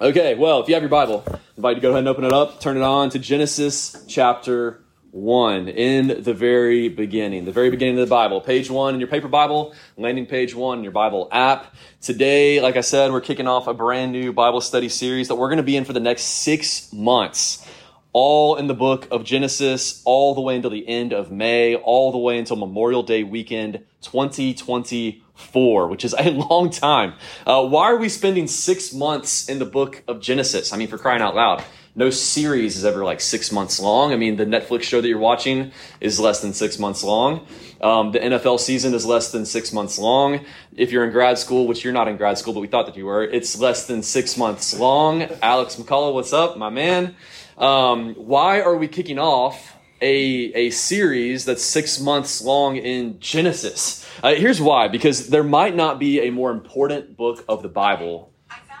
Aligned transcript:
Okay, 0.00 0.36
well, 0.36 0.60
if 0.60 0.68
you 0.68 0.74
have 0.74 0.82
your 0.84 0.90
Bible, 0.90 1.24
I 1.26 1.40
invite 1.56 1.74
you 1.74 1.80
to 1.80 1.80
go 1.80 1.88
ahead 1.88 1.98
and 1.98 2.08
open 2.08 2.22
it 2.22 2.32
up, 2.32 2.60
turn 2.60 2.76
it 2.76 2.84
on 2.84 3.10
to 3.10 3.18
Genesis 3.18 4.04
chapter 4.06 4.80
1, 5.10 5.66
in 5.66 6.22
the 6.22 6.32
very 6.32 6.88
beginning, 6.88 7.44
the 7.46 7.50
very 7.50 7.68
beginning 7.68 7.98
of 7.98 8.08
the 8.08 8.14
Bible. 8.14 8.40
Page 8.40 8.70
1 8.70 8.94
in 8.94 9.00
your 9.00 9.08
paper 9.08 9.26
Bible, 9.26 9.74
landing 9.96 10.24
page 10.24 10.54
1 10.54 10.78
in 10.78 10.84
your 10.84 10.92
Bible 10.92 11.26
app. 11.32 11.74
Today, 12.00 12.60
like 12.60 12.76
I 12.76 12.80
said, 12.82 13.10
we're 13.10 13.20
kicking 13.20 13.48
off 13.48 13.66
a 13.66 13.74
brand 13.74 14.12
new 14.12 14.32
Bible 14.32 14.60
study 14.60 14.88
series 14.88 15.26
that 15.26 15.34
we're 15.34 15.48
going 15.48 15.56
to 15.56 15.64
be 15.64 15.76
in 15.76 15.84
for 15.84 15.92
the 15.92 15.98
next 15.98 16.22
six 16.22 16.92
months. 16.92 17.66
All 18.12 18.54
in 18.54 18.68
the 18.68 18.74
book 18.74 19.08
of 19.10 19.24
Genesis, 19.24 20.00
all 20.04 20.32
the 20.36 20.40
way 20.40 20.54
until 20.54 20.70
the 20.70 20.86
end 20.86 21.12
of 21.12 21.32
May, 21.32 21.74
all 21.74 22.12
the 22.12 22.18
way 22.18 22.38
until 22.38 22.54
Memorial 22.54 23.02
Day 23.02 23.24
weekend 23.24 23.84
2020 24.02 25.24
four, 25.38 25.88
which 25.88 26.04
is 26.04 26.14
a 26.18 26.30
long 26.30 26.70
time. 26.70 27.14
Uh, 27.46 27.64
why 27.66 27.84
are 27.84 27.96
we 27.96 28.08
spending 28.08 28.46
six 28.46 28.92
months 28.92 29.48
in 29.48 29.58
the 29.58 29.64
book 29.64 30.02
of 30.08 30.20
Genesis? 30.20 30.72
I 30.72 30.76
mean, 30.76 30.88
for 30.88 30.98
crying 30.98 31.22
out 31.22 31.34
loud. 31.34 31.64
No 31.94 32.10
series 32.10 32.76
is 32.76 32.84
ever 32.84 33.04
like 33.04 33.20
six 33.20 33.50
months 33.50 33.80
long. 33.80 34.12
I 34.12 34.16
mean, 34.16 34.36
the 34.36 34.46
Netflix 34.46 34.82
show 34.82 35.00
that 35.00 35.08
you're 35.08 35.18
watching 35.18 35.72
is 36.00 36.20
less 36.20 36.40
than 36.40 36.52
six 36.52 36.78
months 36.78 37.02
long. 37.02 37.44
Um, 37.80 38.12
the 38.12 38.20
NFL 38.20 38.60
season 38.60 38.94
is 38.94 39.04
less 39.04 39.32
than 39.32 39.44
six 39.44 39.72
months 39.72 39.98
long. 39.98 40.44
If 40.76 40.92
you're 40.92 41.04
in 41.04 41.10
grad 41.10 41.38
school, 41.38 41.66
which 41.66 41.82
you're 41.82 41.92
not 41.92 42.06
in 42.06 42.16
grad 42.16 42.38
school, 42.38 42.54
but 42.54 42.60
we 42.60 42.68
thought 42.68 42.86
that 42.86 42.96
you 42.96 43.06
were, 43.06 43.24
it's 43.24 43.58
less 43.58 43.86
than 43.86 44.04
six 44.04 44.36
months 44.36 44.78
long. 44.78 45.22
Alex 45.42 45.74
McCullough, 45.74 46.14
what's 46.14 46.32
up, 46.32 46.56
my 46.56 46.68
man? 46.68 47.16
Um, 47.56 48.14
why 48.14 48.60
are 48.60 48.76
we 48.76 48.86
kicking 48.86 49.18
off 49.18 49.74
a, 50.00 50.52
a 50.54 50.70
series 50.70 51.44
that's 51.44 51.62
six 51.62 52.00
months 52.00 52.42
long 52.42 52.76
in 52.76 53.20
Genesis? 53.20 54.06
Uh, 54.22 54.34
here's 54.34 54.60
why 54.60 54.88
because 54.88 55.28
there 55.28 55.44
might 55.44 55.76
not 55.76 55.98
be 55.98 56.20
a 56.20 56.30
more 56.30 56.50
important 56.50 57.16
book 57.16 57.44
of 57.48 57.62
the 57.62 57.68
Bible 57.68 58.32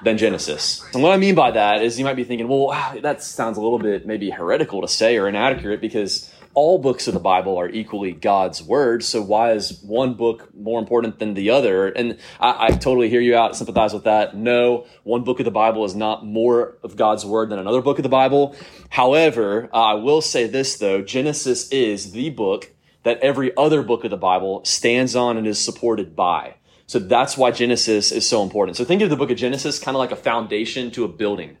than 0.02 0.16
Genesis. 0.16 0.84
And 0.94 1.02
what 1.02 1.12
I 1.12 1.16
mean 1.16 1.34
by 1.34 1.50
that 1.52 1.82
is 1.82 1.98
you 1.98 2.04
might 2.04 2.14
be 2.14 2.24
thinking, 2.24 2.48
well, 2.48 2.68
that 3.02 3.22
sounds 3.22 3.58
a 3.58 3.60
little 3.60 3.78
bit 3.78 4.06
maybe 4.06 4.30
heretical 4.30 4.80
to 4.82 4.88
say 4.88 5.16
or 5.16 5.28
inaccurate 5.28 5.80
because 5.80 6.32
all 6.58 6.76
books 6.80 7.06
of 7.06 7.14
the 7.14 7.20
Bible 7.20 7.56
are 7.56 7.68
equally 7.68 8.10
God's 8.10 8.60
word. 8.60 9.04
So 9.04 9.22
why 9.22 9.52
is 9.52 9.80
one 9.80 10.14
book 10.14 10.52
more 10.56 10.80
important 10.80 11.20
than 11.20 11.34
the 11.34 11.50
other? 11.50 11.86
And 11.86 12.18
I, 12.40 12.66
I, 12.66 12.70
totally 12.70 13.08
hear 13.08 13.20
you 13.20 13.36
out, 13.36 13.54
sympathize 13.54 13.94
with 13.94 14.02
that. 14.04 14.36
No, 14.36 14.84
one 15.04 15.22
book 15.22 15.38
of 15.38 15.44
the 15.44 15.52
Bible 15.52 15.84
is 15.84 15.94
not 15.94 16.26
more 16.26 16.76
of 16.82 16.96
God's 16.96 17.24
word 17.24 17.50
than 17.50 17.60
another 17.60 17.80
book 17.80 18.00
of 18.00 18.02
the 18.02 18.08
Bible. 18.08 18.56
However, 18.90 19.70
I 19.72 19.94
will 19.94 20.20
say 20.20 20.48
this 20.48 20.76
though, 20.78 21.00
Genesis 21.00 21.68
is 21.68 22.10
the 22.10 22.30
book 22.30 22.72
that 23.04 23.20
every 23.20 23.56
other 23.56 23.84
book 23.84 24.02
of 24.02 24.10
the 24.10 24.16
Bible 24.16 24.64
stands 24.64 25.14
on 25.14 25.36
and 25.36 25.46
is 25.46 25.60
supported 25.60 26.16
by. 26.16 26.56
So 26.88 26.98
that's 26.98 27.38
why 27.38 27.52
Genesis 27.52 28.10
is 28.10 28.28
so 28.28 28.42
important. 28.42 28.76
So 28.76 28.84
think 28.84 29.00
of 29.02 29.10
the 29.10 29.16
book 29.16 29.30
of 29.30 29.36
Genesis 29.36 29.78
kind 29.78 29.94
of 29.96 30.00
like 30.00 30.10
a 30.10 30.16
foundation 30.16 30.90
to 30.90 31.04
a 31.04 31.08
building. 31.08 31.56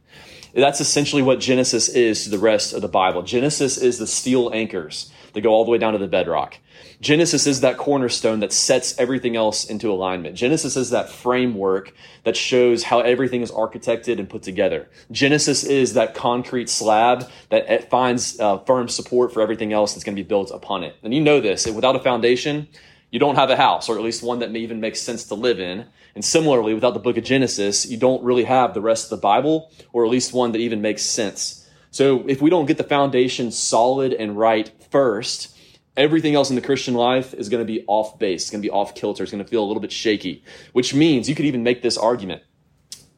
That's 0.54 0.80
essentially 0.80 1.22
what 1.22 1.40
Genesis 1.40 1.88
is 1.88 2.24
to 2.24 2.30
the 2.30 2.38
rest 2.38 2.72
of 2.72 2.82
the 2.82 2.88
Bible. 2.88 3.22
Genesis 3.22 3.76
is 3.76 3.98
the 3.98 4.06
steel 4.06 4.50
anchors 4.52 5.10
that 5.34 5.42
go 5.42 5.50
all 5.50 5.64
the 5.64 5.70
way 5.70 5.78
down 5.78 5.92
to 5.92 5.98
the 5.98 6.06
bedrock. 6.06 6.58
Genesis 7.00 7.46
is 7.46 7.60
that 7.60 7.76
cornerstone 7.76 8.40
that 8.40 8.52
sets 8.52 8.98
everything 8.98 9.36
else 9.36 9.64
into 9.64 9.90
alignment. 9.90 10.34
Genesis 10.34 10.76
is 10.76 10.90
that 10.90 11.08
framework 11.08 11.94
that 12.24 12.36
shows 12.36 12.82
how 12.82 13.00
everything 13.00 13.42
is 13.42 13.52
architected 13.52 14.18
and 14.18 14.28
put 14.28 14.42
together. 14.42 14.88
Genesis 15.12 15.62
is 15.64 15.94
that 15.94 16.14
concrete 16.14 16.68
slab 16.68 17.28
that 17.50 17.88
finds 17.90 18.38
uh, 18.40 18.58
firm 18.58 18.88
support 18.88 19.32
for 19.32 19.40
everything 19.42 19.72
else 19.72 19.94
that's 19.94 20.04
going 20.04 20.16
to 20.16 20.22
be 20.22 20.28
built 20.28 20.50
upon 20.50 20.82
it. 20.82 20.96
And 21.02 21.14
you 21.14 21.20
know 21.20 21.40
this. 21.40 21.66
Without 21.66 21.94
a 21.94 22.00
foundation, 22.00 22.66
you 23.10 23.18
don't 23.18 23.36
have 23.36 23.50
a 23.50 23.56
house, 23.56 23.88
or 23.88 23.96
at 23.96 24.02
least 24.02 24.22
one 24.22 24.40
that 24.40 24.50
may 24.50 24.60
even 24.60 24.80
makes 24.80 25.00
sense 25.00 25.24
to 25.24 25.34
live 25.34 25.60
in. 25.60 25.86
And 26.14 26.24
similarly, 26.24 26.74
without 26.74 26.94
the 26.94 27.00
book 27.00 27.16
of 27.16 27.24
Genesis, 27.24 27.86
you 27.86 27.96
don't 27.96 28.22
really 28.22 28.44
have 28.44 28.74
the 28.74 28.80
rest 28.80 29.04
of 29.04 29.10
the 29.10 29.22
Bible, 29.22 29.70
or 29.92 30.04
at 30.04 30.10
least 30.10 30.32
one 30.32 30.52
that 30.52 30.58
even 30.58 30.80
makes 30.80 31.02
sense. 31.02 31.68
So 31.90 32.26
if 32.26 32.42
we 32.42 32.50
don't 32.50 32.66
get 32.66 32.76
the 32.76 32.84
foundation 32.84 33.50
solid 33.50 34.12
and 34.12 34.38
right 34.38 34.70
first, 34.90 35.56
everything 35.96 36.34
else 36.34 36.50
in 36.50 36.56
the 36.56 36.62
Christian 36.62 36.94
life 36.94 37.34
is 37.34 37.48
going 37.48 37.64
to 37.64 37.72
be 37.72 37.84
off 37.86 38.18
base. 38.18 38.42
It's 38.42 38.50
going 38.50 38.62
to 38.62 38.66
be 38.66 38.72
off 38.72 38.94
kilter. 38.94 39.22
It's 39.22 39.32
going 39.32 39.44
to 39.44 39.50
feel 39.50 39.64
a 39.64 39.66
little 39.66 39.80
bit 39.80 39.92
shaky, 39.92 40.44
which 40.72 40.94
means 40.94 41.28
you 41.28 41.34
could 41.34 41.44
even 41.46 41.62
make 41.62 41.82
this 41.82 41.96
argument 41.96 42.42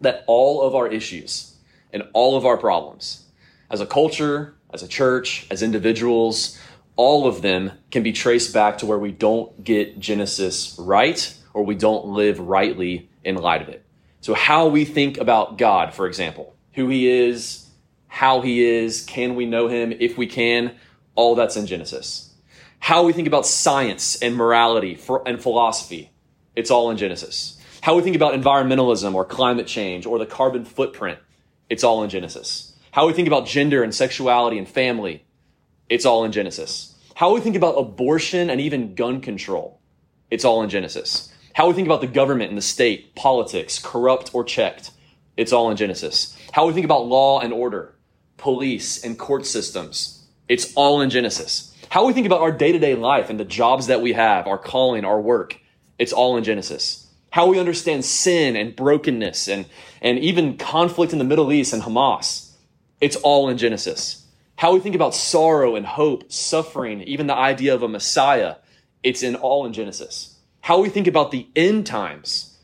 that 0.01 0.25
all 0.27 0.63
of 0.63 0.75
our 0.75 0.89
issues 0.89 1.57
and 1.93 2.05
all 2.13 2.37
of 2.37 2.47
our 2.47 2.57
problems 2.57 3.27
as 3.71 3.81
a 3.81 3.87
culture, 3.87 4.57
as 4.73 4.83
a 4.83 4.89
church, 4.89 5.47
as 5.51 5.63
individuals, 5.63 6.59
all 6.97 7.27
of 7.27 7.43
them 7.43 7.73
can 7.91 8.03
be 8.03 8.13
traced 8.13 8.53
back 8.53 8.79
to 8.79 8.87
where 8.87 8.99
we 8.99 9.13
don't 9.13 9.63
get 9.65 9.99
Genesis 9.99 10.77
right 10.79 11.35
or 11.53 11.65
we 11.65 11.75
don't 11.75 12.07
live 12.07 12.39
rightly 12.41 13.11
in 13.25 13.37
light 13.37 13.63
of 13.63 13.69
it. 13.69 13.85
So, 14.21 14.35
how 14.35 14.69
we 14.69 14.85
think 14.85 15.19
about 15.19 15.59
God, 15.59 15.95
for 15.95 16.07
example, 16.07 16.55
who 16.75 16.89
He 16.89 17.09
is, 17.09 17.67
how 18.09 18.41
He 18.41 18.63
is, 18.63 19.05
can 19.05 19.35
we 19.35 19.47
know 19.47 19.69
Him? 19.69 19.93
If 19.99 20.19
we 20.19 20.27
can, 20.27 20.77
all 21.15 21.35
that's 21.35 21.57
in 21.57 21.67
Genesis. 21.67 22.35
How 22.79 23.05
we 23.05 23.13
think 23.13 23.29
about 23.29 23.47
science 23.47 24.21
and 24.23 24.35
morality 24.35 24.99
and 25.27 25.41
philosophy, 25.41 26.11
it's 26.57 26.71
all 26.71 26.91
in 26.91 26.97
Genesis. 26.97 27.59
How 27.83 27.95
we 27.95 28.03
think 28.03 28.17
about 28.17 28.35
environmentalism 28.35 29.15
or 29.15 29.25
climate 29.25 29.67
change 29.67 30.07
or 30.07 30.19
the 30.19 30.27
carbon 30.27 30.65
footprint, 30.65 31.19
it's 31.69 31.85
all 31.85 32.03
in 32.03 32.11
Genesis. 32.11 32.75
How 32.93 33.07
we 33.07 33.13
think 33.13 33.29
about 33.29 33.47
gender 33.47 33.83
and 33.83 33.95
sexuality 33.95 34.59
and 34.59 34.69
family, 34.69 35.25
it's 35.89 36.05
all 36.05 36.25
in 36.25 36.33
Genesis. 36.33 36.95
How 37.15 37.35
we 37.35 37.41
think 37.41 37.57
about 37.57 37.79
abortion 37.79 38.51
and 38.51 38.61
even 38.61 38.95
gun 38.95 39.21
control, 39.21 39.81
it's 40.31 40.45
all 40.45 40.63
in 40.63 40.71
Genesis. 40.71 41.33
How 41.55 41.69
we 41.69 41.75
think 41.75 41.87
about 41.87 42.01
the 42.01 42.07
government 42.07 42.51
and 42.51 42.59
the 42.59 42.63
state, 42.63 43.15
politics, 43.15 43.79
corrupt 43.79 44.31
or 44.33 44.45
checked, 44.45 44.91
it's 45.37 45.53
all 45.53 45.71
in 45.71 45.77
Genesis. 45.77 46.37
How 46.53 46.67
we 46.67 46.73
think 46.73 46.85
about 46.85 47.07
law 47.07 47.41
and 47.41 47.53
order, 47.53 47.95
police 48.37 49.05
and 49.05 49.19
court 49.19 49.47
systems, 49.47 50.27
it's 50.49 50.73
all 50.75 51.01
in 51.01 51.11
Genesis. 51.11 51.77
How 51.89 52.07
we 52.07 52.13
think 52.13 52.27
about 52.27 52.41
our 52.41 52.53
day 52.53 52.73
to 52.73 52.79
day 52.79 52.95
life 52.95 53.31
and 53.31 53.41
the 53.41 53.45
jobs 53.45 53.89
that 53.89 54.01
we 54.01 54.13
have, 54.13 54.47
our 54.47 54.59
calling, 54.59 55.05
our 55.05 55.21
work, 55.21 55.59
it's 55.99 56.13
all 56.13 56.37
in 56.37 56.45
Genesis. 56.45 57.09
How 57.31 57.47
we 57.47 57.59
understand 57.59 58.05
sin 58.05 58.57
and 58.57 58.75
brokenness 58.75 59.49
and, 59.49 59.67
and 60.01 60.19
even 60.19 60.57
conflict 60.57 61.13
in 61.13 61.19
the 61.19 61.25
Middle 61.25 61.53
East 61.53 61.73
and 61.73 61.83
Hamas, 61.83 62.53
it's 63.01 63.17
all 63.17 63.49
in 63.49 63.59
Genesis 63.59 64.21
how 64.61 64.75
we 64.75 64.81
think 64.81 64.95
about 64.95 65.15
sorrow 65.15 65.75
and 65.75 65.87
hope, 65.87 66.31
suffering, 66.31 67.01
even 67.05 67.27
the 67.27 67.35
idea 67.35 67.73
of 67.73 67.83
a 67.83 67.89
Messiah, 67.89 68.57
it's 69.03 69.23
in 69.23 69.35
all 69.35 69.65
in 69.65 69.73
Genesis. 69.73 70.30
How 70.61 70.81
we 70.81 70.89
think 70.89 71.07
about 71.07 71.31
the 71.31 71.49
end 71.57 71.87
times, 71.87 72.59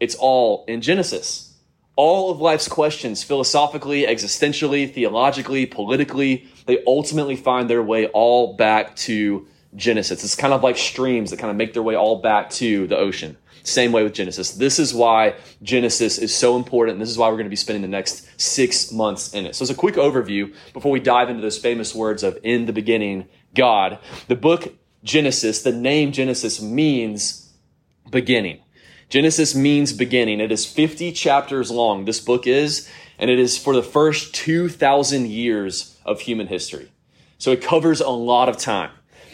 it's 0.00 0.14
all 0.14 0.64
in 0.66 0.80
Genesis. 0.80 1.54
All 1.94 2.30
of 2.30 2.40
life's 2.40 2.68
questions, 2.68 3.22
philosophically, 3.22 4.04
existentially, 4.04 4.92
theologically, 4.92 5.66
politically, 5.66 6.48
they 6.66 6.82
ultimately 6.86 7.36
find 7.36 7.68
their 7.68 7.82
way 7.82 8.06
all 8.06 8.56
back 8.56 8.96
to 8.96 9.46
Genesis. 9.76 10.24
It's 10.24 10.34
kind 10.34 10.54
of 10.54 10.62
like 10.62 10.78
streams 10.78 11.30
that 11.30 11.38
kind 11.38 11.50
of 11.50 11.56
make 11.56 11.74
their 11.74 11.82
way 11.82 11.94
all 11.94 12.20
back 12.20 12.50
to 12.50 12.86
the 12.86 12.96
ocean. 12.96 13.36
Same 13.62 13.92
way 13.92 14.02
with 14.02 14.14
Genesis. 14.14 14.52
This 14.52 14.78
is 14.78 14.92
why 14.92 15.34
Genesis 15.62 16.18
is 16.18 16.34
so 16.34 16.56
important. 16.56 16.98
This 16.98 17.10
is 17.10 17.18
why 17.18 17.28
we're 17.28 17.36
going 17.36 17.44
to 17.44 17.50
be 17.50 17.56
spending 17.56 17.82
the 17.82 17.88
next 17.88 18.28
six 18.40 18.90
months 18.90 19.32
in 19.34 19.46
it. 19.46 19.54
So, 19.54 19.62
as 19.62 19.70
a 19.70 19.74
quick 19.74 19.94
overview, 19.94 20.52
before 20.72 20.90
we 20.90 20.98
dive 20.98 21.30
into 21.30 21.42
those 21.42 21.58
famous 21.58 21.94
words 21.94 22.22
of 22.24 22.38
in 22.42 22.66
the 22.66 22.72
beginning, 22.72 23.28
God, 23.54 23.98
the 24.26 24.34
book 24.34 24.74
Genesis, 25.04 25.62
the 25.62 25.72
name 25.72 26.10
Genesis 26.12 26.60
means 26.60 27.41
beginning. 28.10 28.60
Genesis 29.08 29.54
means 29.54 29.92
beginning. 29.92 30.40
It 30.40 30.50
is 30.50 30.64
50 30.64 31.12
chapters 31.12 31.70
long, 31.70 32.04
this 32.04 32.20
book 32.20 32.46
is, 32.46 32.88
and 33.18 33.30
it 33.30 33.38
is 33.38 33.58
for 33.58 33.74
the 33.74 33.82
first 33.82 34.34
2,000 34.34 35.28
years 35.28 35.98
of 36.04 36.20
human 36.20 36.46
history. 36.46 36.90
So, 37.38 37.50
it 37.50 37.62
covers 37.62 38.00
a 38.00 38.08
lot 38.08 38.48
of 38.48 38.56
time. 38.56 38.90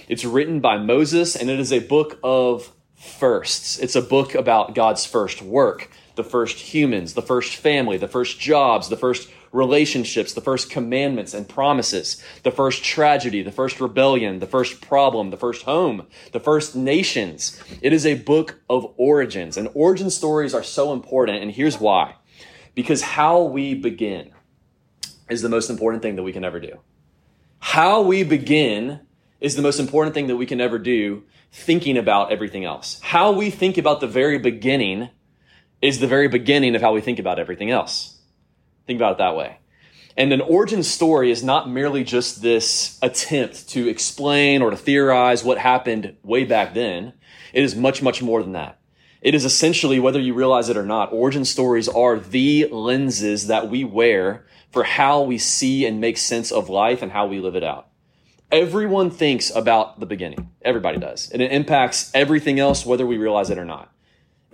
It's 0.09 0.25
written 0.25 0.61
by 0.61 0.79
Moses, 0.79 1.37
and 1.37 1.51
it 1.51 1.61
is 1.61 1.73
a 1.73 1.79
book 1.81 2.19
of 2.23 2.73
firsts. 2.97 3.79
It's 3.79 3.95
a 3.95 4.03
book 4.03 4.34
about 4.34 4.75
God's 4.75 5.06
first 5.06 5.43
work, 5.43 5.91
the 6.17 6.25
first 6.25 6.56
humans, 6.56 7.15
the 7.15 7.23
first 7.23 7.55
family, 7.55 7.97
the 7.99 8.09
first 8.09 8.41
jobs, 8.41 8.89
the 8.89 8.97
first 8.97 9.29
relationships, 9.53 10.32
the 10.32 10.40
first 10.40 10.70
commandments 10.70 11.34
and 11.34 11.49
promises, 11.49 12.23
the 12.43 12.50
first 12.50 12.84
tragedy, 12.84 13.43
the 13.43 13.52
first 13.52 13.81
rebellion, 13.81 14.38
the 14.38 14.46
first 14.46 14.81
problem, 14.81 15.31
the 15.31 15.37
first 15.37 15.62
home, 15.62 16.06
the 16.32 16.40
first 16.40 16.76
nations. 16.76 17.62
It 17.82 17.93
is 17.93 18.06
a 18.06 18.14
book 18.14 18.61
of 18.69 18.93
origins, 18.96 19.56
and 19.56 19.69
origin 19.75 20.11
stories 20.11 20.55
are 20.55 20.62
so 20.62 20.93
important, 20.93 21.43
and 21.43 21.50
here's 21.50 21.78
why. 21.78 22.17
Because 22.75 23.02
how 23.02 23.43
we 23.43 23.75
begin 23.75 24.31
is 25.28 25.43
the 25.43 25.49
most 25.49 25.70
important 25.70 26.02
thing 26.02 26.17
that 26.17 26.23
we 26.23 26.32
can 26.32 26.44
ever 26.44 26.61
do. 26.61 26.78
How 27.61 28.02
we 28.02 28.23
begin 28.23 29.00
is 29.40 29.56
the 29.56 29.62
most 29.62 29.78
important 29.78 30.14
thing 30.14 30.26
that 30.28 30.37
we 30.37 30.46
can 30.46 30.61
ever 30.61 30.78
do 30.78 31.25
thinking 31.52 31.96
about 31.96 32.32
everything 32.32 32.64
else. 32.64 33.00
How 33.02 33.32
we 33.32 33.50
think 33.50 33.78
about 33.78 34.00
the 34.00 34.06
very 34.06 34.38
beginning 34.38 35.11
is 35.81 36.00
the 36.00 36.06
very 36.06 36.28
beginning 36.28 36.75
of 36.75 36.82
how 36.82 36.93
we 36.93 37.00
think 37.00 37.19
about 37.19 37.38
everything 37.38 37.70
else. 37.70 38.18
Think 38.88 38.99
about 38.99 39.12
it 39.12 39.19
that 39.19 39.37
way. 39.37 39.58
And 40.17 40.32
an 40.32 40.40
origin 40.40 40.82
story 40.82 41.31
is 41.31 41.44
not 41.44 41.69
merely 41.69 42.05
just 42.05 42.40
this 42.40 42.99
attempt 43.02 43.69
to 43.69 43.87
explain 43.87 44.62
or 44.62 44.70
to 44.70 44.79
theorize 44.79 45.44
what 45.44 45.58
happened 45.58 46.17
way 46.23 46.44
back 46.44 46.73
then. 46.73 47.12
It 47.52 47.62
is 47.62 47.76
much, 47.76 48.02
much 48.02 48.23
more 48.23 48.43
than 48.43 48.52
that. 48.52 48.81
It 49.20 49.35
is 49.35 49.44
essentially, 49.44 50.00
whether 50.00 50.19
you 50.19 50.32
realize 50.32 50.70
it 50.70 50.79
or 50.79 50.87
not, 50.87 51.12
origin 51.12 51.44
stories 51.44 51.87
are 51.87 52.19
the 52.19 52.67
lenses 52.70 53.49
that 53.49 53.69
we 53.69 53.85
wear 53.85 54.46
for 54.70 54.85
how 54.85 55.20
we 55.20 55.37
see 55.37 55.85
and 55.85 56.00
make 56.00 56.17
sense 56.17 56.50
of 56.50 56.70
life 56.70 57.02
and 57.02 57.12
how 57.12 57.26
we 57.26 57.40
live 57.40 57.56
it 57.56 57.62
out. 57.62 57.88
Everyone 58.50 59.11
thinks 59.11 59.55
about 59.55 60.00
the 60.00 60.06
beginning. 60.06 60.49
Everybody 60.62 60.99
does. 60.99 61.31
And 61.31 61.43
it 61.43 61.52
impacts 61.52 62.11
everything 62.14 62.58
else, 62.58 62.87
whether 62.87 63.06
we 63.06 63.19
realize 63.19 63.50
it 63.50 63.58
or 63.58 63.67
not. 63.67 63.93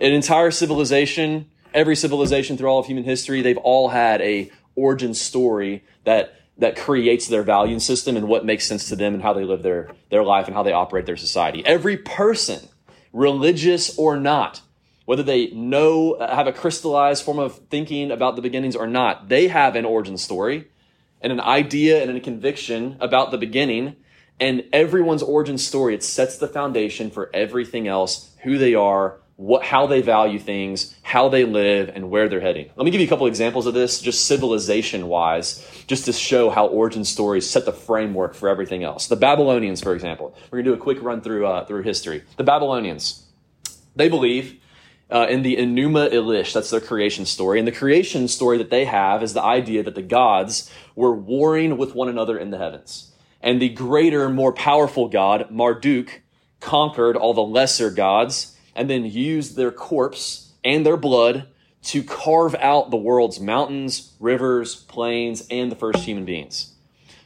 An 0.01 0.11
entire 0.11 0.51
civilization, 0.51 1.49
every 1.75 1.95
civilization 1.95 2.57
through 2.57 2.69
all 2.69 2.79
of 2.79 2.87
human 2.87 3.03
history, 3.03 3.41
they've 3.41 3.57
all 3.57 3.89
had 3.89 4.21
a 4.21 4.49
origin 4.75 5.13
story 5.13 5.83
that 6.05 6.39
that 6.57 6.77
creates 6.77 7.27
their 7.27 7.43
value 7.43 7.79
system 7.79 8.15
and 8.15 8.27
what 8.27 8.45
makes 8.45 8.65
sense 8.65 8.87
to 8.87 8.95
them 8.95 9.13
and 9.13 9.21
how 9.21 9.33
they 9.33 9.43
live 9.43 9.61
their, 9.61 9.91
their 10.09 10.23
life 10.23 10.47
and 10.47 10.55
how 10.55 10.63
they 10.63 10.71
operate 10.71 11.05
their 11.05 11.17
society. 11.17 11.65
Every 11.65 11.97
person, 11.97 12.69
religious 13.11 13.97
or 13.97 14.17
not, 14.17 14.61
whether 15.03 15.21
they 15.23 15.47
know, 15.51 16.17
have 16.19 16.47
a 16.47 16.53
crystallized 16.53 17.25
form 17.25 17.39
of 17.39 17.57
thinking 17.69 18.09
about 18.09 18.37
the 18.37 18.41
beginnings 18.41 18.75
or 18.75 18.87
not, 18.87 19.27
they 19.27 19.49
have 19.49 19.75
an 19.75 19.83
origin 19.83 20.17
story 20.17 20.69
and 21.21 21.33
an 21.33 21.41
idea 21.41 22.01
and 22.01 22.15
a 22.15 22.21
conviction 22.21 22.95
about 23.01 23.31
the 23.31 23.37
beginning. 23.37 23.97
And 24.39 24.63
everyone's 24.71 25.23
origin 25.23 25.57
story, 25.57 25.93
it 25.93 26.03
sets 26.03 26.37
the 26.37 26.47
foundation 26.47 27.11
for 27.11 27.29
everything 27.33 27.87
else, 27.87 28.33
who 28.43 28.57
they 28.57 28.75
are, 28.75 29.19
what, 29.37 29.63
how 29.63 29.85
they 29.85 30.01
value 30.01 30.39
things, 30.39 30.95
how 31.01 31.27
they 31.27 31.43
live, 31.43 31.89
and 31.93 32.09
where 32.09 32.29
they're 32.29 32.39
heading. 32.39 32.69
Let 32.75 32.85
me 32.85 32.91
give 32.91 33.01
you 33.01 33.07
a 33.07 33.09
couple 33.09 33.27
examples 33.27 33.65
of 33.65 33.73
this, 33.73 33.99
just 33.99 34.25
civilization 34.27 35.07
wise, 35.07 35.67
just 35.87 36.05
to 36.05 36.13
show 36.13 36.49
how 36.49 36.67
origin 36.67 37.03
stories 37.03 37.49
set 37.49 37.65
the 37.65 37.73
framework 37.73 38.33
for 38.33 38.47
everything 38.47 38.83
else. 38.83 39.07
The 39.07 39.17
Babylonians, 39.17 39.81
for 39.81 39.93
example, 39.93 40.35
we're 40.49 40.59
gonna 40.59 40.69
do 40.69 40.73
a 40.73 40.83
quick 40.83 41.01
run 41.01 41.21
through 41.21 41.45
uh, 41.45 41.65
through 41.65 41.83
history. 41.83 42.23
The 42.37 42.45
Babylonians, 42.45 43.25
they 43.95 44.07
believe 44.07 44.57
uh, 45.11 45.27
in 45.29 45.43
the 45.43 45.57
Enuma 45.57 46.11
Elish, 46.11 46.53
that's 46.53 46.69
their 46.69 46.79
creation 46.79 47.25
story, 47.25 47.59
and 47.59 47.67
the 47.67 47.73
creation 47.73 48.29
story 48.29 48.57
that 48.57 48.69
they 48.69 48.85
have 48.85 49.21
is 49.21 49.33
the 49.33 49.43
idea 49.43 49.83
that 49.83 49.95
the 49.95 50.01
gods 50.01 50.71
were 50.95 51.13
warring 51.13 51.77
with 51.77 51.93
one 51.93 52.07
another 52.07 52.37
in 52.37 52.51
the 52.51 52.57
heavens, 52.57 53.11
and 53.41 53.61
the 53.61 53.69
greater, 53.69 54.29
more 54.29 54.53
powerful 54.53 55.09
god 55.09 55.51
Marduk 55.51 56.21
conquered 56.61 57.17
all 57.17 57.33
the 57.33 57.41
lesser 57.41 57.91
gods 57.91 58.54
and 58.75 58.89
then 58.89 59.05
used 59.05 59.55
their 59.55 59.71
corpse 59.71 60.53
and 60.63 60.85
their 60.85 60.97
blood 60.97 61.47
to 61.83 62.03
carve 62.03 62.55
out 62.55 62.89
the 62.89 62.97
world's 62.97 63.39
mountains, 63.39 64.13
rivers, 64.19 64.75
plains, 64.75 65.45
and 65.49 65.71
the 65.71 65.75
first 65.75 65.99
human 65.99 66.25
beings. 66.25 66.73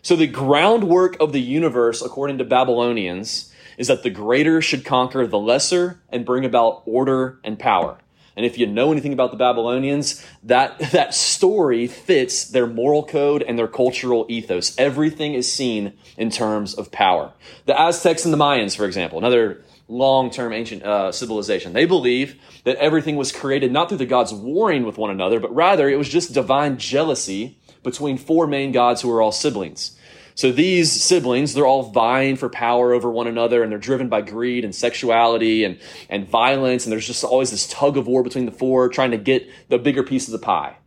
So 0.01 0.15
the 0.15 0.27
groundwork 0.27 1.19
of 1.19 1.33
the 1.33 1.41
universe, 1.41 2.01
according 2.01 2.37
to 2.37 2.43
Babylonians, 2.43 3.53
is 3.77 3.87
that 3.87 4.03
the 4.03 4.09
greater 4.09 4.61
should 4.61 4.85
conquer 4.85 5.25
the 5.25 5.39
lesser 5.39 6.01
and 6.09 6.25
bring 6.25 6.45
about 6.45 6.83
order 6.85 7.39
and 7.43 7.57
power. 7.57 7.97
And 8.35 8.45
if 8.45 8.57
you 8.57 8.67
know 8.67 8.91
anything 8.91 9.11
about 9.11 9.31
the 9.31 9.37
Babylonians, 9.37 10.25
that, 10.43 10.79
that 10.91 11.13
story 11.13 11.87
fits 11.87 12.45
their 12.45 12.67
moral 12.67 13.05
code 13.05 13.43
and 13.43 13.57
their 13.57 13.67
cultural 13.67 14.25
ethos. 14.29 14.77
Everything 14.77 15.33
is 15.33 15.51
seen 15.51 15.93
in 16.17 16.29
terms 16.29 16.73
of 16.73 16.91
power. 16.91 17.33
The 17.65 17.79
Aztecs 17.79 18.25
and 18.25 18.33
the 18.33 18.37
Mayans, 18.37 18.75
for 18.75 18.85
example, 18.85 19.17
another 19.17 19.63
long 19.89 20.30
term 20.30 20.53
ancient 20.53 20.83
uh, 20.83 21.12
civilization. 21.12 21.74
They 21.74 21.86
believe 21.86 22.39
that 22.63 22.77
everything 22.77 23.15
was 23.15 23.31
created 23.31 23.71
not 23.71 23.89
through 23.89 23.97
the 23.97 24.06
gods 24.06 24.33
warring 24.33 24.86
with 24.86 24.97
one 24.97 25.09
another, 25.12 25.39
but 25.39 25.53
rather 25.53 25.89
it 25.89 25.97
was 25.97 26.07
just 26.07 26.33
divine 26.33 26.77
jealousy 26.77 27.59
between 27.83 28.18
four 28.18 28.47
main 28.47 28.71
gods 28.71 29.01
who 29.01 29.12
are 29.12 29.21
all 29.21 29.31
siblings. 29.31 29.97
So 30.36 30.53
these 30.53 30.89
siblings, 30.89 31.53
they're 31.53 31.65
all 31.65 31.91
vying 31.91 32.38
for 32.38 32.47
power 32.47 32.94
over 32.94 33.12
one 33.12 33.27
another 33.27 33.62
and 33.62 33.69
they're 33.69 33.77
driven 33.77 34.07
by 34.07 34.21
greed 34.21 34.63
and 34.63 34.74
sexuality 34.74 35.65
and, 35.65 35.77
and 36.07 36.30
violence. 36.30 36.85
And 36.85 36.94
there's 36.94 37.07
just 37.07 37.25
always 37.25 37.51
this 37.51 37.68
tug 37.68 37.97
of 37.97 38.07
war 38.07 38.24
between 38.24 38.45
the 38.45 38.53
four 38.53 38.88
trying 38.88 39.12
to 39.12 39.18
get 39.18 39.50
the 39.68 39.77
bigger 39.77 40.01
piece 40.01 40.30
of 40.30 40.31
the 40.31 40.39
pie. 40.39 40.77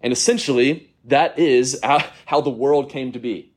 And 0.00 0.10
essentially, 0.10 0.94
that 1.04 1.38
is 1.38 1.78
how 1.82 2.40
the 2.40 2.48
world 2.48 2.90
came 2.90 3.12
to 3.12 3.18
be. 3.18 3.52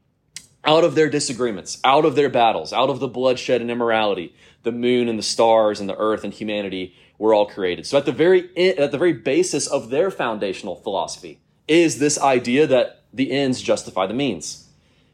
Out 0.66 0.84
of 0.84 0.96
their 0.96 1.10
disagreements, 1.10 1.80
out 1.86 2.04
of 2.04 2.16
their 2.16 2.30
battles, 2.30 2.74
out 2.74 2.90
of 2.90 3.00
the 3.00 3.08
bloodshed 3.08 3.62
and 3.62 3.72
immorality, 3.72 4.36
the 4.68 4.72
moon 4.74 5.08
and 5.08 5.18
the 5.18 5.24
stars 5.24 5.80
and 5.80 5.88
the 5.88 5.96
earth 5.98 6.26
and 6.26 6.34
humanity 6.34 6.94
were 7.18 7.34
all 7.34 7.46
created. 7.48 7.86
So 7.86 7.98
at 7.98 8.06
the 8.06 8.12
very 8.12 8.42
at 8.78 8.92
the 8.92 8.98
very 8.98 9.14
basis 9.14 9.66
of 9.66 9.90
their 9.90 10.12
foundational 10.12 10.76
philosophy 10.76 11.40
is 11.68 12.00
this 12.00 12.20
idea 12.20 12.68
that 12.68 13.04
the 13.14 13.32
ends 13.32 13.62
justify 13.62 14.08
the 14.08 14.14
means. 14.14 14.68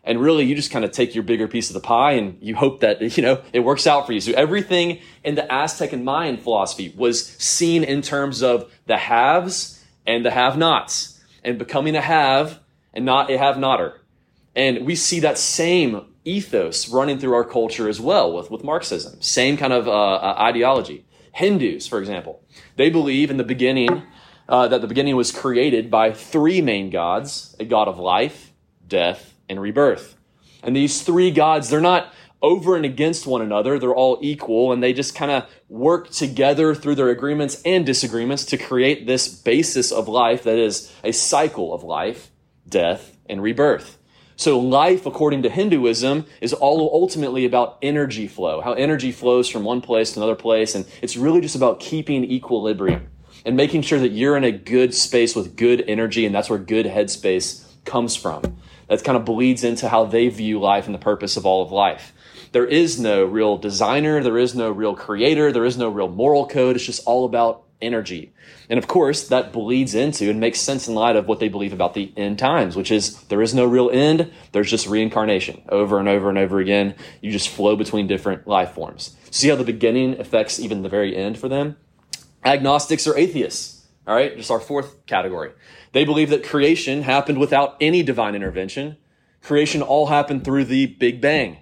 And 0.03 0.19
really 0.19 0.43
you 0.43 0.55
just 0.55 0.71
kind 0.71 0.83
of 0.83 0.91
take 0.91 1.13
your 1.13 1.23
bigger 1.23 1.47
piece 1.47 1.69
of 1.69 1.75
the 1.75 1.79
pie 1.79 2.13
and 2.13 2.37
you 2.41 2.55
hope 2.55 2.79
that 2.79 2.99
you 3.17 3.21
know 3.21 3.41
it 3.53 3.59
works 3.59 3.85
out 3.85 4.07
for 4.07 4.13
you. 4.13 4.21
So 4.21 4.33
everything 4.33 4.99
in 5.23 5.35
the 5.35 5.45
Aztec 5.53 5.93
and 5.93 6.03
Mayan 6.03 6.37
philosophy 6.37 6.91
was 6.97 7.25
seen 7.37 7.83
in 7.83 8.01
terms 8.01 8.41
of 8.41 8.71
the 8.87 8.97
haves 8.97 9.85
and 10.05 10.25
the 10.25 10.31
have-nots 10.31 11.21
and 11.43 11.59
becoming 11.59 11.95
a 11.95 12.01
have 12.01 12.59
and 12.91 13.05
not 13.05 13.29
a 13.29 13.37
have-notter. 13.37 13.99
And 14.55 14.85
we 14.85 14.95
see 14.95 15.21
that 15.21 15.37
same 15.37 16.12
ethos 16.25 16.89
running 16.89 17.19
through 17.19 17.33
our 17.33 17.43
culture 17.43 17.89
as 17.89 17.99
well 17.99 18.33
with, 18.33 18.49
with 18.49 18.63
Marxism. 18.63 19.21
Same 19.21 19.57
kind 19.57 19.73
of 19.73 19.87
uh, 19.87 19.91
uh, 19.91 20.35
ideology. 20.39 21.05
Hindus, 21.33 21.87
for 21.87 21.99
example, 21.99 22.41
they 22.75 22.89
believe 22.89 23.31
in 23.31 23.37
the 23.37 23.43
beginning 23.43 24.03
uh, 24.47 24.67
that 24.67 24.81
the 24.81 24.87
beginning 24.87 25.15
was 25.15 25.31
created 25.31 25.89
by 25.89 26.11
three 26.11 26.61
main 26.61 26.89
gods 26.89 27.55
a 27.59 27.65
god 27.65 27.87
of 27.87 27.97
life, 27.97 28.51
death, 28.87 29.33
and 29.49 29.61
rebirth. 29.61 30.15
And 30.61 30.75
these 30.75 31.01
three 31.01 31.31
gods, 31.31 31.69
they're 31.69 31.81
not 31.81 32.13
over 32.41 32.75
and 32.75 32.85
against 32.85 33.25
one 33.25 33.41
another. 33.41 33.79
They're 33.79 33.95
all 33.95 34.19
equal 34.21 34.73
and 34.73 34.83
they 34.83 34.93
just 34.93 35.15
kind 35.15 35.31
of 35.31 35.49
work 35.69 36.09
together 36.09 36.75
through 36.75 36.95
their 36.95 37.09
agreements 37.09 37.61
and 37.63 37.85
disagreements 37.85 38.45
to 38.45 38.57
create 38.57 39.07
this 39.07 39.27
basis 39.27 39.91
of 39.91 40.07
life 40.07 40.43
that 40.43 40.57
is 40.57 40.93
a 41.03 41.13
cycle 41.13 41.73
of 41.73 41.83
life, 41.83 42.29
death, 42.67 43.17
and 43.27 43.41
rebirth. 43.41 43.97
So 44.35 44.59
life, 44.59 45.05
according 45.05 45.43
to 45.43 45.49
Hinduism, 45.49 46.25
is 46.41 46.53
all 46.53 46.89
ultimately 46.93 47.45
about 47.45 47.77
energy 47.81 48.27
flow, 48.27 48.61
how 48.61 48.73
energy 48.73 49.11
flows 49.11 49.47
from 49.47 49.63
one 49.63 49.81
place 49.81 50.13
to 50.13 50.19
another 50.19 50.35
place. 50.35 50.75
And 50.75 50.85
it's 51.01 51.15
really 51.15 51.41
just 51.41 51.55
about 51.55 51.79
keeping 51.79 52.23
equilibrium 52.23 53.07
and 53.45 53.55
making 53.55 53.83
sure 53.83 53.99
that 53.99 54.11
you're 54.11 54.37
in 54.37 54.43
a 54.43 54.51
good 54.51 54.93
space 54.93 55.35
with 55.35 55.55
good 55.55 55.83
energy. 55.87 56.25
And 56.25 56.33
that's 56.33 56.49
where 56.49 56.59
good 56.59 56.85
headspace 56.85 57.65
comes 57.85 58.15
from. 58.15 58.57
That 58.87 59.03
kind 59.03 59.17
of 59.17 59.25
bleeds 59.25 59.63
into 59.63 59.89
how 59.89 60.05
they 60.05 60.27
view 60.29 60.59
life 60.59 60.85
and 60.85 60.95
the 60.95 60.99
purpose 60.99 61.37
of 61.37 61.45
all 61.45 61.61
of 61.61 61.71
life. 61.71 62.13
There 62.51 62.65
is 62.65 62.99
no 62.99 63.25
real 63.25 63.57
designer. 63.57 64.21
There 64.21 64.37
is 64.37 64.55
no 64.55 64.69
real 64.69 64.95
creator. 64.95 65.51
There 65.51 65.65
is 65.65 65.77
no 65.77 65.89
real 65.89 66.09
moral 66.09 66.47
code. 66.47 66.75
It's 66.75 66.85
just 66.85 67.05
all 67.05 67.25
about 67.25 67.63
energy. 67.83 68.33
And 68.69 68.79
of 68.79 68.87
course, 68.87 69.27
that 69.27 69.51
bleeds 69.51 69.93
into 69.93 70.29
and 70.29 70.39
makes 70.39 70.59
sense 70.59 70.87
in 70.87 70.95
light 70.95 71.15
of 71.15 71.27
what 71.27 71.39
they 71.39 71.49
believe 71.49 71.73
about 71.73 71.93
the 71.93 72.11
end 72.17 72.39
times, 72.39 72.75
which 72.75 72.91
is 72.91 73.21
there 73.23 73.41
is 73.41 73.53
no 73.53 73.65
real 73.65 73.89
end. 73.91 74.31
There's 74.51 74.69
just 74.69 74.87
reincarnation 74.87 75.61
over 75.69 75.99
and 75.99 76.07
over 76.07 76.29
and 76.29 76.37
over 76.37 76.59
again. 76.59 76.95
You 77.21 77.31
just 77.31 77.49
flow 77.49 77.75
between 77.75 78.07
different 78.07 78.47
life 78.47 78.71
forms. 78.71 79.15
See 79.29 79.49
how 79.49 79.55
the 79.55 79.63
beginning 79.63 80.19
affects 80.19 80.59
even 80.59 80.81
the 80.81 80.89
very 80.89 81.15
end 81.15 81.37
for 81.37 81.49
them? 81.49 81.77
Agnostics 82.43 83.05
or 83.07 83.17
atheists. 83.17 83.85
All 84.07 84.15
right. 84.15 84.35
Just 84.35 84.51
our 84.51 84.59
fourth 84.59 85.05
category. 85.05 85.51
They 85.91 86.05
believe 86.05 86.29
that 86.29 86.43
creation 86.43 87.03
happened 87.03 87.37
without 87.37 87.77
any 87.79 88.03
divine 88.03 88.35
intervention. 88.35 88.97
Creation 89.41 89.81
all 89.81 90.07
happened 90.07 90.43
through 90.43 90.65
the 90.65 90.87
Big 90.87 91.21
Bang. 91.21 91.59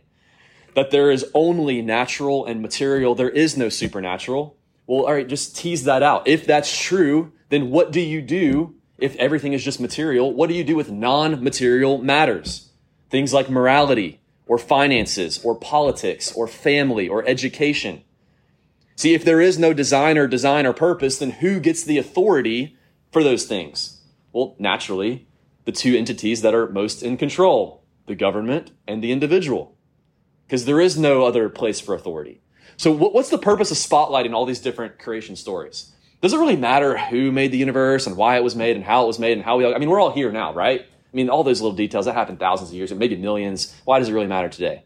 That 0.76 0.92
there 0.92 1.12
is 1.12 1.26
only 1.34 1.82
natural 1.82 2.46
and 2.46 2.62
material. 2.62 3.14
There 3.14 3.30
is 3.30 3.58
no 3.58 3.70
supernatural 3.70 4.58
well, 4.92 5.06
all 5.06 5.14
right, 5.14 5.26
just 5.26 5.56
tease 5.56 5.86
that 5.86 6.04
out. 6.04 6.28
If 6.28 6.46
that's 6.46 6.78
true, 6.78 7.32
then 7.48 7.70
what 7.70 7.94
do 7.94 8.02
you 8.02 8.22
do 8.22 8.76
if 8.98 9.16
everything 9.16 9.54
is 9.54 9.64
just 9.64 9.80
material? 9.80 10.34
What 10.34 10.50
do 10.50 10.54
you 10.54 10.66
do 10.66 10.76
with 10.76 10.92
non 10.92 11.42
material 11.42 12.00
matters? 12.00 12.72
Things 13.10 13.34
like 13.34 13.50
morality, 13.50 14.20
or 14.48 14.58
finances, 14.58 15.40
or 15.46 15.56
politics, 15.56 16.34
or 16.34 16.46
family, 16.46 17.08
or 17.08 17.26
education. 17.26 18.04
See, 18.98 19.14
if 19.14 19.24
there 19.24 19.40
is 19.40 19.58
no 19.58 19.72
design 19.72 20.18
or 20.18 20.28
design 20.28 20.66
or 20.66 20.74
purpose, 20.74 21.20
then 21.20 21.32
who 21.32 21.62
gets 21.62 21.86
the 21.86 21.98
authority 21.98 22.76
for 23.14 23.24
those 23.24 23.46
things? 23.46 24.02
Well, 24.34 24.58
naturally, 24.60 25.26
the 25.64 25.72
two 25.72 25.96
entities 25.96 26.42
that 26.42 26.54
are 26.54 26.68
most 26.68 27.02
in 27.02 27.16
control 27.16 27.86
the 28.08 28.16
government 28.16 28.72
and 28.86 29.02
the 29.02 29.14
individual. 29.14 29.78
Because 30.46 30.66
there 30.66 30.82
is 30.82 31.00
no 31.00 31.24
other 31.24 31.48
place 31.48 31.80
for 31.80 31.96
authority. 31.96 32.42
So, 32.78 32.92
what's 32.92 33.30
the 33.30 33.38
purpose 33.38 33.72
of 33.72 33.78
spotlighting 33.78 34.34
all 34.34 34.46
these 34.46 34.60
different 34.60 35.00
creation 35.00 35.36
stories? 35.36 35.92
Does 36.22 36.34
it 36.34 36.38
really 36.38 36.56
matter 36.56 36.98
who 36.98 37.32
made 37.32 37.52
the 37.52 37.58
universe 37.58 38.06
and 38.06 38.16
why 38.16 38.38
it 38.38 38.44
was 38.44 38.56
made 38.56 38.76
and 38.76 38.86
how 38.86 39.04
it 39.04 39.08
was 39.08 39.18
made 39.18 39.34
and 39.34 39.44
how 39.44 39.58
we 39.58 39.66
all, 39.66 39.74
I 39.74 39.80
mean, 39.80 39.90
we're 39.90 40.00
all 40.00 40.12
here 40.12 40.32
now, 40.32 40.54
right? 40.54 40.82
I 40.82 41.16
mean, 41.16 41.30
all 41.30 41.44
those 41.44 41.62
little 41.62 41.76
details 41.76 42.06
that 42.06 42.14
happened 42.14 42.40
thousands 42.40 42.70
of 42.70 42.76
years, 42.76 42.94
maybe 42.94 43.16
millions. 43.16 43.76
Why 43.86 44.00
does 44.00 44.08
it 44.08 44.14
really 44.14 44.28
matter 44.28 44.48
today? 44.48 44.84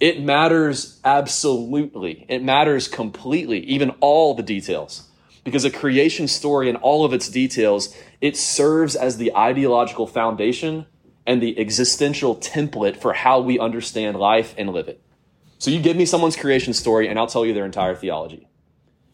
It 0.00 0.22
matters 0.22 0.98
absolutely. 1.04 2.24
It 2.28 2.42
matters 2.42 2.88
completely, 2.88 3.60
even 3.60 3.90
all 4.00 4.34
the 4.34 4.42
details. 4.42 5.08
Because 5.44 5.64
a 5.64 5.70
creation 5.70 6.26
story 6.26 6.68
and 6.68 6.78
all 6.78 7.04
of 7.04 7.12
its 7.12 7.28
details, 7.28 7.94
it 8.20 8.36
serves 8.36 8.96
as 8.96 9.18
the 9.18 9.34
ideological 9.36 10.06
foundation 10.06 10.86
and 11.26 11.42
the 11.42 11.58
existential 11.58 12.36
template 12.36 12.96
for 12.96 13.12
how 13.12 13.40
we 13.40 13.58
understand 13.58 14.16
life 14.16 14.54
and 14.56 14.72
live 14.72 14.88
it. 14.88 15.02
So 15.58 15.70
you 15.70 15.80
give 15.80 15.96
me 15.96 16.06
someone's 16.06 16.36
creation 16.36 16.72
story 16.72 17.08
and 17.08 17.18
I'll 17.18 17.26
tell 17.26 17.44
you 17.44 17.52
their 17.52 17.64
entire 17.64 17.94
theology. 17.94 18.48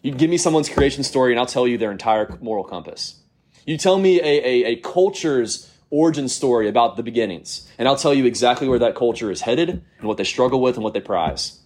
You 0.04 0.12
give 0.12 0.28
me 0.28 0.36
someone's 0.36 0.68
creation 0.68 1.02
story, 1.02 1.32
and 1.32 1.40
I'll 1.40 1.46
tell 1.46 1.66
you 1.66 1.78
their 1.78 1.90
entire 1.90 2.36
moral 2.42 2.62
compass. 2.62 3.22
You 3.64 3.78
tell 3.78 3.98
me 3.98 4.20
a, 4.20 4.24
a, 4.24 4.64
a 4.72 4.76
culture's 4.76 5.70
origin 5.88 6.28
story 6.28 6.68
about 6.68 6.98
the 6.98 7.02
beginnings, 7.02 7.66
and 7.78 7.88
I'll 7.88 7.96
tell 7.96 8.12
you 8.12 8.26
exactly 8.26 8.68
where 8.68 8.78
that 8.80 8.94
culture 8.94 9.30
is 9.30 9.40
headed 9.40 9.70
and 9.70 10.06
what 10.06 10.18
they 10.18 10.24
struggle 10.24 10.60
with 10.60 10.74
and 10.74 10.84
what 10.84 10.92
they 10.92 11.00
prize. 11.00 11.60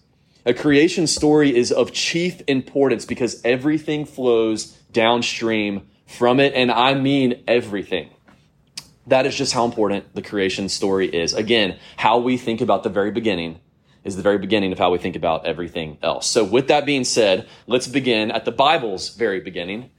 A 0.45 0.53
creation 0.53 1.05
story 1.05 1.53
is 1.53 1.69
of 1.69 1.91
chief 1.91 2.41
importance 2.47 3.03
because 3.03 3.41
everything 3.43 4.05
flows 4.05 4.67
downstream 4.93 5.89
from 6.07 6.39
it, 6.39 6.53
and 6.53 6.71
I 6.71 6.93
mean 6.93 7.43
everything. 7.45 8.09
That 9.07 9.25
is 9.25 9.35
just 9.35 9.51
how 9.51 9.65
important 9.65 10.15
the 10.15 10.21
creation 10.21 10.69
story 10.69 11.09
is. 11.09 11.33
Again, 11.33 11.77
how 11.97 12.19
we 12.19 12.37
think 12.37 12.61
about 12.61 12.83
the 12.83 12.89
very 12.89 13.11
beginning 13.11 13.59
is 14.03 14.15
the 14.15 14.21
very 14.21 14.37
beginning 14.37 14.71
of 14.71 14.79
how 14.79 14.91
we 14.91 14.97
think 14.97 15.15
about 15.15 15.45
everything 15.45 15.97
else. 16.01 16.27
So, 16.27 16.43
with 16.43 16.67
that 16.67 16.85
being 16.85 17.03
said, 17.03 17.47
let's 17.67 17.87
begin 17.87 18.31
at 18.31 18.45
the 18.45 18.51
Bible's 18.51 19.09
very 19.15 19.39
beginning. 19.39 19.91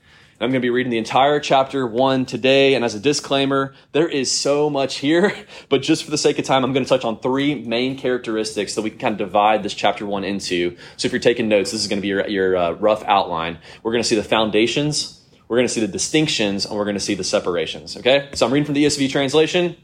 I'm 0.43 0.49
going 0.49 0.63
to 0.63 0.65
be 0.65 0.71
reading 0.71 0.91
the 0.91 0.97
entire 0.97 1.39
chapter 1.39 1.87
one 1.87 2.25
today. 2.25 2.75
And 2.75 2.83
as 2.83 2.95
a 2.95 2.99
disclaimer, 2.99 3.75
there 3.93 4.09
is 4.09 4.33
so 4.33 4.71
much 4.71 4.97
here, 4.97 5.35
but 5.69 5.83
just 5.83 6.03
for 6.03 6.11
the 6.11 6.17
sake 6.17 6.39
of 6.39 6.47
time, 6.47 6.65
I'm 6.65 6.73
going 6.73 6.83
to 6.85 6.89
touch 6.89 7.05
on 7.05 7.21
three 7.21 7.57
main 7.57 7.99
characteristics 7.99 8.75
that 8.75 8.81
we 8.81 8.89
can 8.89 8.99
kind 8.99 9.21
of 9.21 9.27
divide 9.29 9.63
this 9.63 9.75
chapter 9.75 10.07
one 10.07 10.25
into. 10.25 10.79
So 10.97 11.07
if 11.07 11.13
you're 11.13 11.21
taking 11.21 11.49
notes, 11.49 11.73
this 11.73 11.83
is 11.83 11.89
going 11.89 11.99
to 11.99 12.03
be 12.03 12.09
your, 12.09 12.27
your 12.27 12.57
uh, 12.57 12.71
rough 12.73 13.05
outline. 13.05 13.59
We're 13.83 13.93
going 13.93 14.03
to 14.03 14.09
see 14.09 14.17
the 14.17 14.25
foundations, 14.25 15.21
we're 15.47 15.59
going 15.59 15.69
to 15.69 15.75
see 15.75 15.83
the 15.83 15.89
distinctions, 15.89 16.65
and 16.65 16.75
we're 16.75 16.85
going 16.85 16.95
to 16.95 17.01
see 17.01 17.15
the 17.15 17.25
separations. 17.25 17.99
Okay? 17.99 18.31
So 18.33 18.47
I'm 18.47 18.53
reading 18.53 18.65
from 18.65 18.75
the 18.75 18.87
ESV 18.87 19.11
translation. 19.11 19.77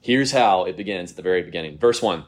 Here's 0.00 0.32
how 0.32 0.64
it 0.64 0.76
begins 0.76 1.12
at 1.12 1.16
the 1.16 1.22
very 1.22 1.42
beginning. 1.42 1.78
Verse 1.78 2.02
one. 2.02 2.24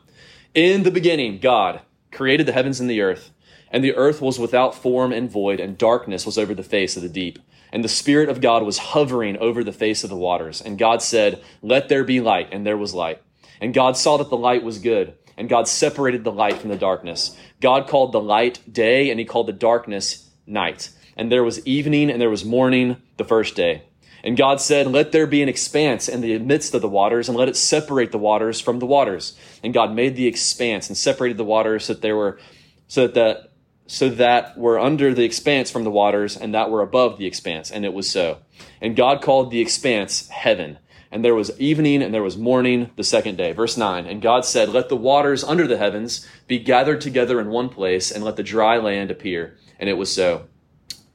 In 0.54 0.84
the 0.84 0.90
beginning, 0.90 1.38
God 1.38 1.80
created 2.12 2.46
the 2.46 2.52
heavens 2.52 2.80
and 2.80 2.88
the 2.88 3.00
earth, 3.00 3.30
and 3.70 3.82
the 3.82 3.94
earth 3.94 4.20
was 4.20 4.38
without 4.38 4.74
form 4.74 5.12
and 5.12 5.30
void, 5.30 5.60
and 5.60 5.76
darkness 5.76 6.24
was 6.24 6.38
over 6.38 6.54
the 6.54 6.62
face 6.62 6.96
of 6.96 7.02
the 7.02 7.08
deep 7.08 7.38
and 7.74 7.82
the 7.82 7.88
Spirit 7.88 8.28
of 8.28 8.40
God 8.40 8.62
was 8.62 8.78
hovering 8.78 9.36
over 9.38 9.64
the 9.64 9.72
face 9.72 10.04
of 10.04 10.10
the 10.10 10.16
waters. 10.16 10.62
And 10.62 10.78
God 10.78 11.02
said, 11.02 11.42
Let 11.60 11.88
there 11.88 12.04
be 12.04 12.20
light, 12.20 12.50
and 12.52 12.64
there 12.64 12.76
was 12.76 12.94
light. 12.94 13.20
And 13.60 13.74
God 13.74 13.96
saw 13.96 14.16
that 14.16 14.30
the 14.30 14.36
light 14.36 14.62
was 14.62 14.78
good, 14.78 15.14
and 15.36 15.48
God 15.48 15.66
separated 15.66 16.22
the 16.22 16.30
light 16.30 16.56
from 16.58 16.70
the 16.70 16.76
darkness. 16.76 17.36
God 17.60 17.88
called 17.88 18.12
the 18.12 18.20
light 18.20 18.60
day, 18.72 19.10
and 19.10 19.18
he 19.18 19.26
called 19.26 19.48
the 19.48 19.52
darkness 19.52 20.30
night. 20.46 20.90
And 21.16 21.32
there 21.32 21.42
was 21.42 21.66
evening, 21.66 22.10
and 22.10 22.20
there 22.20 22.30
was 22.30 22.44
morning 22.44 23.02
the 23.16 23.24
first 23.24 23.56
day. 23.56 23.82
And 24.24 24.38
God 24.38 24.60
said, 24.60 24.86
Let 24.88 25.12
there 25.12 25.26
be 25.26 25.42
an 25.42 25.48
expanse 25.48 26.08
in 26.08 26.22
the 26.22 26.38
midst 26.38 26.74
of 26.74 26.80
the 26.80 26.88
waters, 26.88 27.28
and 27.28 27.38
let 27.38 27.48
it 27.48 27.56
separate 27.56 28.10
the 28.10 28.18
waters 28.18 28.60
from 28.60 28.80
the 28.80 28.86
waters. 28.86 29.38
And 29.62 29.74
God 29.74 29.94
made 29.94 30.16
the 30.16 30.26
expanse 30.26 30.88
and 30.88 30.96
separated 30.96 31.36
the 31.36 31.44
waters 31.44 31.84
so 31.84 31.92
that 31.92 32.02
there 32.02 32.16
were 32.16 32.40
so 32.88 33.06
that 33.06 33.14
the 33.14 33.48
so 33.86 34.08
that 34.08 34.56
were 34.56 34.80
under 34.80 35.12
the 35.12 35.24
expanse 35.24 35.70
from 35.70 35.84
the 35.84 35.90
waters 35.90 36.38
and 36.38 36.54
that 36.54 36.70
were 36.70 36.80
above 36.80 37.18
the 37.18 37.26
expanse. 37.26 37.70
And 37.70 37.84
it 37.84 37.92
was 37.92 38.10
so. 38.10 38.38
And 38.80 38.96
God 38.96 39.20
called 39.20 39.50
the 39.50 39.60
expanse 39.60 40.28
heaven. 40.28 40.78
And 41.10 41.24
there 41.24 41.34
was 41.34 41.58
evening 41.60 42.02
and 42.02 42.12
there 42.12 42.22
was 42.22 42.36
morning 42.36 42.90
the 42.96 43.04
second 43.04 43.36
day. 43.36 43.52
Verse 43.52 43.76
9. 43.76 44.06
And 44.06 44.22
God 44.22 44.44
said, 44.44 44.70
Let 44.70 44.88
the 44.88 44.96
waters 44.96 45.44
under 45.44 45.66
the 45.66 45.76
heavens 45.76 46.26
be 46.46 46.58
gathered 46.58 47.02
together 47.02 47.40
in 47.40 47.50
one 47.50 47.68
place, 47.68 48.10
and 48.10 48.24
let 48.24 48.36
the 48.36 48.42
dry 48.42 48.78
land 48.78 49.10
appear. 49.10 49.56
And 49.78 49.88
it 49.88 49.98
was 49.98 50.12
so. 50.12 50.46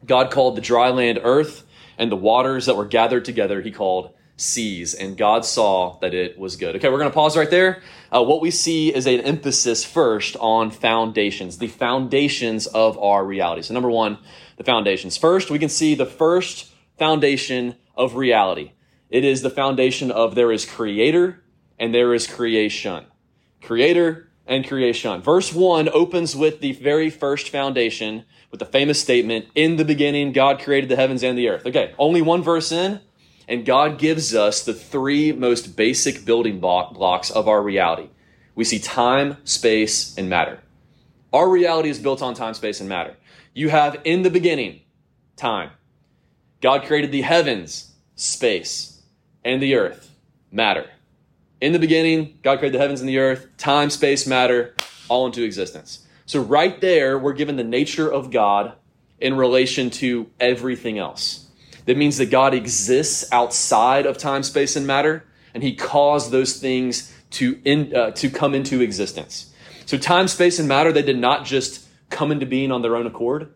God 0.06 0.32
called 0.32 0.56
the 0.56 0.62
dry 0.62 0.90
land 0.90 1.20
earth, 1.24 1.66
and 2.00 2.12
the 2.12 2.16
waters 2.16 2.66
that 2.66 2.76
were 2.76 2.86
gathered 2.86 3.26
together 3.26 3.62
he 3.62 3.72
called 3.72 4.14
seas, 4.38 4.94
and 4.94 5.18
God 5.18 5.46
saw 5.46 6.00
that 6.00 6.14
it 6.14 6.40
was 6.40 6.56
good. 6.56 6.78
Okay, 6.78 6.88
we're 6.90 6.98
going 6.98 7.12
to 7.12 7.14
pause 7.14 7.38
right 7.38 7.50
there. 7.50 7.82
Uh, 8.12 8.24
what 8.24 8.42
we 8.42 8.50
see 8.50 8.94
is 8.94 9.06
an 9.06 9.20
emphasis 9.20 9.84
first 9.84 10.38
on 10.40 10.72
foundations, 10.72 11.58
the 11.58 11.68
foundations 11.68 12.66
of 12.66 12.98
our 12.98 13.26
reality. 13.26 13.62
So, 13.62 13.74
number 13.74 13.90
one, 13.90 14.18
the 14.58 14.64
foundations. 14.64 15.18
First, 15.18 15.52
we 15.52 15.60
can 15.60 15.70
see 15.70 15.94
the 15.94 16.06
first 16.06 16.72
foundation 16.98 17.76
of 17.96 18.16
reality. 18.16 18.72
It 19.10 19.26
is 19.26 19.42
the 19.42 19.50
foundation 19.50 20.10
of 20.10 20.36
there 20.36 20.52
is 20.52 20.66
creator 20.66 21.44
and 21.78 21.94
there 21.94 22.14
is 22.14 22.26
creation. 22.26 23.06
Creator 23.62 24.29
and 24.50 24.68
creation. 24.68 25.22
Verse 25.22 25.54
1 25.54 25.88
opens 25.90 26.36
with 26.36 26.60
the 26.60 26.74
very 26.74 27.10
first 27.10 27.50
foundation 27.50 28.26
with 28.52 28.60
the 28.60 28.66
famous 28.66 29.00
statement, 29.00 29.46
In 29.56 29.76
the 29.76 29.86
beginning, 29.86 30.32
God 30.32 30.60
created 30.60 30.90
the 30.90 30.96
heavens 30.96 31.24
and 31.24 31.38
the 31.38 31.50
earth. 31.50 31.66
Okay, 31.66 31.94
only 31.98 32.22
one 32.22 32.42
verse 32.42 32.72
in, 32.72 33.00
and 33.48 33.66
God 33.66 34.00
gives 34.00 34.36
us 34.36 34.64
the 34.64 34.74
three 34.74 35.32
most 35.32 35.76
basic 35.76 36.26
building 36.26 36.60
blocks 36.60 37.30
of 37.30 37.48
our 37.48 37.62
reality. 37.62 38.10
We 38.56 38.64
see 38.64 38.80
time, 38.80 39.38
space, 39.44 40.18
and 40.18 40.30
matter. 40.30 40.60
Our 41.32 41.50
reality 41.50 41.90
is 41.90 42.00
built 42.00 42.22
on 42.22 42.34
time, 42.34 42.56
space, 42.56 42.80
and 42.80 42.90
matter. 42.90 43.16
You 43.54 43.70
have 43.70 44.02
in 44.04 44.24
the 44.24 44.32
beginning, 44.32 44.82
time. 45.36 45.72
God 46.62 46.84
created 46.86 47.12
the 47.12 47.22
heavens, 47.22 47.94
space, 48.16 49.02
and 49.46 49.62
the 49.62 49.76
earth, 49.76 50.12
matter. 50.52 50.90
In 51.62 51.74
the 51.74 51.80
beginning, 51.80 52.40
God 52.42 52.60
created 52.60 52.76
the 52.76 52.82
heavens 52.82 53.02
and 53.02 53.10
the 53.10 53.18
earth, 53.18 53.48
time, 53.58 53.90
space, 53.90 54.26
matter, 54.26 54.76
all 55.10 55.26
into 55.26 55.44
existence. 55.44 56.08
So, 56.26 56.42
right 56.42 56.80
there, 56.80 57.20
we're 57.20 57.34
given 57.34 57.58
the 57.58 57.66
nature 57.66 58.10
of 58.10 58.32
God 58.32 58.74
in 59.20 59.36
relation 59.36 59.90
to 59.90 60.30
everything 60.40 60.98
else. 60.98 61.48
That 61.86 61.98
means 61.98 62.18
that 62.18 62.28
God 62.30 62.54
exists 62.54 63.30
outside 63.34 64.06
of 64.06 64.18
time, 64.18 64.44
space, 64.44 64.78
and 64.78 64.88
matter, 64.88 65.26
and 65.54 65.62
He 65.62 65.76
caused 65.76 66.32
those 66.32 66.58
things 66.58 67.14
to, 67.32 67.60
in, 67.66 67.94
uh, 67.94 68.12
to 68.12 68.30
come 68.30 68.56
into 68.56 68.80
existence. 68.80 69.54
So, 69.86 69.98
time, 69.98 70.30
space, 70.30 70.60
and 70.60 70.68
matter, 70.68 70.94
they 70.94 71.02
did 71.02 71.20
not 71.20 71.46
just 71.46 71.86
come 72.10 72.32
into 72.32 72.46
being 72.46 72.72
on 72.72 72.84
their 72.84 72.96
own 72.96 73.06
accord. 73.06 73.54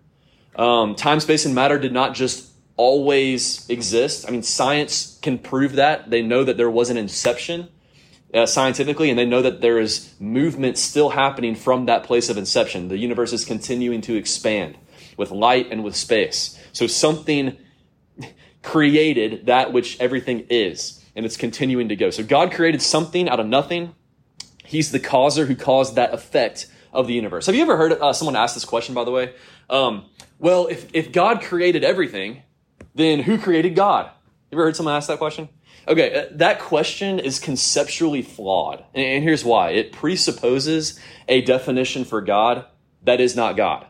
Um, 0.57 0.95
time, 0.95 1.21
space, 1.21 1.45
and 1.45 1.55
matter 1.55 1.79
did 1.79 1.93
not 1.93 2.15
just 2.15 2.51
always 2.75 3.69
exist. 3.69 4.27
I 4.27 4.31
mean, 4.31 4.43
science 4.43 5.19
can 5.21 5.37
prove 5.37 5.73
that. 5.73 6.09
They 6.09 6.21
know 6.21 6.43
that 6.43 6.57
there 6.57 6.69
was 6.69 6.89
an 6.89 6.97
inception 6.97 7.69
uh, 8.33 8.45
scientifically, 8.45 9.09
and 9.09 9.19
they 9.19 9.25
know 9.25 9.41
that 9.41 9.61
there 9.61 9.79
is 9.79 10.13
movement 10.19 10.77
still 10.77 11.09
happening 11.09 11.55
from 11.55 11.85
that 11.85 12.03
place 12.03 12.29
of 12.29 12.37
inception. 12.37 12.87
The 12.87 12.97
universe 12.97 13.33
is 13.33 13.45
continuing 13.45 14.01
to 14.01 14.15
expand 14.15 14.77
with 15.17 15.31
light 15.31 15.67
and 15.71 15.83
with 15.83 15.95
space. 15.95 16.59
So 16.71 16.87
something 16.87 17.57
created 18.63 19.45
that 19.45 19.71
which 19.71 19.99
everything 19.99 20.47
is, 20.49 21.03
and 21.15 21.25
it's 21.25 21.37
continuing 21.37 21.89
to 21.89 21.95
go. 21.95 22.09
So 22.09 22.23
God 22.23 22.51
created 22.51 22.81
something 22.81 23.29
out 23.29 23.39
of 23.39 23.45
nothing. 23.45 23.93
He's 24.65 24.91
the 24.91 24.99
causer 24.99 25.45
who 25.45 25.55
caused 25.55 25.95
that 25.95 26.13
effect 26.13 26.67
of 26.91 27.07
the 27.07 27.13
universe. 27.13 27.45
Have 27.45 27.55
you 27.55 27.61
ever 27.61 27.77
heard 27.77 27.93
uh, 27.93 28.13
someone 28.13 28.35
ask 28.35 28.53
this 28.55 28.65
question, 28.65 28.95
by 28.95 29.03
the 29.03 29.11
way? 29.11 29.33
Um, 29.69 30.05
well, 30.39 30.67
if, 30.67 30.87
if 30.93 31.11
God 31.11 31.41
created 31.41 31.83
everything, 31.83 32.43
then 32.95 33.19
who 33.19 33.37
created 33.37 33.75
God? 33.75 34.09
You 34.51 34.57
ever 34.57 34.65
heard 34.65 34.75
someone 34.75 34.95
ask 34.95 35.07
that 35.07 35.17
question? 35.17 35.49
Okay, 35.87 36.13
uh, 36.13 36.25
that 36.31 36.59
question 36.59 37.19
is 37.19 37.39
conceptually 37.39 38.21
flawed. 38.21 38.83
And, 38.93 39.05
and 39.05 39.23
here's 39.23 39.43
why 39.43 39.71
it 39.71 39.91
presupposes 39.91 40.99
a 41.27 41.41
definition 41.41 42.05
for 42.05 42.21
God 42.21 42.65
that 43.03 43.19
is 43.19 43.35
not 43.35 43.57
God. 43.57 43.87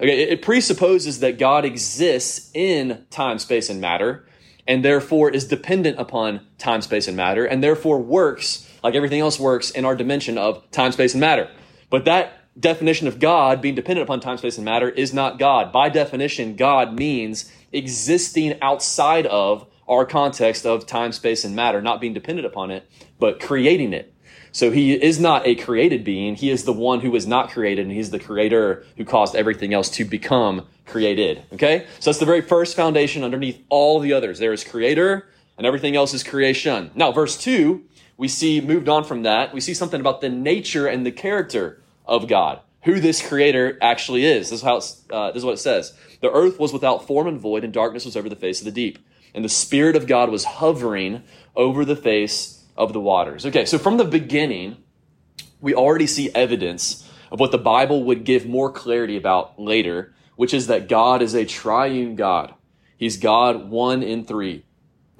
Okay, 0.00 0.22
it 0.22 0.42
presupposes 0.42 1.20
that 1.20 1.38
God 1.38 1.64
exists 1.64 2.50
in 2.54 3.06
time, 3.10 3.38
space, 3.38 3.70
and 3.70 3.80
matter, 3.80 4.26
and 4.66 4.84
therefore 4.84 5.30
is 5.30 5.46
dependent 5.46 5.98
upon 5.98 6.46
time, 6.58 6.82
space, 6.82 7.08
and 7.08 7.16
matter, 7.16 7.44
and 7.44 7.62
therefore 7.62 8.00
works 8.00 8.68
like 8.82 8.94
everything 8.94 9.20
else 9.20 9.38
works 9.38 9.70
in 9.70 9.84
our 9.84 9.94
dimension 9.94 10.36
of 10.38 10.68
time, 10.70 10.92
space, 10.92 11.14
and 11.14 11.20
matter. 11.20 11.48
But 11.88 12.04
that 12.06 12.38
definition 12.58 13.06
of 13.06 13.18
God 13.18 13.62
being 13.62 13.74
dependent 13.74 14.04
upon 14.04 14.20
time, 14.20 14.38
space, 14.38 14.56
and 14.56 14.64
matter 14.64 14.88
is 14.88 15.14
not 15.14 15.38
God. 15.38 15.72
By 15.72 15.88
definition, 15.88 16.56
God 16.56 16.98
means 16.98 17.50
existing 17.72 18.58
outside 18.60 19.26
of 19.26 19.66
our 19.88 20.04
context 20.04 20.64
of 20.64 20.86
time, 20.86 21.12
space, 21.12 21.44
and 21.44 21.56
matter, 21.56 21.82
not 21.82 22.00
being 22.00 22.14
dependent 22.14 22.46
upon 22.46 22.70
it, 22.70 22.88
but 23.18 23.40
creating 23.40 23.92
it. 23.92 24.12
So 24.52 24.70
he 24.70 24.92
is 24.92 25.18
not 25.18 25.46
a 25.46 25.54
created 25.54 26.04
being. 26.04 26.36
He 26.36 26.50
is 26.50 26.64
the 26.64 26.74
one 26.74 27.00
who 27.00 27.10
was 27.10 27.26
not 27.26 27.50
created, 27.50 27.86
and 27.86 27.94
he's 27.94 28.10
the 28.10 28.18
creator 28.18 28.84
who 28.98 29.04
caused 29.04 29.34
everything 29.34 29.72
else 29.72 29.88
to 29.90 30.04
become 30.04 30.66
created. 30.86 31.42
Okay? 31.54 31.86
So 32.00 32.10
that's 32.10 32.18
the 32.18 32.26
very 32.26 32.42
first 32.42 32.76
foundation 32.76 33.24
underneath 33.24 33.64
all 33.70 33.98
the 33.98 34.12
others. 34.12 34.38
There 34.38 34.52
is 34.52 34.62
creator, 34.62 35.26
and 35.56 35.66
everything 35.66 35.96
else 35.96 36.12
is 36.12 36.22
creation. 36.22 36.90
Now, 36.94 37.12
verse 37.12 37.38
2, 37.38 37.82
we 38.18 38.28
see, 38.28 38.60
moved 38.60 38.90
on 38.90 39.04
from 39.04 39.22
that, 39.22 39.54
we 39.54 39.60
see 39.60 39.74
something 39.74 40.00
about 40.00 40.20
the 40.20 40.28
nature 40.28 40.86
and 40.86 41.06
the 41.06 41.12
character 41.12 41.82
of 42.04 42.28
God, 42.28 42.60
who 42.82 43.00
this 43.00 43.26
creator 43.26 43.78
actually 43.80 44.24
is. 44.26 44.50
This 44.50 44.60
is, 44.60 44.62
how 44.62 44.76
uh, 45.16 45.28
this 45.28 45.40
is 45.40 45.44
what 45.46 45.54
it 45.54 45.60
says. 45.60 45.94
The 46.20 46.30
earth 46.30 46.58
was 46.58 46.74
without 46.74 47.06
form 47.06 47.26
and 47.26 47.40
void, 47.40 47.64
and 47.64 47.72
darkness 47.72 48.04
was 48.04 48.16
over 48.16 48.28
the 48.28 48.36
face 48.36 48.60
of 48.60 48.66
the 48.66 48.70
deep. 48.70 48.98
And 49.34 49.44
the 49.44 49.48
Spirit 49.48 49.96
of 49.96 50.06
God 50.06 50.30
was 50.30 50.44
hovering 50.44 51.22
over 51.56 51.84
the 51.84 51.96
face 51.96 52.64
of 52.76 52.92
the 52.92 53.00
waters. 53.00 53.46
Okay, 53.46 53.64
so 53.64 53.78
from 53.78 53.96
the 53.96 54.04
beginning, 54.04 54.76
we 55.60 55.74
already 55.74 56.06
see 56.06 56.30
evidence 56.34 57.08
of 57.30 57.40
what 57.40 57.52
the 57.52 57.58
Bible 57.58 58.04
would 58.04 58.24
give 58.24 58.46
more 58.46 58.70
clarity 58.70 59.16
about 59.16 59.58
later, 59.58 60.14
which 60.36 60.52
is 60.52 60.66
that 60.66 60.88
God 60.88 61.22
is 61.22 61.34
a 61.34 61.44
triune 61.44 62.14
God. 62.14 62.54
He's 62.96 63.16
God 63.16 63.70
one 63.70 64.02
in 64.02 64.24
three, 64.24 64.64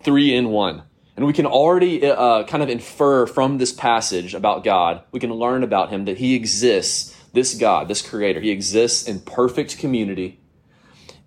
three 0.03 0.35
in 0.35 0.51
one. 0.51 0.83
And 1.17 1.27
we 1.27 1.33
can 1.33 1.47
already 1.47 2.07
uh, 2.07 2.45
kind 2.45 2.63
of 2.63 2.69
infer 2.69 3.27
from 3.27 3.59
this 3.59 3.73
passage 3.73 4.35
about 4.35 4.65
God, 4.65 5.03
we 5.11 5.21
can 5.21 5.33
learn 5.33 5.63
about 5.63 5.91
him 5.91 6.07
that 6.07 6.19
he 6.19 6.35
exists, 6.35 7.17
this 7.33 7.55
God, 7.55 7.89
this 7.89 8.03
creator, 8.03 8.41
he 8.41 8.51
exists 8.51 9.07
in 9.07 9.21
perfect 9.21 9.79
community 9.79 10.41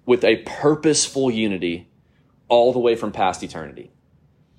with 0.05 0.23
a 0.23 0.37
purposeful 0.37 1.31
unity 1.31 1.89
all 2.47 2.73
the 2.73 2.79
way 2.79 2.95
from 2.95 3.11
past 3.11 3.43
eternity. 3.43 3.91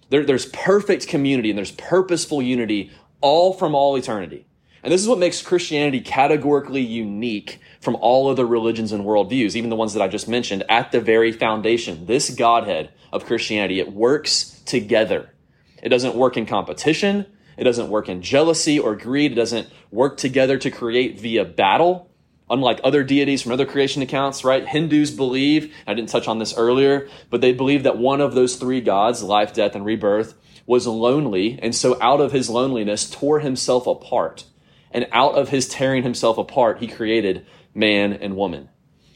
There, 0.09 0.25
there's 0.25 0.47
perfect 0.47 1.09
community 1.09 1.51
and 1.51 1.59
there's 1.59 1.73
purposeful 1.73 2.43
unity 2.43 2.91
all 3.21 3.53
from 3.53 3.75
all 3.75 3.97
eternity. 3.97 4.47
And 4.83 4.93
this 4.93 5.01
is 5.01 5.09
what 5.09 5.19
makes 5.19 5.43
Christianity 5.43 6.01
categorically 6.01 6.81
unique 6.81 7.61
from 7.81 7.97
all 7.97 8.29
other 8.29 8.47
religions 8.47 8.93
and 8.93 9.05
worldviews, 9.05 9.57
even 9.57 9.69
the 9.69 9.75
ones 9.75 9.95
that 9.95 10.03
I 10.03 10.07
just 10.07 10.29
mentioned, 10.29 10.63
at 10.69 10.93
the 10.93 11.01
very 11.01 11.33
foundation. 11.33 12.07
This 12.07 12.31
Godhead 12.31 12.93
of 13.13 13.25
Christianity, 13.25 13.81
it 13.81 13.93
works 13.93 14.63
together. 14.65 15.35
It 15.83 15.89
doesn't 15.89 16.15
work 16.15 16.37
in 16.37 16.47
competition. 16.47 17.27
It 17.57 17.65
doesn't 17.65 17.89
work 17.89 18.09
in 18.09 18.23
jealousy 18.23 18.79
or 18.79 18.95
greed. 18.95 19.33
It 19.33 19.37
doesn't 19.37 19.69
work 19.91 20.19
together 20.19 20.57
to 20.59 20.71
create 20.71 21.19
via 21.19 21.45
battle. 21.45 22.11
Unlike 22.49 22.81
other 22.85 23.03
deities 23.03 23.43
from 23.43 23.53
other 23.53 23.67
creation 23.67 24.03
accounts, 24.03 24.45
right? 24.45 24.67
Hindus 24.67 25.11
believe, 25.11 25.75
I 25.87 25.95
didn't 25.95 26.11
touch 26.11 26.29
on 26.29 26.39
this 26.39 26.57
earlier, 26.57 27.09
but 27.29 27.41
they 27.41 27.53
believe 27.53 27.83
that 27.83 27.99
one 27.99 28.21
of 28.21 28.35
those 28.35 28.57
three 28.57 28.81
gods, 28.81 29.23
life, 29.23 29.53
death, 29.53 29.75
and 29.75 29.85
rebirth, 29.85 30.35
was 30.67 30.87
lonely, 30.87 31.59
and 31.63 31.75
so 31.75 32.01
out 32.01 32.21
of 32.21 32.33
his 32.33 32.51
loneliness 32.51 33.09
tore 33.09 33.41
himself 33.41 33.87
apart. 33.87 34.45
And 34.91 35.09
out 35.13 35.35
of 35.35 35.49
his 35.49 35.69
tearing 35.69 36.03
himself 36.03 36.39
apart, 36.39 36.79
he 36.79 36.87
created 36.87 37.47
man 37.75 38.13
and 38.13 38.37
woman. 38.37 38.69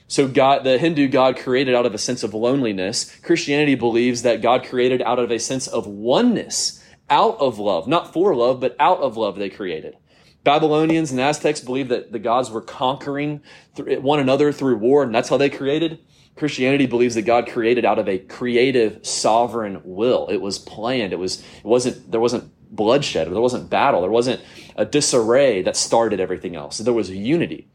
So 0.06 0.26
God, 0.26 0.64
the 0.64 0.76
Hindu 0.76 1.08
God 1.08 1.36
created 1.36 1.74
out 1.74 1.86
of 1.86 1.94
a 1.94 1.98
sense 1.98 2.24
of 2.24 2.34
loneliness. 2.34 3.14
Christianity 3.22 3.76
believes 3.76 4.22
that 4.22 4.42
God 4.42 4.64
created 4.64 5.00
out 5.02 5.20
of 5.20 5.30
a 5.30 5.38
sense 5.38 5.68
of 5.68 5.86
oneness, 5.86 6.84
out 7.08 7.38
of 7.38 7.60
love, 7.60 7.86
not 7.86 8.12
for 8.12 8.34
love, 8.34 8.60
but 8.60 8.74
out 8.80 8.98
of 8.98 9.16
love 9.16 9.38
they 9.38 9.48
created. 9.48 9.96
Babylonians 10.42 11.10
and 11.10 11.20
Aztecs 11.20 11.60
believed 11.60 11.90
that 11.90 12.12
the 12.12 12.18
gods 12.18 12.50
were 12.50 12.62
conquering 12.62 13.42
one 13.76 14.20
another 14.20 14.52
through 14.52 14.76
war, 14.76 15.02
and 15.02 15.14
that's 15.14 15.28
how 15.28 15.36
they 15.36 15.50
created. 15.50 15.98
Christianity 16.36 16.86
believes 16.86 17.14
that 17.16 17.22
God 17.22 17.48
created 17.48 17.84
out 17.84 17.98
of 17.98 18.08
a 18.08 18.18
creative, 18.18 19.04
sovereign 19.06 19.82
will. 19.84 20.28
It 20.28 20.38
was 20.38 20.58
planned. 20.58 21.12
It 21.12 21.18
was. 21.18 21.40
It 21.40 21.64
wasn't. 21.64 22.10
There 22.10 22.20
wasn't 22.20 22.50
bloodshed. 22.74 23.26
There 23.26 23.40
wasn't 23.40 23.68
battle. 23.68 24.00
There 24.00 24.10
wasn't 24.10 24.40
a 24.76 24.86
disarray 24.86 25.62
that 25.62 25.76
started 25.76 26.20
everything 26.20 26.56
else. 26.56 26.78
There 26.78 26.94
was 26.94 27.10
unity. 27.10 27.68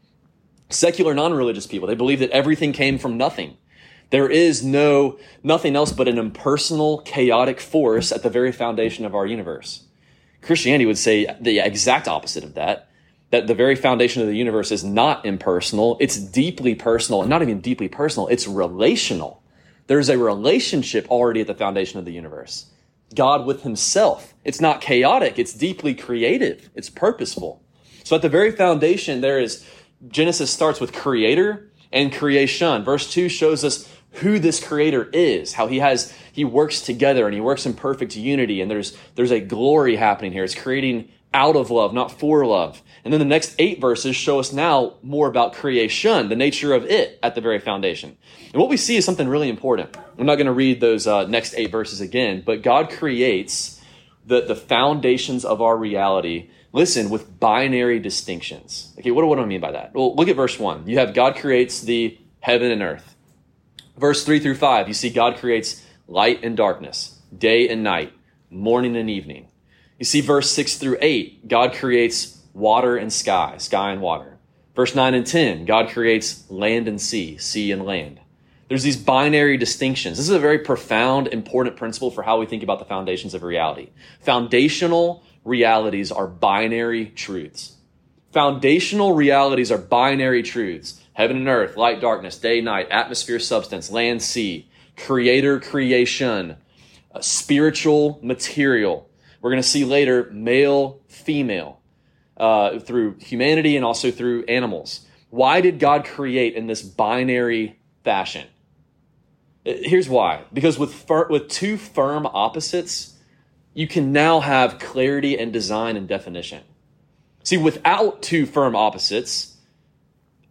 Secular, 0.68 1.14
non-religious 1.14 1.66
people 1.66 1.86
they 1.86 1.94
believe 1.94 2.18
that 2.18 2.30
everything 2.30 2.72
came 2.72 2.98
from 2.98 3.16
nothing. 3.16 3.56
There 4.10 4.28
is 4.28 4.64
no 4.64 5.18
nothing 5.42 5.76
else 5.76 5.92
but 5.92 6.08
an 6.08 6.18
impersonal, 6.18 6.98
chaotic 7.02 7.60
force 7.60 8.10
at 8.10 8.24
the 8.24 8.30
very 8.30 8.50
foundation 8.50 9.04
of 9.04 9.14
our 9.14 9.26
universe. 9.26 9.85
Christianity 10.46 10.86
would 10.86 10.98
say 10.98 11.26
the 11.40 11.58
exact 11.58 12.08
opposite 12.08 12.44
of 12.44 12.54
that. 12.54 12.88
That 13.30 13.48
the 13.48 13.54
very 13.54 13.74
foundation 13.74 14.22
of 14.22 14.28
the 14.28 14.36
universe 14.36 14.70
is 14.70 14.84
not 14.84 15.26
impersonal, 15.26 15.96
it's 16.00 16.16
deeply 16.16 16.76
personal, 16.76 17.22
and 17.22 17.28
not 17.28 17.42
even 17.42 17.60
deeply 17.60 17.88
personal, 17.88 18.28
it's 18.28 18.46
relational. 18.46 19.42
There's 19.88 20.08
a 20.08 20.16
relationship 20.16 21.10
already 21.10 21.40
at 21.40 21.48
the 21.48 21.54
foundation 21.54 21.98
of 21.98 22.04
the 22.04 22.12
universe. 22.12 22.66
God 23.14 23.44
with 23.44 23.62
himself. 23.62 24.34
It's 24.44 24.60
not 24.60 24.80
chaotic, 24.80 25.40
it's 25.40 25.52
deeply 25.52 25.92
creative, 25.92 26.70
it's 26.76 26.88
purposeful. 26.88 27.62
So 28.04 28.14
at 28.14 28.22
the 28.22 28.28
very 28.28 28.52
foundation, 28.52 29.20
there 29.20 29.40
is 29.40 29.66
Genesis 30.06 30.50
starts 30.50 30.80
with 30.80 30.92
creator 30.92 31.68
and 31.92 32.12
creation. 32.12 32.84
Verse 32.84 33.10
2 33.10 33.28
shows 33.28 33.64
us 33.64 33.92
who 34.12 34.38
this 34.38 34.64
creator 34.64 35.08
is, 35.12 35.54
how 35.54 35.66
he 35.66 35.78
has 35.78 36.12
he 36.32 36.44
works 36.44 36.80
together 36.80 37.26
and 37.26 37.34
he 37.34 37.40
works 37.40 37.66
in 37.66 37.74
perfect 37.74 38.16
unity 38.16 38.60
and 38.60 38.70
there's 38.70 38.96
there's 39.14 39.30
a 39.30 39.40
glory 39.40 39.96
happening 39.96 40.32
here. 40.32 40.44
It's 40.44 40.54
creating 40.54 41.10
out 41.34 41.56
of 41.56 41.70
love, 41.70 41.92
not 41.92 42.18
for 42.18 42.46
love. 42.46 42.82
And 43.04 43.12
then 43.12 43.20
the 43.20 43.26
next 43.26 43.54
8 43.58 43.80
verses 43.80 44.16
show 44.16 44.40
us 44.40 44.52
now 44.52 44.94
more 45.02 45.28
about 45.28 45.52
creation, 45.52 46.28
the 46.28 46.36
nature 46.36 46.72
of 46.72 46.84
it 46.86 47.18
at 47.22 47.34
the 47.34 47.40
very 47.40 47.58
foundation. 47.58 48.16
And 48.52 48.60
what 48.60 48.70
we 48.70 48.78
see 48.78 48.96
is 48.96 49.04
something 49.04 49.28
really 49.28 49.50
important. 49.50 49.96
I'm 50.18 50.24
not 50.24 50.36
going 50.36 50.46
to 50.46 50.52
read 50.52 50.80
those 50.80 51.06
uh, 51.06 51.26
next 51.26 51.54
8 51.54 51.70
verses 51.70 52.00
again, 52.00 52.42
but 52.44 52.62
God 52.62 52.90
creates 52.90 53.80
the 54.24 54.40
the 54.40 54.56
foundations 54.56 55.44
of 55.44 55.60
our 55.60 55.76
reality 55.76 56.48
listen 56.76 57.08
with 57.08 57.40
binary 57.40 57.98
distinctions. 57.98 58.92
Okay, 58.98 59.10
what, 59.10 59.26
what 59.26 59.36
do 59.36 59.42
I 59.42 59.46
mean 59.46 59.62
by 59.62 59.72
that? 59.72 59.94
Well, 59.94 60.14
look 60.14 60.28
at 60.28 60.36
verse 60.36 60.58
1. 60.58 60.86
You 60.86 60.98
have 60.98 61.14
God 61.14 61.36
creates 61.36 61.80
the 61.80 62.18
heaven 62.40 62.70
and 62.70 62.82
earth. 62.82 63.15
Verse 63.98 64.24
3 64.24 64.40
through 64.40 64.56
5, 64.56 64.88
you 64.88 64.94
see 64.94 65.10
God 65.10 65.38
creates 65.38 65.82
light 66.06 66.44
and 66.44 66.56
darkness, 66.56 67.18
day 67.36 67.68
and 67.68 67.82
night, 67.82 68.12
morning 68.50 68.96
and 68.96 69.08
evening. 69.08 69.48
You 69.98 70.04
see 70.04 70.20
verse 70.20 70.50
6 70.50 70.76
through 70.76 70.98
8, 71.00 71.48
God 71.48 71.74
creates 71.74 72.42
water 72.52 72.96
and 72.96 73.12
sky, 73.12 73.56
sky 73.58 73.92
and 73.92 74.00
water. 74.00 74.38
Verse 74.74 74.94
9 74.94 75.14
and 75.14 75.26
10, 75.26 75.64
God 75.64 75.88
creates 75.88 76.48
land 76.50 76.86
and 76.86 77.00
sea, 77.00 77.38
sea 77.38 77.72
and 77.72 77.84
land. 77.86 78.20
There's 78.68 78.82
these 78.82 78.96
binary 78.96 79.56
distinctions. 79.56 80.18
This 80.18 80.28
is 80.28 80.34
a 80.34 80.40
very 80.40 80.58
profound, 80.58 81.28
important 81.28 81.76
principle 81.76 82.10
for 82.10 82.22
how 82.22 82.38
we 82.38 82.46
think 82.46 82.62
about 82.62 82.78
the 82.78 82.84
foundations 82.84 83.32
of 83.32 83.42
reality. 83.42 83.90
Foundational 84.20 85.22
realities 85.44 86.12
are 86.12 86.26
binary 86.26 87.06
truths. 87.06 87.76
Foundational 88.32 89.14
realities 89.14 89.70
are 89.70 89.78
binary 89.78 90.42
truths 90.42 91.00
heaven 91.16 91.38
and 91.38 91.48
earth, 91.48 91.78
light, 91.78 91.98
darkness, 91.98 92.38
day, 92.38 92.60
night, 92.60 92.86
atmosphere, 92.90 93.38
substance, 93.38 93.90
land, 93.90 94.22
sea, 94.22 94.68
creator, 94.98 95.58
creation, 95.58 96.56
uh, 97.14 97.20
spiritual, 97.22 98.20
material. 98.22 99.08
We're 99.40 99.48
going 99.48 99.62
to 99.62 99.68
see 99.68 99.86
later 99.86 100.28
male, 100.30 101.00
female, 101.08 101.80
uh, 102.36 102.80
through 102.80 103.16
humanity 103.18 103.76
and 103.76 103.84
also 103.84 104.10
through 104.10 104.44
animals. 104.44 105.06
Why 105.30 105.62
did 105.62 105.78
God 105.78 106.04
create 106.04 106.54
in 106.54 106.66
this 106.66 106.82
binary 106.82 107.78
fashion? 108.04 108.46
Uh, 109.64 109.72
here's 109.84 110.10
why. 110.10 110.44
Because 110.52 110.78
with, 110.78 110.92
fir- 110.92 111.28
with 111.28 111.48
two 111.48 111.78
firm 111.78 112.26
opposites, 112.26 113.16
you 113.72 113.88
can 113.88 114.12
now 114.12 114.40
have 114.40 114.78
clarity 114.78 115.38
and 115.38 115.50
design 115.50 115.96
and 115.96 116.06
definition. 116.06 116.62
See, 117.42 117.56
without 117.56 118.20
two 118.20 118.44
firm 118.44 118.76
opposites, 118.76 119.55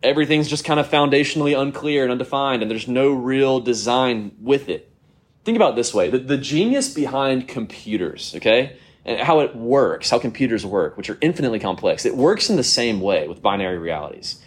everything's 0.04 0.48
just 0.48 0.66
kind 0.66 0.80
of 0.80 0.90
foundationally 0.90 1.60
unclear 1.60 2.04
and 2.04 2.12
undefined, 2.12 2.62
and 2.62 2.70
there's 2.70 2.88
no 2.88 3.12
real 3.12 3.60
design 3.60 4.32
with 4.40 4.70
it. 4.70 4.92
Think 5.44 5.56
about 5.56 5.76
this 5.76 5.94
way 5.94 6.10
the, 6.10 6.18
the 6.18 6.38
genius 6.38 6.94
behind 6.94 7.48
computers, 7.48 8.34
okay, 8.36 8.78
and 9.06 9.20
how 9.22 9.40
it 9.42 9.56
works, 9.56 10.10
how 10.10 10.20
computers 10.20 10.66
work, 10.66 10.98
which 10.98 11.10
are 11.10 11.18
infinitely 11.22 11.60
complex, 11.60 12.06
it 12.06 12.18
works 12.18 12.50
in 12.50 12.56
the 12.56 12.64
same 12.64 13.00
way 13.02 13.28
with 13.28 13.42
binary 13.42 13.78
realities. 13.78 14.42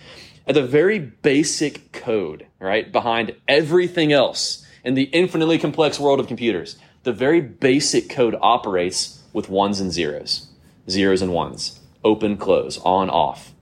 At 0.46 0.54
the 0.54 0.66
very 0.66 0.98
basic 0.98 1.92
code, 1.92 2.46
right, 2.58 2.90
behind 2.90 3.36
everything 3.46 4.12
else 4.12 4.66
in 4.82 4.94
the 4.94 5.04
infinitely 5.04 5.58
complex 5.58 6.00
world 6.00 6.20
of 6.20 6.26
computers, 6.26 6.78
the 7.02 7.12
very 7.12 7.40
basic 7.40 8.08
code 8.08 8.36
operates 8.40 9.22
with 9.32 9.48
ones 9.48 9.78
and 9.78 9.92
zeros, 9.92 10.48
zeros 10.88 11.22
and 11.22 11.32
ones, 11.32 11.80
open, 12.02 12.36
close, 12.36 12.78
on, 12.78 13.10
off. 13.10 13.52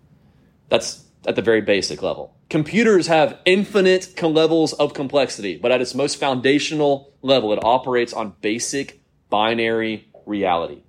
That's 0.69 1.06
at 1.27 1.37
the 1.37 1.43
very 1.43 1.61
basic 1.61 2.03
level. 2.03 2.37
Computers 2.49 3.09
have 3.09 3.39
infinite 3.45 4.23
levels 4.23 4.73
of 4.75 4.95
complexity, 4.95 5.57
but 5.57 5.73
at 5.73 5.81
its 5.81 5.95
most 5.95 6.19
foundational 6.19 7.13
level, 7.23 7.53
it 7.53 7.65
operates 7.65 8.13
on 8.13 8.35
basic 8.41 9.01
binary 9.29 10.09
reality. 10.25 10.83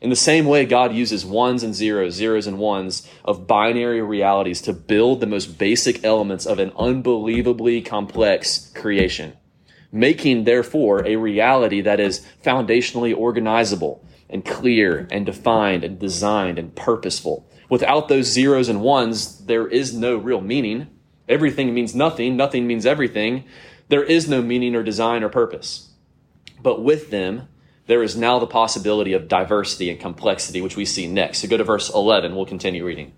In 0.00 0.10
the 0.10 0.16
same 0.16 0.46
way, 0.46 0.64
God 0.66 0.92
uses 0.92 1.24
ones 1.24 1.62
and 1.62 1.74
zeros, 1.74 2.14
zeros 2.14 2.48
and 2.48 2.58
ones 2.58 3.08
of 3.24 3.46
binary 3.46 4.02
realities 4.02 4.60
to 4.62 4.72
build 4.72 5.20
the 5.20 5.28
most 5.28 5.58
basic 5.58 6.04
elements 6.04 6.44
of 6.44 6.58
an 6.58 6.72
unbelievably 6.76 7.82
complex 7.82 8.72
creation, 8.74 9.34
making, 9.92 10.42
therefore, 10.42 11.06
a 11.06 11.14
reality 11.14 11.80
that 11.82 12.00
is 12.00 12.26
foundationally 12.42 13.14
organizable 13.14 14.00
and 14.28 14.44
clear 14.44 15.06
and 15.12 15.24
defined 15.24 15.84
and 15.84 16.00
designed 16.00 16.58
and 16.58 16.74
purposeful 16.74 17.46
Without 17.72 18.08
those 18.08 18.26
zeros 18.26 18.68
and 18.68 18.82
ones, 18.82 19.46
there 19.46 19.66
is 19.66 19.94
no 19.94 20.14
real 20.14 20.42
meaning. 20.42 20.88
Everything 21.26 21.72
means 21.72 21.94
nothing, 21.94 22.36
nothing 22.36 22.66
means 22.66 22.84
everything. 22.84 23.44
There 23.88 24.04
is 24.04 24.28
no 24.28 24.42
meaning 24.42 24.76
or 24.76 24.82
design 24.82 25.22
or 25.22 25.30
purpose. 25.30 25.88
But 26.62 26.82
with 26.82 27.10
them, 27.10 27.48
there 27.86 28.02
is 28.02 28.14
now 28.14 28.38
the 28.38 28.46
possibility 28.46 29.14
of 29.14 29.26
diversity 29.26 29.88
and 29.88 29.98
complexity, 29.98 30.60
which 30.60 30.76
we 30.76 30.84
see 30.84 31.06
next. 31.06 31.38
So 31.38 31.48
go 31.48 31.56
to 31.56 31.64
verse 31.64 31.88
11. 31.88 32.36
We'll 32.36 32.44
continue 32.44 32.84
reading. 32.84 33.14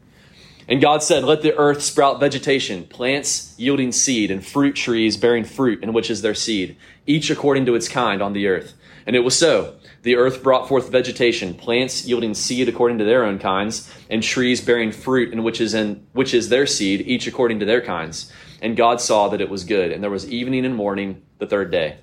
And 0.69 0.81
God 0.81 1.03
said, 1.03 1.25
Let 1.25 1.43
the 1.43 1.57
earth 1.57 1.83
sprout 1.83 2.21
vegetation, 2.21 2.85
plants 2.85 3.57
yielding 3.59 3.91
seed, 3.91 4.31
and 4.31 4.47
fruit 4.47 4.77
trees 4.77 5.17
bearing 5.17 5.43
fruit, 5.43 5.83
in 5.83 5.93
which 5.93 6.13
is 6.13 6.23
their 6.23 6.33
seed, 6.33 6.77
each 7.09 7.29
according 7.29 7.67
to 7.67 7.75
its 7.75 7.89
kind 7.89 8.23
on 8.23 8.35
the 8.35 8.47
earth. 8.47 8.75
And 9.05 9.17
it 9.17 9.25
was 9.25 9.37
so. 9.37 9.75
The 10.05 10.17
earth 10.17 10.43
brought 10.43 10.69
forth 10.69 10.91
vegetation, 10.91 11.55
plants 11.55 12.07
yielding 12.07 12.35
seed 12.35 12.69
according 12.69 12.99
to 12.99 13.05
their 13.05 13.25
own 13.25 13.39
kinds, 13.39 13.91
and 14.11 14.23
trees 14.23 14.61
bearing 14.61 14.93
fruit, 14.93 15.33
in 15.33 15.43
which 15.43 15.63
is 15.63 15.73
in 15.73 16.07
which 16.13 16.35
is 16.35 16.51
their 16.51 16.67
seed, 16.67 17.01
each 17.07 17.27
according 17.27 17.61
to 17.61 17.65
their 17.65 17.81
kinds. 17.81 18.31
And 18.61 18.77
God 18.77 19.01
saw 19.01 19.29
that 19.29 19.41
it 19.41 19.49
was 19.49 19.65
good. 19.65 19.91
And 19.91 20.03
there 20.03 20.11
was 20.11 20.29
evening 20.29 20.67
and 20.67 20.77
morning 20.77 21.23
the 21.39 21.47
third 21.47 21.71
day. 21.71 21.97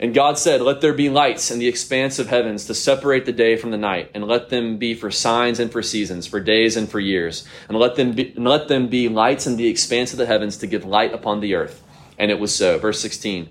And 0.00 0.12
God 0.12 0.38
said, 0.38 0.60
Let 0.60 0.80
there 0.80 0.92
be 0.92 1.08
lights 1.08 1.52
in 1.52 1.60
the 1.60 1.68
expanse 1.68 2.18
of 2.18 2.26
heavens 2.26 2.64
to 2.66 2.74
separate 2.74 3.26
the 3.26 3.32
day 3.32 3.56
from 3.56 3.70
the 3.70 3.78
night, 3.78 4.10
and 4.12 4.26
let 4.26 4.48
them 4.48 4.76
be 4.76 4.94
for 4.94 5.12
signs 5.12 5.60
and 5.60 5.70
for 5.70 5.82
seasons, 5.82 6.26
for 6.26 6.40
days 6.40 6.76
and 6.76 6.88
for 6.88 6.98
years. 6.98 7.46
And 7.68 7.78
let 7.78 7.94
them 7.94 8.10
be, 8.10 8.32
and 8.34 8.44
let 8.44 8.66
them 8.66 8.88
be 8.88 9.08
lights 9.08 9.46
in 9.46 9.56
the 9.56 9.68
expanse 9.68 10.10
of 10.10 10.18
the 10.18 10.26
heavens 10.26 10.56
to 10.58 10.66
give 10.66 10.84
light 10.84 11.14
upon 11.14 11.38
the 11.38 11.54
earth. 11.54 11.82
And 12.18 12.32
it 12.32 12.40
was 12.40 12.52
so. 12.52 12.78
Verse 12.80 13.00
16. 13.00 13.50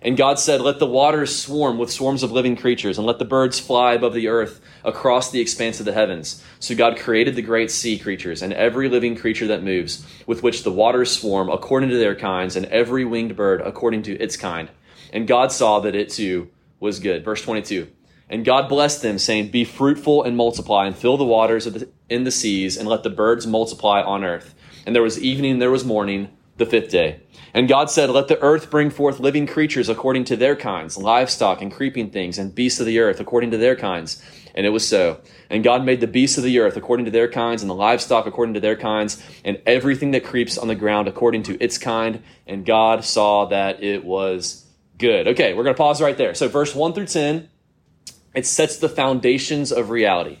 And 0.00 0.16
God 0.16 0.38
said, 0.38 0.60
Let 0.60 0.78
the 0.78 0.86
waters 0.86 1.36
swarm 1.36 1.78
with 1.78 1.90
swarms 1.90 2.22
of 2.22 2.30
living 2.30 2.56
creatures, 2.56 2.98
and 2.98 3.06
let 3.06 3.18
the 3.18 3.24
birds 3.24 3.58
fly 3.58 3.94
above 3.94 4.14
the 4.14 4.28
earth 4.28 4.60
across 4.84 5.30
the 5.30 5.40
expanse 5.40 5.80
of 5.80 5.86
the 5.86 5.92
heavens. 5.92 6.42
So 6.60 6.76
God 6.76 6.98
created 6.98 7.34
the 7.34 7.42
great 7.42 7.70
sea 7.70 7.98
creatures, 7.98 8.42
and 8.42 8.52
every 8.52 8.88
living 8.88 9.16
creature 9.16 9.48
that 9.48 9.64
moves, 9.64 10.06
with 10.26 10.42
which 10.42 10.62
the 10.62 10.70
waters 10.70 11.10
swarm 11.10 11.50
according 11.50 11.90
to 11.90 11.98
their 11.98 12.14
kinds, 12.14 12.54
and 12.54 12.66
every 12.66 13.04
winged 13.04 13.34
bird 13.34 13.60
according 13.60 14.02
to 14.02 14.16
its 14.18 14.36
kind. 14.36 14.70
And 15.12 15.26
God 15.26 15.50
saw 15.50 15.80
that 15.80 15.96
it 15.96 16.10
too 16.10 16.50
was 16.78 17.00
good. 17.00 17.24
Verse 17.24 17.42
22. 17.42 17.88
And 18.30 18.44
God 18.44 18.68
blessed 18.68 19.02
them, 19.02 19.18
saying, 19.18 19.50
Be 19.50 19.64
fruitful 19.64 20.22
and 20.22 20.36
multiply, 20.36 20.86
and 20.86 20.96
fill 20.96 21.16
the 21.16 21.24
waters 21.24 21.64
the, 21.64 21.88
in 22.08 22.24
the 22.24 22.30
seas, 22.30 22.76
and 22.76 22.86
let 22.86 23.02
the 23.02 23.10
birds 23.10 23.46
multiply 23.46 24.02
on 24.02 24.22
earth. 24.22 24.54
And 24.86 24.94
there 24.94 25.02
was 25.02 25.18
evening, 25.20 25.52
and 25.52 25.62
there 25.62 25.70
was 25.70 25.84
morning, 25.84 26.28
the 26.58 26.66
fifth 26.66 26.90
day. 26.90 27.20
And 27.54 27.68
God 27.68 27.90
said, 27.90 28.10
Let 28.10 28.28
the 28.28 28.40
earth 28.40 28.70
bring 28.70 28.90
forth 28.90 29.20
living 29.20 29.46
creatures 29.46 29.88
according 29.88 30.24
to 30.24 30.36
their 30.36 30.54
kinds, 30.54 30.98
livestock 30.98 31.62
and 31.62 31.72
creeping 31.72 32.10
things, 32.10 32.38
and 32.38 32.54
beasts 32.54 32.80
of 32.80 32.86
the 32.86 32.98
earth 32.98 33.20
according 33.20 33.52
to 33.52 33.56
their 33.56 33.76
kinds. 33.76 34.22
And 34.54 34.66
it 34.66 34.70
was 34.70 34.86
so. 34.86 35.20
And 35.48 35.64
God 35.64 35.84
made 35.84 36.00
the 36.00 36.06
beasts 36.06 36.36
of 36.36 36.44
the 36.44 36.58
earth 36.58 36.76
according 36.76 37.06
to 37.06 37.10
their 37.10 37.28
kinds, 37.28 37.62
and 37.62 37.70
the 37.70 37.74
livestock 37.74 38.26
according 38.26 38.54
to 38.54 38.60
their 38.60 38.76
kinds, 38.76 39.22
and 39.44 39.60
everything 39.64 40.10
that 40.10 40.24
creeps 40.24 40.58
on 40.58 40.68
the 40.68 40.74
ground 40.74 41.08
according 41.08 41.44
to 41.44 41.62
its 41.62 41.78
kind. 41.78 42.22
And 42.46 42.66
God 42.66 43.04
saw 43.04 43.46
that 43.46 43.82
it 43.82 44.04
was 44.04 44.66
good. 44.98 45.28
Okay, 45.28 45.54
we're 45.54 45.62
going 45.62 45.74
to 45.74 45.78
pause 45.78 46.02
right 46.02 46.18
there. 46.18 46.34
So, 46.34 46.48
verse 46.48 46.74
1 46.74 46.92
through 46.92 47.06
10, 47.06 47.48
it 48.34 48.46
sets 48.46 48.76
the 48.76 48.88
foundations 48.88 49.72
of 49.72 49.90
reality. 49.90 50.38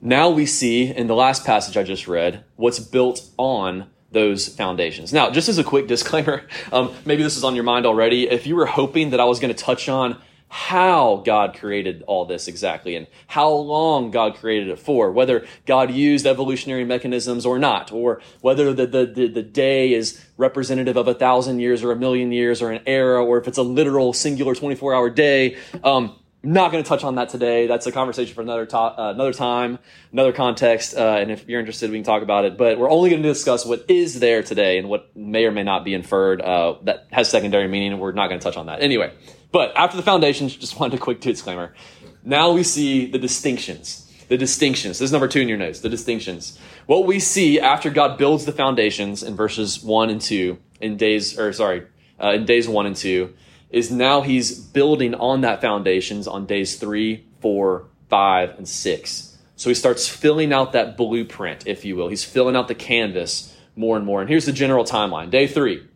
Now 0.00 0.30
we 0.30 0.46
see 0.46 0.94
in 0.94 1.08
the 1.08 1.14
last 1.16 1.44
passage 1.44 1.76
I 1.76 1.82
just 1.82 2.06
read 2.06 2.44
what's 2.54 2.78
built 2.78 3.28
on 3.36 3.90
those 4.10 4.48
foundations. 4.48 5.12
Now, 5.12 5.30
just 5.30 5.48
as 5.48 5.58
a 5.58 5.64
quick 5.64 5.86
disclaimer, 5.94 6.46
um, 6.72 6.94
maybe 7.04 7.22
this 7.22 7.36
is 7.36 7.44
on 7.44 7.54
your 7.54 7.64
mind 7.64 7.86
already. 7.86 8.28
If 8.28 8.46
you 8.46 8.56
were 8.56 8.66
hoping 8.66 9.10
that 9.10 9.20
I 9.20 9.24
was 9.24 9.40
going 9.40 9.54
to 9.54 9.64
touch 9.64 9.88
on 9.88 10.20
how 10.50 11.22
God 11.26 11.54
created 11.58 12.02
all 12.06 12.24
this 12.24 12.48
exactly 12.48 12.96
and 12.96 13.06
how 13.26 13.50
long 13.50 14.10
God 14.10 14.36
created 14.36 14.68
it 14.68 14.78
for, 14.78 15.12
whether 15.12 15.46
God 15.66 15.90
used 15.90 16.26
evolutionary 16.26 16.84
mechanisms 16.84 17.44
or 17.44 17.58
not, 17.58 17.92
or 17.92 18.22
whether 18.40 18.72
the, 18.72 18.86
the, 18.86 19.06
the, 19.06 19.28
the, 19.28 19.42
day 19.42 19.92
is 19.92 20.24
representative 20.38 20.96
of 20.96 21.06
a 21.06 21.12
thousand 21.12 21.60
years 21.60 21.84
or 21.84 21.92
a 21.92 21.96
million 21.96 22.32
years 22.32 22.62
or 22.62 22.70
an 22.72 22.82
era, 22.86 23.22
or 23.22 23.36
if 23.38 23.46
it's 23.46 23.58
a 23.58 23.62
literal 23.62 24.14
singular 24.14 24.54
24 24.54 24.94
hour 24.94 25.10
day. 25.10 25.58
Um, 25.84 26.18
not 26.42 26.70
going 26.70 26.82
to 26.82 26.88
touch 26.88 27.02
on 27.02 27.16
that 27.16 27.28
today. 27.28 27.66
That's 27.66 27.86
a 27.86 27.92
conversation 27.92 28.34
for 28.34 28.42
another 28.42 28.64
to- 28.66 28.76
uh, 28.78 29.12
another 29.12 29.32
time, 29.32 29.78
another 30.12 30.32
context. 30.32 30.96
Uh, 30.96 31.18
and 31.20 31.30
if 31.30 31.48
you're 31.48 31.58
interested, 31.58 31.90
we 31.90 31.96
can 31.96 32.04
talk 32.04 32.22
about 32.22 32.44
it. 32.44 32.56
But 32.56 32.78
we're 32.78 32.90
only 32.90 33.10
going 33.10 33.22
to 33.22 33.28
discuss 33.28 33.66
what 33.66 33.84
is 33.88 34.20
there 34.20 34.42
today 34.42 34.78
and 34.78 34.88
what 34.88 35.14
may 35.16 35.44
or 35.44 35.50
may 35.50 35.64
not 35.64 35.84
be 35.84 35.94
inferred 35.94 36.40
uh, 36.40 36.76
that 36.82 37.08
has 37.10 37.28
secondary 37.28 37.66
meaning. 37.66 37.92
And 37.92 38.00
we're 38.00 38.12
not 38.12 38.28
going 38.28 38.38
to 38.38 38.44
touch 38.44 38.56
on 38.56 38.66
that 38.66 38.82
anyway. 38.82 39.12
But 39.50 39.72
after 39.76 39.96
the 39.96 40.02
foundations, 40.02 40.54
just 40.54 40.78
wanted 40.78 40.98
a 40.98 41.00
quick 41.00 41.20
disclaimer. 41.20 41.74
Now 42.22 42.52
we 42.52 42.62
see 42.62 43.06
the 43.06 43.18
distinctions. 43.18 44.04
The 44.28 44.36
distinctions. 44.36 44.98
This 44.98 45.06
is 45.06 45.12
number 45.12 45.26
two 45.26 45.40
in 45.40 45.48
your 45.48 45.58
notes. 45.58 45.80
The 45.80 45.88
distinctions. 45.88 46.58
What 46.86 47.06
we 47.06 47.18
see 47.18 47.58
after 47.58 47.90
God 47.90 48.18
builds 48.18 48.44
the 48.44 48.52
foundations 48.52 49.22
in 49.22 49.34
verses 49.34 49.82
one 49.82 50.10
and 50.10 50.20
two 50.20 50.58
in 50.80 50.96
days, 50.98 51.38
or 51.38 51.52
sorry, 51.52 51.86
uh, 52.22 52.32
in 52.32 52.44
days 52.44 52.68
one 52.68 52.86
and 52.86 52.94
two 52.94 53.34
is 53.70 53.90
now 53.90 54.22
he's 54.22 54.58
building 54.58 55.14
on 55.14 55.42
that 55.42 55.60
foundations 55.60 56.26
on 56.26 56.46
days 56.46 56.76
three, 56.76 57.24
four, 57.40 57.86
five, 58.08 58.56
and 58.56 58.68
six. 58.68 59.36
So 59.56 59.70
he 59.70 59.74
starts 59.74 60.08
filling 60.08 60.52
out 60.52 60.72
that 60.72 60.96
blueprint, 60.96 61.66
if 61.66 61.84
you 61.84 61.96
will. 61.96 62.08
He's 62.08 62.24
filling 62.24 62.56
out 62.56 62.68
the 62.68 62.74
canvas 62.74 63.54
more 63.76 63.96
and 63.96 64.06
more. 64.06 64.20
And 64.20 64.30
here's 64.30 64.46
the 64.46 64.52
general 64.52 64.84
timeline. 64.84 65.30
Day 65.30 65.46
three, 65.46 65.86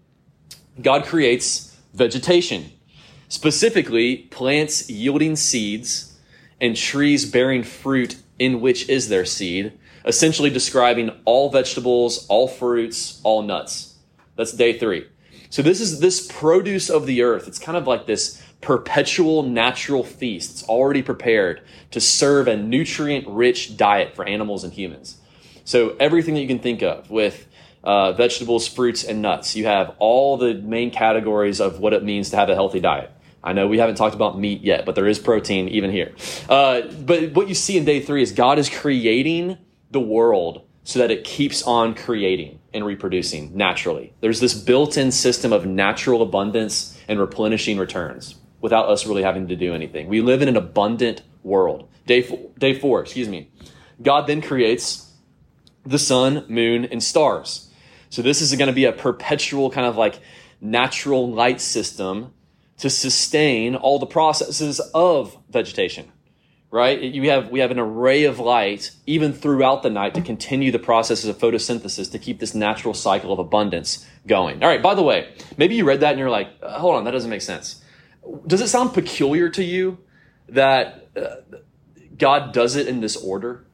God 0.81 1.05
creates 1.05 1.77
vegetation, 1.95 2.73
specifically 3.29 4.17
plants 4.17 4.91
yielding 4.91 5.37
seeds 5.37 6.19
and 6.61 6.77
trees 6.77 7.25
bearing 7.25 7.63
fruit 7.63 8.17
in 8.39 8.61
which 8.61 8.89
is 8.89 9.09
their 9.09 9.25
seed, 9.25 9.73
essentially 10.05 10.51
describing 10.51 11.11
all 11.25 11.51
vegetables, 11.51 12.27
all 12.29 12.49
fruits, 12.49 13.21
all 13.23 13.43
nuts. 13.43 13.97
That's 14.37 14.53
day 14.53 14.79
three. 14.79 15.07
So 15.53 15.61
this 15.61 15.83
is 15.83 16.01
this 16.01 16.27
produce 16.27 16.89
of 16.89 17.05
the 17.05 17.21
earth. 17.21 17.47
It's 17.47 17.59
kind 17.59 17.77
of 17.77 17.87
like 17.87 18.07
this 18.07 18.43
perpetual 18.63 19.43
natural 19.43 20.03
feast. 20.03 20.51
It's 20.51 20.65
already 20.65 21.03
prepared 21.03 21.61
to 21.91 22.01
serve 22.01 22.49
a 22.49 22.57
nutrient 22.57 23.29
rich 23.29 23.77
diet 23.77 24.17
for 24.17 24.25
animals 24.25 24.65
and 24.65 24.73
humans. 24.73 25.19
So 25.67 25.95
everything 26.01 26.33
that 26.37 26.41
you 26.41 26.49
can 26.49 26.59
think 26.59 26.83
of 26.83 27.11
with 27.11 27.47
uh, 27.85 28.13
vegetables, 28.13 28.67
fruits, 28.67 29.05
and 29.05 29.21
nuts. 29.21 29.55
You 29.55 29.67
have 29.67 29.95
all 29.99 30.39
the 30.39 30.55
main 30.55 30.91
categories 30.91 31.61
of 31.61 31.81
what 31.81 31.93
it 31.93 32.03
means 32.03 32.31
to 32.31 32.37
have 32.37 32.49
a 32.49 32.55
healthy 32.55 32.81
diet. 32.81 33.11
I 33.45 33.53
know 33.53 33.69
we 33.69 33.77
haven't 33.77 33.97
talked 33.97 34.15
about 34.15 34.39
meat 34.39 34.63
yet, 34.63 34.87
but 34.87 34.95
there 34.95 35.07
is 35.07 35.19
protein 35.19 35.69
even 35.69 35.91
here. 35.91 36.15
Uh, 36.49 36.81
but 37.05 37.33
what 37.33 37.51
you 37.51 37.55
see 37.55 37.77
in 37.77 37.85
day 37.85 38.01
three 38.01 38.23
is 38.23 38.33
God 38.33 38.59
is 38.59 38.71
creating 38.71 39.59
the 39.91 40.01
world 40.01 40.63
so 40.85 40.99
that 40.99 41.11
it 41.11 41.25
keeps 41.25 41.63
on 41.63 41.95
creating 41.95 42.59
and 42.75 42.85
reproducing 42.85 43.57
naturally. 43.57 44.13
There's 44.21 44.41
this 44.41 44.55
built 44.55 44.97
in 44.97 45.13
system 45.13 45.53
of 45.53 45.67
natural 45.67 46.23
abundance 46.23 46.99
and 47.09 47.21
replenishing 47.21 47.79
returns 47.79 48.37
without 48.61 48.89
us 48.89 49.07
really 49.07 49.23
having 49.23 49.49
to 49.49 49.57
do 49.57 49.75
anything. 49.75 50.09
We 50.09 50.21
live 50.21 50.43
in 50.43 50.49
an 50.49 50.57
abundant 50.57 51.23
world. 51.43 51.89
Day 52.07 52.23
four, 52.23 52.51
day 52.59 52.79
four, 52.79 53.01
excuse 53.01 53.29
me. 53.29 53.51
God 54.03 54.27
then 54.27 54.43
creates 54.43 55.13
the 55.85 55.99
sun, 55.99 56.45
moon, 56.49 56.85
and 56.85 57.03
stars. 57.03 57.71
So 58.11 58.23
this 58.23 58.41
is 58.41 58.55
going 58.55 58.69
to 58.69 58.75
be 58.75 58.85
a 58.85 58.93
perpetual 58.93 59.71
kind 59.71 59.87
of 59.87 59.97
like 59.97 60.21
natural 60.61 61.31
light 61.31 61.61
system 61.61 62.33
to 62.79 62.91
sustain 62.91 63.77
all 63.77 63.99
the 63.99 64.07
processes 64.07 64.81
of 64.95 65.37
vegetation 65.49 66.11
right? 66.73 67.03
You 67.03 67.29
have, 67.29 67.51
we 67.51 67.61
have 67.61 67.71
an 67.71 67.79
array 67.79 68.25
of 68.25 68.39
light 68.39 68.93
even 69.07 69.35
throughout 69.35 69.83
the 69.83 69.91
night 69.91 70.15
to 70.15 70.23
continue 70.23 70.73
the 70.73 70.79
processes 70.79 71.27
of 71.27 71.37
photosynthesis 71.37 72.11
to 72.11 72.19
keep 72.19 72.41
this 72.41 72.55
natural 72.55 72.95
cycle 72.95 73.31
of 73.31 73.39
abundance 73.39 74.07
going. 74.27 74.63
All 74.63 74.71
right, 74.71 74.81
by 74.81 74.95
the 74.95 75.03
way, 75.03 75.35
maybe 75.59 75.75
you 75.75 75.85
read 75.85 76.01
that 76.01 76.13
and 76.13 76.19
you're 76.19 76.31
like, 76.31 76.49
uh, 76.63 76.79
hold 76.79 76.97
on, 76.97 77.05
that 77.05 77.11
doesn't 77.11 77.29
make 77.29 77.43
sense. 77.43 77.85
Does 78.47 78.63
it 78.63 78.69
sound 78.69 78.95
peculiar 78.95 79.51
to 79.51 79.63
you 79.63 79.99
that 80.49 81.11
uh, 81.15 81.57
God 82.17 82.55
does 82.55 82.75
it 82.75 82.89
in 82.89 83.01
this 83.01 83.17
order? 83.17 83.67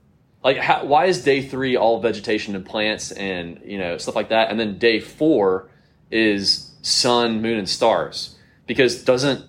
Like, 0.42 0.56
how, 0.56 0.84
why 0.84 1.04
is 1.06 1.22
day 1.22 1.40
three 1.40 1.76
all 1.76 2.00
vegetation 2.00 2.56
and 2.56 2.66
plants 2.66 3.12
and, 3.12 3.60
you 3.64 3.78
know, 3.78 3.96
stuff 3.98 4.16
like 4.16 4.30
that? 4.30 4.50
And 4.50 4.58
then 4.58 4.76
day 4.76 4.98
four 4.98 5.70
is 6.10 6.72
sun, 6.82 7.42
moon, 7.42 7.58
and 7.58 7.68
stars? 7.68 8.36
Because 8.66 9.04
doesn't 9.04 9.44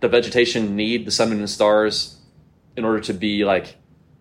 the 0.00 0.08
vegetation 0.08 0.76
need 0.76 1.06
the 1.06 1.10
sun, 1.10 1.30
moon, 1.30 1.38
and 1.38 1.48
stars 1.48 2.18
in 2.76 2.84
order 2.84 3.00
to 3.00 3.14
be 3.14 3.44
like 3.44 3.76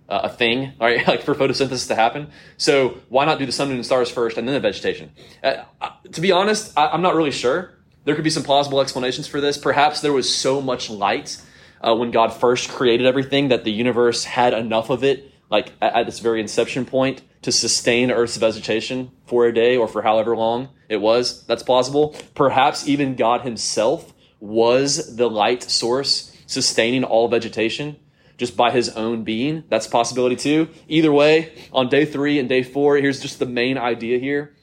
uh, 0.09 0.21
a 0.23 0.29
thing, 0.29 0.73
right? 0.79 1.07
like 1.07 1.23
for 1.23 1.33
photosynthesis 1.33 1.87
to 1.87 1.95
happen. 1.95 2.29
So 2.57 2.99
why 3.09 3.25
not 3.25 3.39
do 3.39 3.45
the 3.45 3.51
sun, 3.51 3.69
moon, 3.69 3.77
and 3.77 3.85
stars 3.85 4.11
first, 4.11 4.37
and 4.37 4.47
then 4.47 4.53
the 4.53 4.59
vegetation? 4.59 5.11
Uh, 5.43 5.63
to 6.11 6.21
be 6.21 6.31
honest, 6.31 6.77
I, 6.77 6.93
am 6.93 7.01
not 7.01 7.15
really 7.15 7.31
sure. 7.31 7.77
There 8.03 8.15
could 8.15 8.23
be 8.23 8.29
some 8.29 8.43
plausible 8.43 8.81
explanations 8.81 9.27
for 9.27 9.39
this. 9.39 9.57
Perhaps 9.57 10.01
there 10.01 10.13
was 10.13 10.33
so 10.33 10.59
much 10.61 10.89
light 10.89 11.41
uh, 11.81 11.95
when 11.95 12.11
God 12.11 12.33
first 12.33 12.69
created 12.69 13.05
everything 13.05 13.49
that 13.49 13.63
the 13.63 13.71
universe 13.71 14.23
had 14.23 14.53
enough 14.53 14.89
of 14.89 15.03
it, 15.03 15.31
like 15.49 15.71
at, 15.81 16.07
at 16.07 16.19
very 16.19 16.41
inception 16.41 16.85
point, 16.85 17.21
to 17.43 17.51
sustain 17.51 18.11
Earth's 18.11 18.37
vegetation 18.37 19.11
for 19.25 19.45
a 19.45 19.53
day 19.53 19.77
or 19.77 19.87
for 19.87 20.01
however 20.01 20.35
long 20.35 20.69
it 20.89 20.97
was. 20.97 21.43
That's 21.45 21.63
plausible. 21.63 22.15
Perhaps 22.35 22.87
even 22.87 23.15
God 23.15 23.41
Himself 23.41 24.13
was 24.39 25.15
the 25.15 25.29
light 25.29 25.63
source 25.63 26.35
sustaining 26.47 27.03
all 27.03 27.27
vegetation 27.27 27.95
just 28.41 28.57
by 28.57 28.71
his 28.71 28.89
own 28.89 29.23
being. 29.23 29.63
That's 29.69 29.85
a 29.85 29.89
possibility 29.91 30.35
too. 30.35 30.67
Either 30.87 31.11
way, 31.11 31.53
on 31.71 31.89
day 31.89 32.05
three 32.05 32.39
and 32.39 32.49
day 32.49 32.63
four, 32.63 32.97
here's 32.97 33.19
just 33.19 33.37
the 33.37 33.45
main 33.45 33.77
idea 33.77 34.17
here 34.17 34.55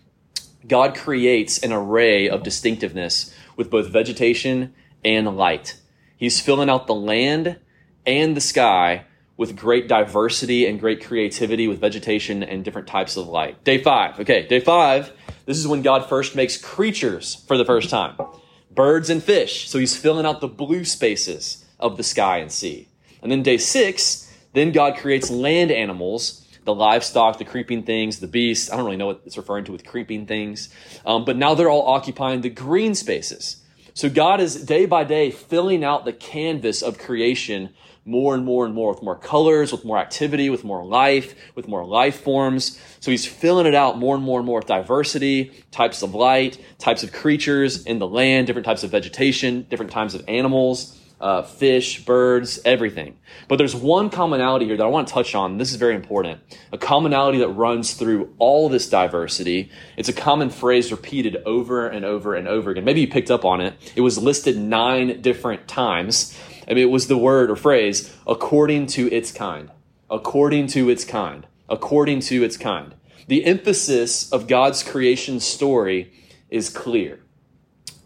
God 0.66 0.96
creates 0.96 1.58
an 1.62 1.72
array 1.72 2.28
of 2.28 2.42
distinctiveness 2.42 3.32
with 3.56 3.70
both 3.70 3.86
vegetation 3.86 4.74
and 5.04 5.36
light. 5.36 5.80
He's 6.16 6.40
filling 6.40 6.68
out 6.68 6.88
the 6.88 6.94
land 6.96 7.60
and 8.04 8.36
the 8.36 8.40
sky 8.40 9.04
with 9.36 9.54
great 9.54 9.86
diversity 9.86 10.66
and 10.66 10.80
great 10.80 11.04
creativity 11.04 11.68
with 11.68 11.80
vegetation 11.80 12.42
and 12.42 12.64
different 12.64 12.88
types 12.88 13.16
of 13.16 13.28
light. 13.28 13.62
Day 13.62 13.80
five. 13.80 14.18
Okay, 14.18 14.44
day 14.48 14.58
five, 14.58 15.12
this 15.46 15.56
is 15.56 15.68
when 15.68 15.82
God 15.82 16.08
first 16.08 16.34
makes 16.34 16.56
creatures 16.56 17.36
for 17.46 17.56
the 17.56 17.64
first 17.64 17.90
time 17.90 18.16
birds 18.72 19.08
and 19.08 19.22
fish. 19.22 19.68
So 19.68 19.78
he's 19.78 19.96
filling 19.96 20.26
out 20.26 20.40
the 20.40 20.48
blue 20.48 20.84
spaces 20.84 21.64
of 21.78 21.96
the 21.96 22.02
sky 22.02 22.38
and 22.38 22.50
sea. 22.50 22.88
And 23.22 23.30
then 23.30 23.42
day 23.42 23.58
six, 23.58 24.32
then 24.52 24.72
God 24.72 24.96
creates 24.96 25.30
land 25.30 25.70
animals 25.70 26.44
the 26.68 26.74
livestock, 26.74 27.38
the 27.38 27.46
creeping 27.46 27.82
things, 27.82 28.20
the 28.20 28.26
beasts. 28.26 28.70
I 28.70 28.76
don't 28.76 28.84
really 28.84 28.98
know 28.98 29.06
what 29.06 29.22
it's 29.24 29.38
referring 29.38 29.64
to 29.64 29.72
with 29.72 29.86
creeping 29.86 30.26
things. 30.26 30.68
Um, 31.06 31.24
but 31.24 31.34
now 31.34 31.54
they're 31.54 31.70
all 31.70 31.86
occupying 31.86 32.42
the 32.42 32.50
green 32.50 32.94
spaces. 32.94 33.64
So 33.94 34.10
God 34.10 34.38
is 34.38 34.66
day 34.66 34.84
by 34.84 35.04
day 35.04 35.30
filling 35.30 35.82
out 35.82 36.04
the 36.04 36.12
canvas 36.12 36.82
of 36.82 36.98
creation 36.98 37.70
more 38.04 38.34
and 38.34 38.44
more 38.44 38.66
and 38.66 38.74
more 38.74 38.92
with 38.92 39.02
more 39.02 39.16
colors, 39.16 39.72
with 39.72 39.84
more 39.86 39.96
activity, 39.96 40.50
with 40.50 40.62
more 40.62 40.84
life, 40.84 41.34
with 41.54 41.68
more 41.68 41.86
life 41.86 42.20
forms. 42.20 42.78
So 43.00 43.10
he's 43.10 43.24
filling 43.24 43.66
it 43.66 43.74
out 43.74 43.96
more 43.96 44.14
and 44.14 44.24
more 44.24 44.38
and 44.38 44.46
more 44.46 44.58
with 44.58 44.68
diversity, 44.68 45.64
types 45.70 46.02
of 46.02 46.14
light, 46.14 46.62
types 46.78 47.02
of 47.02 47.12
creatures 47.12 47.86
in 47.86 47.98
the 47.98 48.06
land, 48.06 48.46
different 48.46 48.66
types 48.66 48.84
of 48.84 48.90
vegetation, 48.90 49.66
different 49.70 49.90
types 49.90 50.12
of 50.12 50.22
animals. 50.28 50.97
Uh, 51.20 51.42
fish, 51.42 52.04
birds, 52.04 52.60
everything. 52.64 53.18
But 53.48 53.56
there's 53.56 53.74
one 53.74 54.08
commonality 54.08 54.66
here 54.66 54.76
that 54.76 54.84
I 54.84 54.88
want 54.88 55.08
to 55.08 55.14
touch 55.14 55.34
on. 55.34 55.58
This 55.58 55.70
is 55.70 55.76
very 55.76 55.96
important. 55.96 56.40
A 56.70 56.78
commonality 56.78 57.38
that 57.38 57.48
runs 57.48 57.94
through 57.94 58.32
all 58.38 58.68
this 58.68 58.88
diversity. 58.88 59.70
It's 59.96 60.08
a 60.08 60.12
common 60.12 60.48
phrase 60.48 60.92
repeated 60.92 61.42
over 61.44 61.88
and 61.88 62.04
over 62.04 62.36
and 62.36 62.46
over 62.46 62.70
again. 62.70 62.84
Maybe 62.84 63.00
you 63.00 63.08
picked 63.08 63.32
up 63.32 63.44
on 63.44 63.60
it. 63.60 63.74
It 63.96 64.02
was 64.02 64.16
listed 64.16 64.56
nine 64.56 65.20
different 65.20 65.66
times. 65.66 66.38
I 66.68 66.74
mean, 66.74 66.84
it 66.84 66.90
was 66.90 67.08
the 67.08 67.18
word 67.18 67.50
or 67.50 67.56
phrase, 67.56 68.14
according 68.26 68.86
to 68.88 69.12
its 69.12 69.32
kind. 69.32 69.70
According 70.08 70.68
to 70.68 70.88
its 70.88 71.04
kind. 71.04 71.46
According 71.68 72.20
to 72.20 72.44
its 72.44 72.56
kind. 72.56 72.94
The 73.26 73.44
emphasis 73.44 74.30
of 74.32 74.46
God's 74.46 74.82
creation 74.82 75.40
story 75.40 76.12
is 76.48 76.70
clear. 76.70 77.20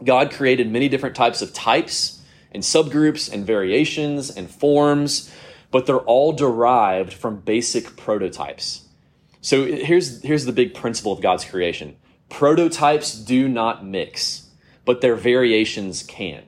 God 0.02 0.32
created 0.32 0.70
many 0.70 0.88
different 0.88 1.14
types 1.14 1.42
of 1.42 1.52
types 1.52 2.21
and 2.52 2.62
subgroups 2.62 3.32
and 3.32 3.46
variations 3.46 4.30
and 4.30 4.50
forms, 4.50 5.32
but 5.70 5.86
they're 5.86 5.98
all 5.98 6.32
derived 6.32 7.12
from 7.12 7.40
basic 7.40 7.96
prototypes. 7.96 8.82
So 9.40 9.64
here's, 9.64 10.22
here's 10.22 10.44
the 10.44 10.52
big 10.52 10.74
principle 10.74 11.12
of 11.12 11.20
God's 11.20 11.44
creation 11.44 11.96
prototypes 12.28 13.14
do 13.14 13.46
not 13.48 13.84
mix, 13.84 14.48
but 14.84 15.00
their 15.00 15.16
variations 15.16 16.02
can. 16.02 16.42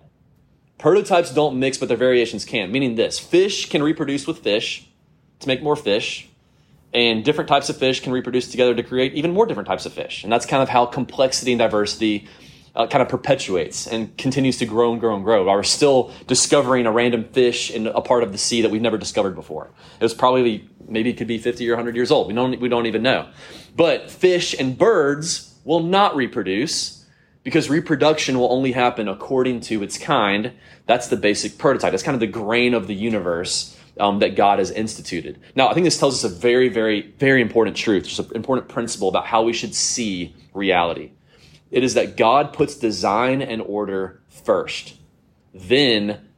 Prototypes 0.78 1.32
don't 1.32 1.58
mix, 1.58 1.78
but 1.78 1.88
their 1.88 1.96
variations 1.96 2.44
can. 2.44 2.72
Meaning 2.72 2.94
this 2.94 3.18
fish 3.18 3.68
can 3.68 3.82
reproduce 3.82 4.26
with 4.26 4.38
fish 4.38 4.88
to 5.40 5.48
make 5.48 5.62
more 5.62 5.76
fish, 5.76 6.28
and 6.92 7.24
different 7.24 7.48
types 7.48 7.68
of 7.68 7.76
fish 7.76 8.00
can 8.00 8.12
reproduce 8.12 8.50
together 8.50 8.74
to 8.74 8.82
create 8.82 9.14
even 9.14 9.32
more 9.32 9.46
different 9.46 9.66
types 9.66 9.84
of 9.84 9.92
fish. 9.92 10.22
And 10.22 10.32
that's 10.32 10.46
kind 10.46 10.62
of 10.62 10.68
how 10.68 10.86
complexity 10.86 11.52
and 11.52 11.58
diversity 11.58 12.28
uh, 12.76 12.86
kind 12.86 13.02
of 13.02 13.08
perpetuates 13.08 13.86
and 13.86 14.16
continues 14.16 14.58
to 14.58 14.66
grow 14.66 14.92
and 14.92 15.00
grow 15.00 15.14
and 15.14 15.24
grow. 15.24 15.44
While 15.44 15.56
we're 15.56 15.62
still 15.62 16.10
discovering 16.26 16.86
a 16.86 16.92
random 16.92 17.24
fish 17.24 17.70
in 17.70 17.86
a 17.86 18.00
part 18.00 18.22
of 18.22 18.32
the 18.32 18.38
sea 18.38 18.62
that 18.62 18.70
we've 18.70 18.82
never 18.82 18.98
discovered 18.98 19.34
before. 19.34 19.70
It 20.00 20.02
was 20.02 20.14
probably 20.14 20.68
maybe 20.86 21.10
it 21.10 21.16
could 21.16 21.28
be 21.28 21.38
50 21.38 21.68
or 21.68 21.74
100 21.74 21.94
years 21.94 22.10
old. 22.10 22.28
We 22.28 22.34
don't 22.34 22.60
we 22.60 22.68
don't 22.68 22.86
even 22.86 23.02
know. 23.02 23.28
But 23.76 24.10
fish 24.10 24.54
and 24.58 24.76
birds 24.76 25.54
will 25.64 25.82
not 25.82 26.16
reproduce 26.16 27.04
because 27.42 27.68
reproduction 27.68 28.38
will 28.38 28.52
only 28.52 28.72
happen 28.72 29.08
according 29.08 29.60
to 29.60 29.82
its 29.82 29.98
kind. 29.98 30.52
That's 30.86 31.08
the 31.08 31.16
basic 31.16 31.58
prototype. 31.58 31.92
That's 31.92 32.02
kind 32.02 32.14
of 32.14 32.20
the 32.20 32.26
grain 32.26 32.74
of 32.74 32.86
the 32.86 32.94
universe 32.94 33.78
um, 34.00 34.18
that 34.18 34.34
God 34.34 34.58
has 34.58 34.70
instituted. 34.70 35.38
Now, 35.54 35.68
I 35.68 35.74
think 35.74 35.84
this 35.84 35.98
tells 35.98 36.24
us 36.24 36.30
a 36.30 36.34
very, 36.34 36.68
very, 36.68 37.12
very 37.18 37.40
important 37.40 37.76
truth, 37.76 38.04
just 38.04 38.18
an 38.18 38.34
important 38.34 38.68
principle 38.68 39.08
about 39.08 39.26
how 39.26 39.42
we 39.42 39.52
should 39.52 39.74
see 39.74 40.34
reality. 40.52 41.12
It 41.70 41.82
is 41.82 41.94
that 41.94 42.16
God 42.16 42.52
puts 42.52 42.76
design 42.76 43.42
and 43.42 43.60
order 43.62 44.22
first, 44.28 44.96
then 45.52 46.28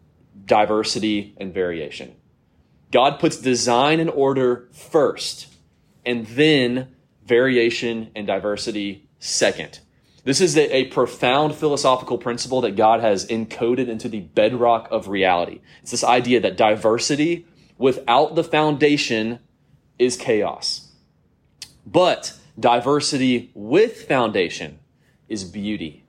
diversity 0.44 1.34
and 1.38 1.52
variation. 1.52 2.14
God 2.92 3.18
puts 3.18 3.36
design 3.36 4.00
and 4.00 4.10
order 4.10 4.68
first, 4.72 5.48
and 6.04 6.26
then 6.28 6.94
variation 7.24 8.10
and 8.14 8.26
diversity 8.26 9.08
second. 9.18 9.80
This 10.24 10.40
is 10.40 10.56
a, 10.56 10.76
a, 10.76 10.84
profound 10.86 11.54
philosophical 11.54 12.18
principle 12.18 12.60
that 12.62 12.74
God 12.74 13.00
has 13.00 13.26
encoded 13.26 13.88
into 13.88 14.08
the 14.08 14.20
bedrock 14.20 14.88
of 14.90 15.08
reality. 15.08 15.60
It's 15.82 15.92
this 15.92 16.02
idea 16.02 16.40
that 16.40 16.56
diversity 16.56 17.46
without 17.78 18.34
the 18.34 18.42
foundation 18.42 19.38
is 19.98 20.16
chaos. 20.16 20.90
But 21.86 22.34
diversity 22.58 23.52
with 23.54 24.08
foundation 24.08 24.80
is 25.28 25.44
beauty. 25.44 26.04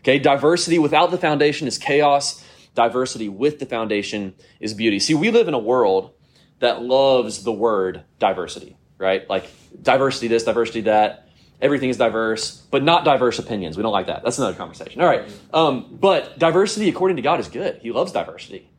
Okay, 0.00 0.18
diversity 0.18 0.78
without 0.78 1.10
the 1.10 1.18
foundation 1.18 1.66
is 1.66 1.78
chaos. 1.78 2.44
Diversity 2.74 3.28
with 3.28 3.58
the 3.58 3.66
foundation 3.66 4.34
is 4.60 4.74
beauty. 4.74 4.98
See, 4.98 5.14
we 5.14 5.30
live 5.30 5.48
in 5.48 5.54
a 5.54 5.58
world 5.58 6.12
that 6.60 6.82
loves 6.82 7.42
the 7.42 7.52
word 7.52 8.04
diversity, 8.18 8.76
right? 8.98 9.28
Like 9.28 9.50
diversity 9.82 10.28
this, 10.28 10.44
diversity 10.44 10.82
that 10.82 11.28
everything 11.60 11.88
is 11.90 11.96
diverse, 11.96 12.62
but 12.70 12.82
not 12.82 13.04
diverse 13.04 13.38
opinions. 13.38 13.76
We 13.76 13.82
don't 13.82 13.92
like 13.92 14.06
that. 14.06 14.22
That's 14.22 14.38
another 14.38 14.56
conversation. 14.56 15.00
All 15.00 15.08
right. 15.08 15.24
Um, 15.52 15.96
but 15.98 16.38
diversity, 16.38 16.88
according 16.88 17.16
to 17.16 17.22
God, 17.22 17.40
is 17.40 17.48
good. 17.48 17.78
He 17.82 17.90
loves 17.90 18.12
diversity. 18.12 18.70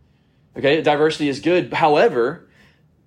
Okay, 0.55 0.81
diversity 0.81 1.29
is 1.29 1.39
good. 1.39 1.73
However, 1.73 2.47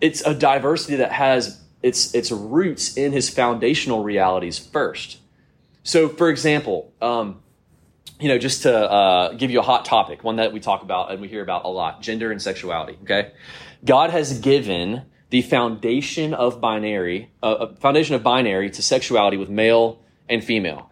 it's 0.00 0.22
a 0.22 0.34
diversity 0.34 0.96
that 0.96 1.12
has 1.12 1.60
its 1.82 2.14
its 2.14 2.30
roots 2.30 2.96
in 2.96 3.12
His 3.12 3.28
foundational 3.28 4.02
realities 4.02 4.58
first. 4.58 5.18
So, 5.82 6.08
for 6.08 6.28
example, 6.28 6.92
um, 7.00 7.42
you 8.18 8.28
know, 8.28 8.38
just 8.38 8.62
to 8.62 8.74
uh, 8.74 9.32
give 9.32 9.50
you 9.50 9.60
a 9.60 9.62
hot 9.62 9.84
topic, 9.84 10.22
one 10.22 10.36
that 10.36 10.52
we 10.52 10.60
talk 10.60 10.82
about 10.82 11.10
and 11.10 11.20
we 11.20 11.28
hear 11.28 11.42
about 11.42 11.64
a 11.64 11.68
lot: 11.68 12.02
gender 12.02 12.30
and 12.30 12.40
sexuality. 12.40 12.98
Okay, 13.02 13.32
God 13.84 14.10
has 14.10 14.38
given 14.40 15.06
the 15.30 15.42
foundation 15.42 16.34
of 16.34 16.60
binary, 16.60 17.30
uh, 17.42 17.68
foundation 17.76 18.14
of 18.14 18.22
binary 18.22 18.68
to 18.70 18.82
sexuality 18.82 19.36
with 19.36 19.48
male 19.48 20.02
and 20.28 20.44
female. 20.44 20.90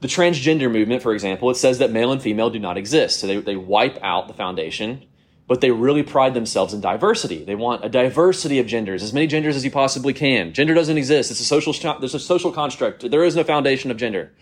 The 0.00 0.08
transgender 0.08 0.70
movement, 0.70 1.02
for 1.02 1.14
example, 1.14 1.50
it 1.50 1.56
says 1.56 1.78
that 1.78 1.90
male 1.90 2.12
and 2.12 2.20
female 2.20 2.50
do 2.50 2.58
not 2.58 2.76
exist. 2.76 3.20
So 3.20 3.26
they, 3.26 3.38
they 3.38 3.56
wipe 3.56 3.98
out 4.02 4.28
the 4.28 4.34
foundation, 4.34 5.06
but 5.46 5.60
they 5.60 5.70
really 5.70 6.02
pride 6.02 6.34
themselves 6.34 6.72
in 6.72 6.80
diversity. 6.80 7.44
They 7.44 7.54
want 7.54 7.84
a 7.84 7.88
diversity 7.88 8.58
of 8.58 8.66
genders, 8.66 9.02
as 9.02 9.12
many 9.12 9.26
genders 9.26 9.56
as 9.56 9.64
you 9.64 9.70
possibly 9.70 10.14
can. 10.14 10.52
Gender 10.52 10.74
doesn't 10.74 10.96
exist. 10.96 11.30
It's 11.30 11.40
a 11.40 11.44
social, 11.44 11.72
there's 11.98 12.14
a 12.14 12.18
social 12.18 12.50
construct. 12.50 13.10
There 13.10 13.24
is 13.24 13.36
no 13.36 13.44
foundation 13.44 13.90
of 13.90 13.96
gender. 13.96 14.32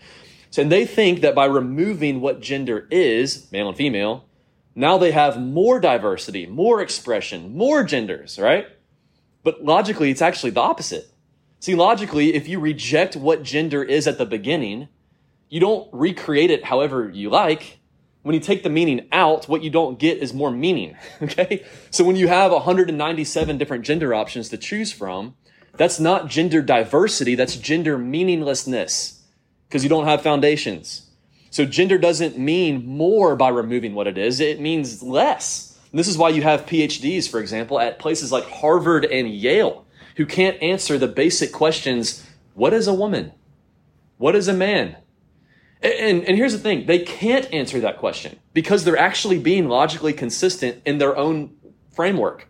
So, 0.49 0.61
and 0.61 0.71
they 0.71 0.85
think 0.85 1.21
that 1.21 1.35
by 1.35 1.45
removing 1.45 2.21
what 2.21 2.39
gender 2.39 2.87
is, 2.91 3.51
male 3.51 3.67
and 3.67 3.75
female, 3.75 4.25
now 4.75 4.97
they 4.97 5.11
have 5.11 5.39
more 5.39 5.79
diversity, 5.79 6.45
more 6.45 6.81
expression, 6.81 7.55
more 7.55 7.83
genders, 7.83 8.39
right? 8.39 8.67
But 9.43 9.63
logically, 9.63 10.09
it's 10.09 10.21
actually 10.21 10.51
the 10.51 10.61
opposite. 10.61 11.11
See, 11.59 11.75
logically, 11.75 12.33
if 12.33 12.47
you 12.47 12.59
reject 12.59 13.15
what 13.15 13.43
gender 13.43 13.83
is 13.83 14.07
at 14.07 14.17
the 14.17 14.25
beginning, 14.25 14.89
you 15.49 15.59
don't 15.59 15.87
recreate 15.91 16.49
it 16.49 16.65
however 16.65 17.09
you 17.09 17.29
like. 17.29 17.79
When 18.23 18.33
you 18.33 18.41
take 18.41 18.63
the 18.63 18.69
meaning 18.69 19.07
out, 19.11 19.47
what 19.47 19.63
you 19.63 19.69
don't 19.69 19.99
get 19.99 20.17
is 20.17 20.33
more 20.33 20.51
meaning. 20.51 20.97
Okay? 21.21 21.63
So 21.91 22.03
when 22.03 22.15
you 22.15 22.27
have 22.27 22.51
197 22.51 23.57
different 23.57 23.85
gender 23.85 24.13
options 24.13 24.49
to 24.49 24.57
choose 24.57 24.91
from, 24.91 25.35
that's 25.77 25.99
not 25.99 26.27
gender 26.27 26.61
diversity, 26.61 27.35
that's 27.35 27.55
gender 27.55 27.97
meaninglessness 27.97 29.21
because 29.67 29.83
you 29.83 29.89
don't 29.89 30.05
have 30.05 30.21
foundations. 30.21 31.09
So 31.49 31.65
gender 31.65 31.97
doesn't 31.97 32.37
mean 32.37 32.85
more 32.85 33.35
by 33.35 33.49
removing 33.49 33.93
what 33.93 34.07
it 34.07 34.17
is, 34.17 34.39
it 34.39 34.59
means 34.59 35.03
less. 35.03 35.79
And 35.91 35.99
this 35.99 36.07
is 36.07 36.17
why 36.17 36.29
you 36.29 36.41
have 36.41 36.65
PhDs, 36.65 37.29
for 37.29 37.39
example, 37.39 37.79
at 37.79 37.99
places 37.99 38.31
like 38.31 38.45
Harvard 38.45 39.05
and 39.05 39.29
Yale, 39.29 39.85
who 40.15 40.25
can't 40.25 40.61
answer 40.61 40.97
the 40.97 41.07
basic 41.07 41.51
questions 41.51 42.27
what 42.55 42.73
is 42.73 42.87
a 42.87 42.93
woman? 42.93 43.31
What 44.17 44.35
is 44.35 44.47
a 44.47 44.53
man? 44.53 44.95
And, 45.83 46.23
and, 46.23 46.37
here's 46.37 46.53
the 46.53 46.59
thing 46.59 46.85
they 46.85 46.99
can't 46.99 47.51
answer 47.53 47.81
that 47.81 47.97
question 47.97 48.39
because 48.53 48.85
they're 48.85 48.97
actually 48.97 49.37
being 49.37 49.67
logically 49.67 50.13
consistent 50.13 50.81
in 50.85 50.97
their 50.97 51.17
own 51.17 51.57
framework. 51.91 52.47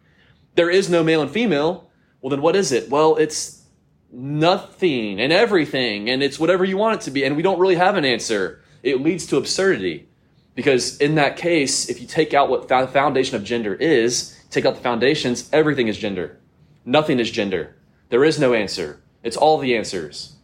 There 0.54 0.70
is 0.70 0.88
no 0.88 1.04
male 1.04 1.22
and 1.22 1.32
female. 1.32 1.90
Well, 2.22 2.30
then 2.30 2.42
what 2.42 2.56
is 2.56 2.72
it? 2.72 2.90
Well, 2.90 3.16
it's 3.16 3.64
nothing 4.12 5.20
and 5.20 5.34
everything, 5.34 6.10
and 6.10 6.22
it's 6.22 6.40
whatever 6.40 6.64
you 6.64 6.78
want 6.78 7.02
it 7.02 7.06
to 7.06 7.12
be. 7.12 7.26
And 7.26 7.36
we 7.36 7.42
don't 7.42 7.60
really 7.60 7.76
have 7.76 7.98
an 7.98 8.06
answer. 8.06 8.62
It 8.84 9.02
leads 9.02 9.26
to 9.28 9.38
absurdity. 9.38 10.08
Because 10.56 10.98
in 10.98 11.16
that 11.16 11.36
case, 11.36 11.90
if 11.90 12.00
you 12.00 12.06
take 12.06 12.34
out 12.36 12.50
what 12.50 12.68
the 12.68 12.88
foundation 12.88 13.36
of 13.36 13.44
gender 13.44 13.74
is, 13.74 14.40
take 14.52 14.66
out 14.66 14.76
the 14.76 14.82
foundations, 14.82 15.50
everything 15.52 15.88
is 15.88 15.98
gender. 15.98 16.40
Nothing 16.86 17.20
is 17.20 17.32
gender. 17.32 17.76
There 18.10 18.24
is 18.24 18.40
no 18.40 18.54
answer. 18.54 19.02
It's 19.24 19.38
all 19.38 19.58
the 19.58 19.76
answers. 19.76 20.36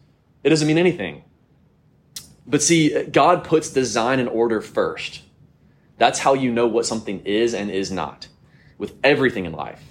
It 0.42 0.48
doesn't 0.48 0.66
mean 0.66 0.78
anything. 0.78 1.22
But 2.46 2.62
see, 2.62 3.04
God 3.04 3.44
puts 3.44 3.70
design 3.70 4.18
and 4.18 4.28
order 4.28 4.60
first. 4.60 5.22
That's 5.98 6.20
how 6.20 6.34
you 6.34 6.50
know 6.50 6.66
what 6.66 6.86
something 6.86 7.20
is 7.24 7.54
and 7.54 7.70
is 7.70 7.90
not 7.90 8.28
with 8.78 8.94
everything 9.04 9.44
in 9.44 9.52
life. 9.52 9.82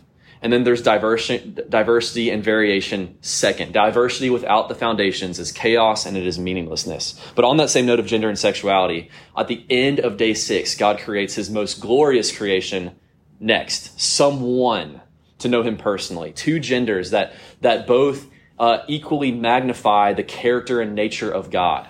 And 0.42 0.54
then 0.54 0.64
there's 0.64 0.82
diversity 0.82 2.30
and 2.30 2.44
variation 2.44 3.18
second. 3.22 3.74
Diversity 3.74 4.30
without 4.30 4.70
the 4.70 4.76
foundations 4.76 5.38
is 5.38 5.52
chaos 5.52 6.06
and 6.06 6.16
it 6.16 6.26
is 6.26 6.40
meaninglessness. 6.40 7.20
But 7.36 7.44
on 7.44 7.58
that 7.58 7.70
same 7.70 7.86
note 7.86 8.00
of 8.00 8.06
gender 8.08 8.30
and 8.30 8.40
sexuality, 8.40 9.10
at 9.38 9.50
the 9.50 9.66
end 9.70 10.00
of 10.00 10.16
day 10.16 10.34
six, 10.34 10.76
God 10.76 11.00
creates 11.00 11.36
his 11.36 11.50
most 11.50 11.82
glorious 11.82 12.36
creation 12.36 12.96
next. 13.40 14.00
Someone. 14.00 15.02
to 15.40 15.48
know 15.48 15.64
him 15.64 15.78
personally. 15.78 16.32
Two 16.34 16.60
genders 16.60 17.12
that, 17.12 17.34
that 17.62 17.88
both 17.88 18.28
uh, 18.58 18.80
equally 18.88 19.32
magnify 19.32 20.14
the 20.14 20.24
character 20.24 20.82
and 20.82 20.94
nature 20.94 21.32
of 21.32 21.50
God. 21.50 21.88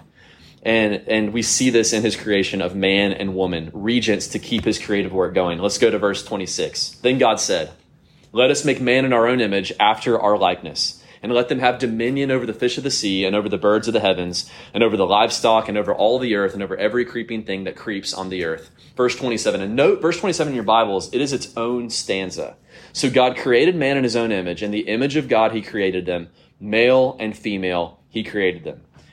And, 0.63 1.03
and 1.07 1.33
we 1.33 1.41
see 1.41 1.69
this 1.69 1.93
in 1.93 2.03
his 2.03 2.17
creation 2.17 2.61
of 2.61 2.75
man 2.75 3.13
and 3.13 3.35
woman, 3.35 3.71
regents 3.73 4.27
to 4.29 4.39
keep 4.39 4.65
his 4.65 4.77
creative 4.77 5.13
work 5.13 5.33
going. 5.33 5.59
Let's 5.59 5.77
go 5.77 5.89
to 5.89 5.97
verse 5.97 6.23
26. 6.23 6.99
Then 7.01 7.17
God 7.17 7.39
said, 7.39 7.71
Let 8.33 8.51
us 8.51 8.65
make 8.65 8.81
man 8.81 9.05
in 9.05 9.13
our 9.13 9.27
own 9.27 9.39
image 9.39 9.71
after 9.79 10.19
our 10.19 10.37
likeness, 10.37 11.01
and 11.23 11.31
let 11.31 11.47
them 11.47 11.59
have 11.59 11.79
dominion 11.79 12.29
over 12.29 12.45
the 12.45 12.53
fish 12.53 12.77
of 12.77 12.83
the 12.83 12.91
sea, 12.91 13.23
and 13.23 13.37
over 13.37 13.47
the 13.47 13.57
birds 13.57 13.87
of 13.87 13.93
the 13.93 14.01
heavens, 14.01 14.49
and 14.73 14.83
over 14.83 14.97
the 14.97 15.05
livestock, 15.05 15.69
and 15.69 15.77
over 15.77 15.93
all 15.93 16.19
the 16.19 16.35
earth, 16.35 16.53
and 16.53 16.61
over 16.61 16.75
every 16.75 17.05
creeping 17.05 17.43
thing 17.43 17.63
that 17.63 17.77
creeps 17.77 18.13
on 18.13 18.27
the 18.27 18.43
earth. 18.43 18.69
Verse 18.97 19.15
27. 19.15 19.61
And 19.61 19.77
note, 19.77 20.01
verse 20.01 20.19
27 20.19 20.51
in 20.51 20.55
your 20.55 20.65
Bibles, 20.65 21.13
it 21.13 21.21
is 21.21 21.31
its 21.31 21.55
own 21.55 21.89
stanza. 21.89 22.57
So 22.91 23.09
God 23.09 23.37
created 23.37 23.77
man 23.77 23.95
in 23.95 24.03
his 24.03 24.15
own 24.17 24.33
image. 24.33 24.61
In 24.61 24.71
the 24.71 24.87
image 24.87 25.15
of 25.15 25.29
God, 25.29 25.53
he 25.53 25.61
created 25.61 26.05
them. 26.05 26.27
Male 26.59 27.15
and 27.17 27.37
female, 27.37 28.01
he 28.09 28.23
created 28.23 28.65
them. 28.65 28.81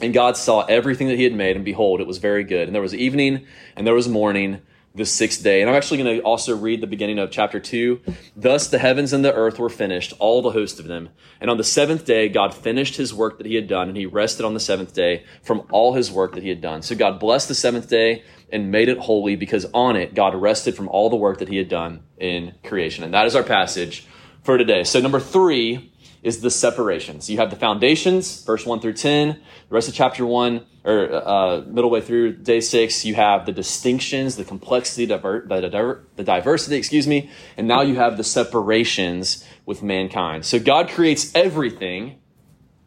And 0.00 0.12
God 0.12 0.36
saw 0.36 0.64
everything 0.66 1.08
that 1.08 1.16
he 1.16 1.24
had 1.24 1.34
made, 1.34 1.56
and 1.56 1.64
behold, 1.64 2.00
it 2.00 2.06
was 2.06 2.18
very 2.18 2.44
good. 2.44 2.68
And 2.68 2.74
there 2.74 2.82
was 2.82 2.94
evening, 2.94 3.46
and 3.76 3.86
there 3.86 3.94
was 3.94 4.08
morning, 4.08 4.60
the 4.96 5.04
sixth 5.04 5.42
day. 5.42 5.60
And 5.60 5.70
I'm 5.70 5.76
actually 5.76 6.02
going 6.02 6.16
to 6.16 6.22
also 6.22 6.56
read 6.56 6.80
the 6.80 6.86
beginning 6.86 7.18
of 7.18 7.30
chapter 7.30 7.60
2. 7.60 8.00
Thus 8.34 8.68
the 8.68 8.78
heavens 8.78 9.12
and 9.12 9.24
the 9.24 9.32
earth 9.32 9.58
were 9.58 9.68
finished, 9.68 10.14
all 10.18 10.40
the 10.40 10.52
host 10.52 10.80
of 10.80 10.86
them. 10.86 11.10
And 11.40 11.50
on 11.50 11.58
the 11.58 11.64
seventh 11.64 12.06
day, 12.06 12.28
God 12.28 12.54
finished 12.54 12.96
his 12.96 13.12
work 13.12 13.36
that 13.38 13.46
he 13.46 13.54
had 13.54 13.68
done, 13.68 13.88
and 13.88 13.96
he 13.96 14.06
rested 14.06 14.46
on 14.46 14.54
the 14.54 14.60
seventh 14.60 14.94
day 14.94 15.24
from 15.42 15.66
all 15.70 15.92
his 15.92 16.10
work 16.10 16.34
that 16.34 16.42
he 16.42 16.48
had 16.48 16.62
done. 16.62 16.82
So 16.82 16.94
God 16.94 17.20
blessed 17.20 17.48
the 17.48 17.54
seventh 17.54 17.88
day 17.88 18.24
and 18.50 18.70
made 18.70 18.88
it 18.88 18.98
holy 18.98 19.36
because 19.36 19.66
on 19.74 19.96
it, 19.96 20.14
God 20.14 20.34
rested 20.34 20.74
from 20.74 20.88
all 20.88 21.10
the 21.10 21.16
work 21.16 21.38
that 21.38 21.48
he 21.48 21.58
had 21.58 21.68
done 21.68 22.02
in 22.16 22.54
creation. 22.64 23.04
And 23.04 23.12
that 23.12 23.26
is 23.26 23.36
our 23.36 23.42
passage 23.42 24.06
for 24.42 24.56
today. 24.56 24.84
So, 24.84 25.00
number 25.00 25.20
three 25.20 25.92
is 26.26 26.40
the 26.40 26.50
separations. 26.50 27.30
You 27.30 27.38
have 27.38 27.50
the 27.50 27.56
foundations, 27.56 28.42
verse 28.42 28.66
1 28.66 28.80
through 28.80 28.94
10. 28.94 29.28
The 29.28 29.74
rest 29.74 29.86
of 29.86 29.94
chapter 29.94 30.26
1, 30.26 30.66
or 30.84 31.14
uh, 31.14 31.60
middle 31.68 31.88
way 31.88 32.00
through 32.00 32.38
day 32.38 32.60
6, 32.60 33.04
you 33.04 33.14
have 33.14 33.46
the 33.46 33.52
distinctions, 33.52 34.34
the 34.34 34.42
complexity, 34.42 35.06
diver- 35.06 35.46
the, 35.48 36.00
the 36.16 36.24
diversity, 36.24 36.74
excuse 36.74 37.06
me. 37.06 37.30
And 37.56 37.68
now 37.68 37.82
you 37.82 37.94
have 37.94 38.16
the 38.16 38.24
separations 38.24 39.44
with 39.66 39.84
mankind. 39.84 40.44
So 40.44 40.58
God 40.58 40.88
creates 40.88 41.32
everything, 41.32 42.18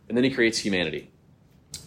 and 0.10 0.17
then 0.17 0.25
he 0.25 0.32
creates 0.32 0.58
humanity. 0.58 1.10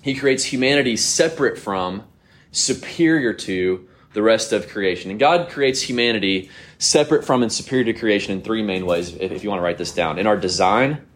He 0.01 0.15
creates 0.15 0.45
humanity 0.45 0.97
separate 0.97 1.59
from, 1.59 2.05
superior 2.51 3.35
to, 3.35 3.87
the 4.15 4.23
rest 4.23 4.55
of 4.55 4.71
creation. 4.71 5.11
And 5.11 5.21
God 5.21 5.51
creates 5.51 5.83
humanity 5.83 6.49
separate 6.79 7.27
from 7.27 7.43
and 7.43 7.53
superior 7.53 7.93
to 7.93 7.93
creation 7.93 8.33
in 8.33 8.41
three 8.41 8.63
main 8.63 8.87
ways, 8.87 9.15
if 9.15 9.45
you 9.45 9.51
want 9.51 9.61
to 9.61 9.65
write 9.65 9.77
this 9.77 9.93
down 9.93 10.19
in 10.19 10.27
our 10.27 10.39
design, 10.39 11.07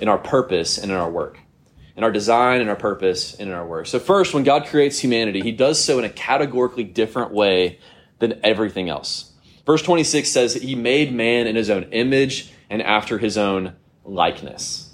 in 0.00 0.08
our 0.08 0.18
purpose, 0.18 0.78
and 0.78 0.90
in 0.90 0.96
our 0.96 1.10
work. 1.10 1.38
In 1.96 2.04
our 2.04 2.10
design, 2.10 2.60
and 2.60 2.70
our 2.70 2.76
purpose, 2.76 3.34
and 3.34 3.48
in 3.48 3.54
our 3.54 3.66
work. 3.66 3.86
So, 3.86 3.98
first, 3.98 4.34
when 4.34 4.44
God 4.44 4.66
creates 4.66 4.98
humanity, 4.98 5.40
he 5.42 5.52
does 5.52 5.82
so 5.82 5.98
in 5.98 6.04
a 6.04 6.10
categorically 6.10 6.84
different 6.84 7.32
way 7.32 7.78
than 8.18 8.40
everything 8.42 8.88
else. 8.88 9.32
Verse 9.66 9.82
26 9.82 10.28
says 10.28 10.54
he 10.54 10.74
made 10.74 11.12
man 11.12 11.46
in 11.46 11.56
his 11.56 11.70
own 11.70 11.84
image 11.92 12.52
and 12.68 12.82
after 12.82 13.18
his 13.18 13.36
own 13.36 13.74
likeness. 14.04 14.92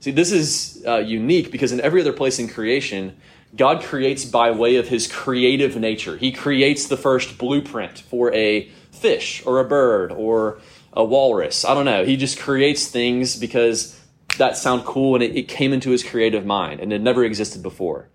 See, 0.00 0.10
this 0.10 0.32
is 0.32 0.84
uh, 0.86 0.98
unique 0.98 1.50
because 1.50 1.72
in 1.72 1.80
every 1.80 2.00
other 2.00 2.12
place 2.12 2.38
in 2.38 2.48
creation, 2.48 3.16
God 3.56 3.82
creates 3.82 4.24
by 4.24 4.50
way 4.50 4.76
of 4.76 4.88
his 4.88 5.06
creative 5.10 5.76
nature. 5.76 6.16
He 6.16 6.32
creates 6.32 6.88
the 6.88 6.96
first 6.96 7.38
blueprint 7.38 8.00
for 8.00 8.32
a 8.34 8.68
fish 8.90 9.44
or 9.46 9.60
a 9.60 9.64
bird 9.64 10.12
or 10.12 10.58
a 10.92 11.04
walrus. 11.04 11.64
I 11.64 11.74
don't 11.74 11.84
know. 11.84 12.04
He 12.04 12.16
just 12.16 12.38
creates 12.38 12.86
things 12.88 13.36
because 13.36 13.98
that 14.38 14.56
sound 14.56 14.84
cool 14.84 15.14
and 15.14 15.22
it, 15.22 15.36
it 15.36 15.48
came 15.48 15.72
into 15.72 15.90
his 15.90 16.02
creative 16.02 16.46
mind 16.46 16.80
and 16.80 16.92
it 16.92 17.00
never 17.00 17.24
existed 17.24 17.62
before. 17.62 18.08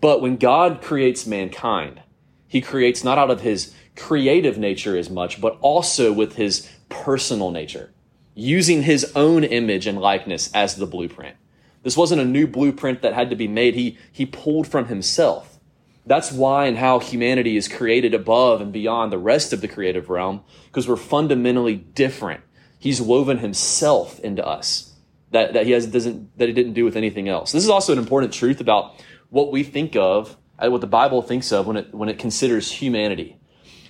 But 0.00 0.20
when 0.20 0.36
God 0.36 0.82
creates 0.82 1.26
mankind, 1.26 2.02
he 2.48 2.60
creates 2.60 3.04
not 3.04 3.18
out 3.18 3.30
of 3.30 3.40
his 3.40 3.74
creative 3.96 4.58
nature 4.58 4.96
as 4.96 5.08
much, 5.08 5.40
but 5.40 5.58
also 5.60 6.12
with 6.12 6.36
his 6.36 6.68
personal 6.88 7.50
nature, 7.50 7.92
using 8.34 8.82
his 8.82 9.10
own 9.14 9.44
image 9.44 9.86
and 9.86 10.00
likeness 10.00 10.50
as 10.52 10.76
the 10.76 10.86
blueprint. 10.86 11.36
This 11.82 11.96
wasn't 11.96 12.20
a 12.20 12.26
new 12.26 12.46
blueprint 12.46 13.02
that 13.02 13.14
had 13.14 13.30
to 13.30 13.36
be 13.36 13.48
made. 13.48 13.74
He, 13.74 13.98
he 14.10 14.26
pulled 14.26 14.66
from 14.66 14.86
himself. 14.86 15.58
That's 16.04 16.32
why 16.32 16.66
and 16.66 16.78
how 16.78 16.98
humanity 16.98 17.56
is 17.56 17.68
created 17.68 18.12
above 18.12 18.60
and 18.60 18.72
beyond 18.72 19.12
the 19.12 19.18
rest 19.18 19.52
of 19.52 19.60
the 19.60 19.68
creative 19.68 20.10
realm, 20.10 20.42
because 20.66 20.88
we're 20.88 20.96
fundamentally 20.96 21.76
different. 21.76 22.42
He's 22.78 23.00
woven 23.00 23.38
himself 23.38 24.18
into 24.20 24.44
us 24.44 24.91
that, 25.32 25.54
that 25.54 25.66
he 25.66 25.72
has 25.72 25.86
doesn't 25.86 26.38
that 26.38 26.48
he 26.48 26.54
didn't 26.54 26.74
do 26.74 26.84
with 26.84 26.96
anything 26.96 27.28
else. 27.28 27.52
This 27.52 27.64
is 27.64 27.70
also 27.70 27.92
an 27.92 27.98
important 27.98 28.32
truth 28.32 28.60
about 28.60 29.02
what 29.30 29.50
we 29.50 29.62
think 29.62 29.96
of, 29.96 30.36
uh, 30.58 30.70
what 30.70 30.80
the 30.80 30.86
Bible 30.86 31.22
thinks 31.22 31.52
of 31.52 31.66
when 31.66 31.76
it 31.76 31.94
when 31.94 32.08
it 32.08 32.18
considers 32.18 32.70
humanity. 32.70 33.38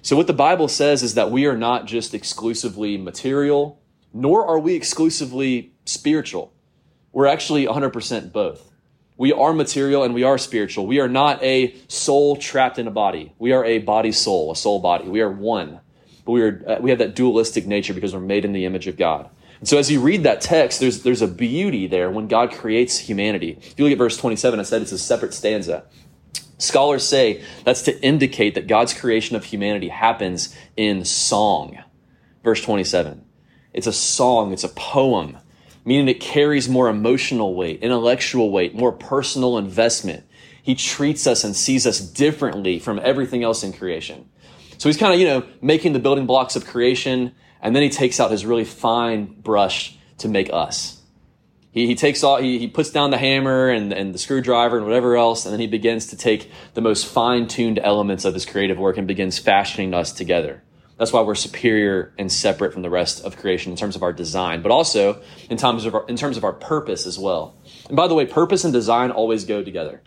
So 0.02 0.16
what 0.16 0.26
the 0.26 0.32
Bible 0.32 0.66
says 0.66 1.02
is 1.02 1.14
that 1.14 1.30
we 1.30 1.46
are 1.46 1.56
not 1.56 1.86
just 1.86 2.12
exclusively 2.12 2.96
material, 2.96 3.80
nor 4.12 4.44
are 4.46 4.58
we 4.58 4.74
exclusively 4.74 5.74
spiritual. 5.84 6.52
We're 7.12 7.26
actually 7.26 7.66
100% 7.66 8.32
both. 8.32 8.72
We 9.16 9.32
are 9.32 9.52
material 9.52 10.02
and 10.02 10.12
we 10.14 10.24
are 10.24 10.38
spiritual. 10.38 10.86
We 10.86 10.98
are 10.98 11.08
not 11.08 11.40
a 11.42 11.76
soul 11.86 12.34
trapped 12.34 12.78
in 12.78 12.88
a 12.88 12.90
body. 12.90 13.32
We 13.38 13.52
are 13.52 13.64
a 13.64 13.78
body 13.78 14.10
soul, 14.10 14.50
a 14.50 14.56
soul 14.56 14.80
body. 14.80 15.06
We 15.06 15.20
are 15.20 15.30
one. 15.30 15.80
But 16.24 16.32
we 16.32 16.42
are 16.42 16.64
uh, 16.66 16.76
we 16.80 16.90
have 16.90 16.98
that 16.98 17.14
dualistic 17.14 17.66
nature 17.66 17.94
because 17.94 18.14
we're 18.14 18.20
made 18.20 18.44
in 18.44 18.52
the 18.52 18.64
image 18.64 18.88
of 18.88 18.96
God. 18.96 19.30
And 19.62 19.68
so 19.68 19.78
as 19.78 19.88
you 19.88 20.00
read 20.00 20.24
that 20.24 20.40
text, 20.40 20.80
there's 20.80 21.02
there's 21.02 21.22
a 21.22 21.28
beauty 21.28 21.86
there 21.86 22.10
when 22.10 22.26
God 22.26 22.52
creates 22.52 22.98
humanity. 22.98 23.56
If 23.60 23.78
you 23.78 23.84
look 23.84 23.92
at 23.92 23.98
verse 23.98 24.16
27, 24.16 24.58
I 24.58 24.64
said 24.64 24.82
it's 24.82 24.92
a 24.92 24.98
separate 24.98 25.32
stanza. 25.32 25.84
Scholars 26.58 27.06
say 27.06 27.42
that's 27.64 27.82
to 27.82 28.02
indicate 28.02 28.54
that 28.56 28.66
God's 28.66 28.92
creation 28.92 29.36
of 29.36 29.44
humanity 29.44 29.88
happens 29.88 30.54
in 30.76 31.04
song. 31.04 31.78
Verse 32.44 32.60
27. 32.60 33.24
It's 33.72 33.86
a 33.86 33.92
song, 33.92 34.52
it's 34.52 34.64
a 34.64 34.68
poem 34.68 35.38
meaning 35.84 36.08
it 36.08 36.20
carries 36.20 36.68
more 36.68 36.88
emotional 36.88 37.54
weight, 37.54 37.82
intellectual 37.82 38.50
weight, 38.50 38.74
more 38.74 38.92
personal 38.92 39.58
investment. 39.58 40.24
He 40.62 40.74
treats 40.74 41.26
us 41.26 41.42
and 41.44 41.56
sees 41.56 41.86
us 41.86 41.98
differently 41.98 42.78
from 42.78 43.00
everything 43.02 43.42
else 43.42 43.64
in 43.64 43.72
creation. 43.72 44.28
So 44.78 44.88
he's 44.88 44.96
kind 44.96 45.12
of, 45.12 45.20
you 45.20 45.26
know, 45.26 45.44
making 45.60 45.92
the 45.92 45.98
building 45.98 46.26
blocks 46.26 46.56
of 46.56 46.64
creation, 46.64 47.34
and 47.62 47.74
then 47.74 47.82
he 47.82 47.88
takes 47.88 48.20
out 48.20 48.30
his 48.30 48.44
really 48.44 48.64
fine 48.64 49.26
brush 49.26 49.96
to 50.18 50.28
make 50.28 50.50
us. 50.52 51.00
He, 51.70 51.86
he 51.86 51.94
takes 51.94 52.22
all, 52.22 52.36
he, 52.36 52.58
he 52.58 52.68
puts 52.68 52.90
down 52.90 53.10
the 53.10 53.18
hammer 53.18 53.68
and, 53.68 53.92
and 53.92 54.14
the 54.14 54.18
screwdriver 54.18 54.76
and 54.76 54.84
whatever 54.84 55.16
else, 55.16 55.46
and 55.46 55.52
then 55.52 55.60
he 55.60 55.66
begins 55.66 56.08
to 56.08 56.16
take 56.16 56.50
the 56.74 56.82
most 56.82 57.06
fine 57.06 57.48
tuned 57.48 57.78
elements 57.82 58.24
of 58.24 58.34
his 58.34 58.44
creative 58.44 58.78
work 58.78 58.98
and 58.98 59.08
begins 59.08 59.38
fashioning 59.38 59.94
us 59.94 60.12
together. 60.12 60.62
That's 60.98 61.12
why 61.12 61.22
we're 61.22 61.34
superior 61.34 62.12
and 62.18 62.30
separate 62.30 62.72
from 62.72 62.82
the 62.82 62.90
rest 62.90 63.24
of 63.24 63.36
creation 63.36 63.72
in 63.72 63.78
terms 63.78 63.96
of 63.96 64.02
our 64.02 64.12
design, 64.12 64.62
but 64.62 64.70
also 64.70 65.22
in 65.48 65.56
terms 65.56 65.84
of 65.84 65.94
our, 65.94 66.06
in 66.06 66.16
terms 66.16 66.36
of 66.36 66.44
our 66.44 66.52
purpose 66.52 67.06
as 67.06 67.18
well. 67.18 67.56
And 67.88 67.96
by 67.96 68.06
the 68.06 68.14
way, 68.14 68.26
purpose 68.26 68.64
and 68.64 68.72
design 68.72 69.10
always 69.10 69.44
go 69.44 69.64
together. 69.64 70.02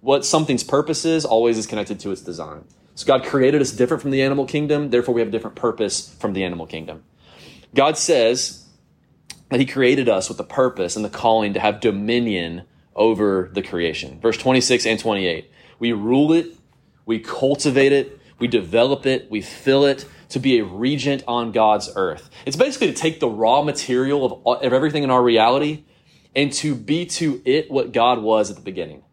What 0.00 0.24
something's 0.24 0.64
purpose 0.64 1.04
is 1.04 1.24
always 1.24 1.58
is 1.58 1.66
connected 1.66 2.00
to 2.00 2.10
its 2.10 2.22
design. 2.22 2.64
So 3.00 3.06
God 3.06 3.24
created 3.24 3.62
us 3.62 3.72
different 3.72 4.02
from 4.02 4.10
the 4.10 4.20
animal 4.20 4.44
kingdom, 4.44 4.90
therefore 4.90 5.14
we 5.14 5.22
have 5.22 5.28
a 5.28 5.30
different 5.30 5.56
purpose 5.56 6.14
from 6.16 6.34
the 6.34 6.44
animal 6.44 6.66
kingdom. 6.66 7.02
God 7.74 7.96
says 7.96 8.66
that 9.48 9.58
he 9.58 9.64
created 9.64 10.06
us 10.06 10.28
with 10.28 10.36
the 10.36 10.44
purpose 10.44 10.96
and 10.96 11.02
the 11.02 11.08
calling 11.08 11.54
to 11.54 11.60
have 11.60 11.80
dominion 11.80 12.66
over 12.94 13.50
the 13.54 13.62
creation. 13.62 14.20
Verse 14.20 14.36
26 14.36 14.84
and 14.84 14.98
28. 14.98 15.50
We 15.78 15.92
rule 15.92 16.34
it, 16.34 16.54
we 17.06 17.20
cultivate 17.20 17.92
it, 17.92 18.20
we 18.38 18.48
develop 18.48 19.06
it, 19.06 19.30
we 19.30 19.40
fill 19.40 19.86
it, 19.86 20.04
to 20.28 20.38
be 20.38 20.58
a 20.58 20.64
regent 20.64 21.24
on 21.26 21.52
God's 21.52 21.88
earth. 21.96 22.28
It's 22.44 22.56
basically 22.56 22.88
to 22.88 22.92
take 22.92 23.18
the 23.18 23.30
raw 23.30 23.62
material 23.62 24.42
of, 24.44 24.62
of 24.62 24.74
everything 24.74 25.04
in 25.04 25.10
our 25.10 25.22
reality 25.22 25.84
and 26.36 26.52
to 26.52 26.74
be 26.74 27.06
to 27.06 27.40
it 27.46 27.70
what 27.70 27.92
God 27.92 28.20
was 28.20 28.50
at 28.50 28.56
the 28.56 28.62
beginning. 28.62 29.04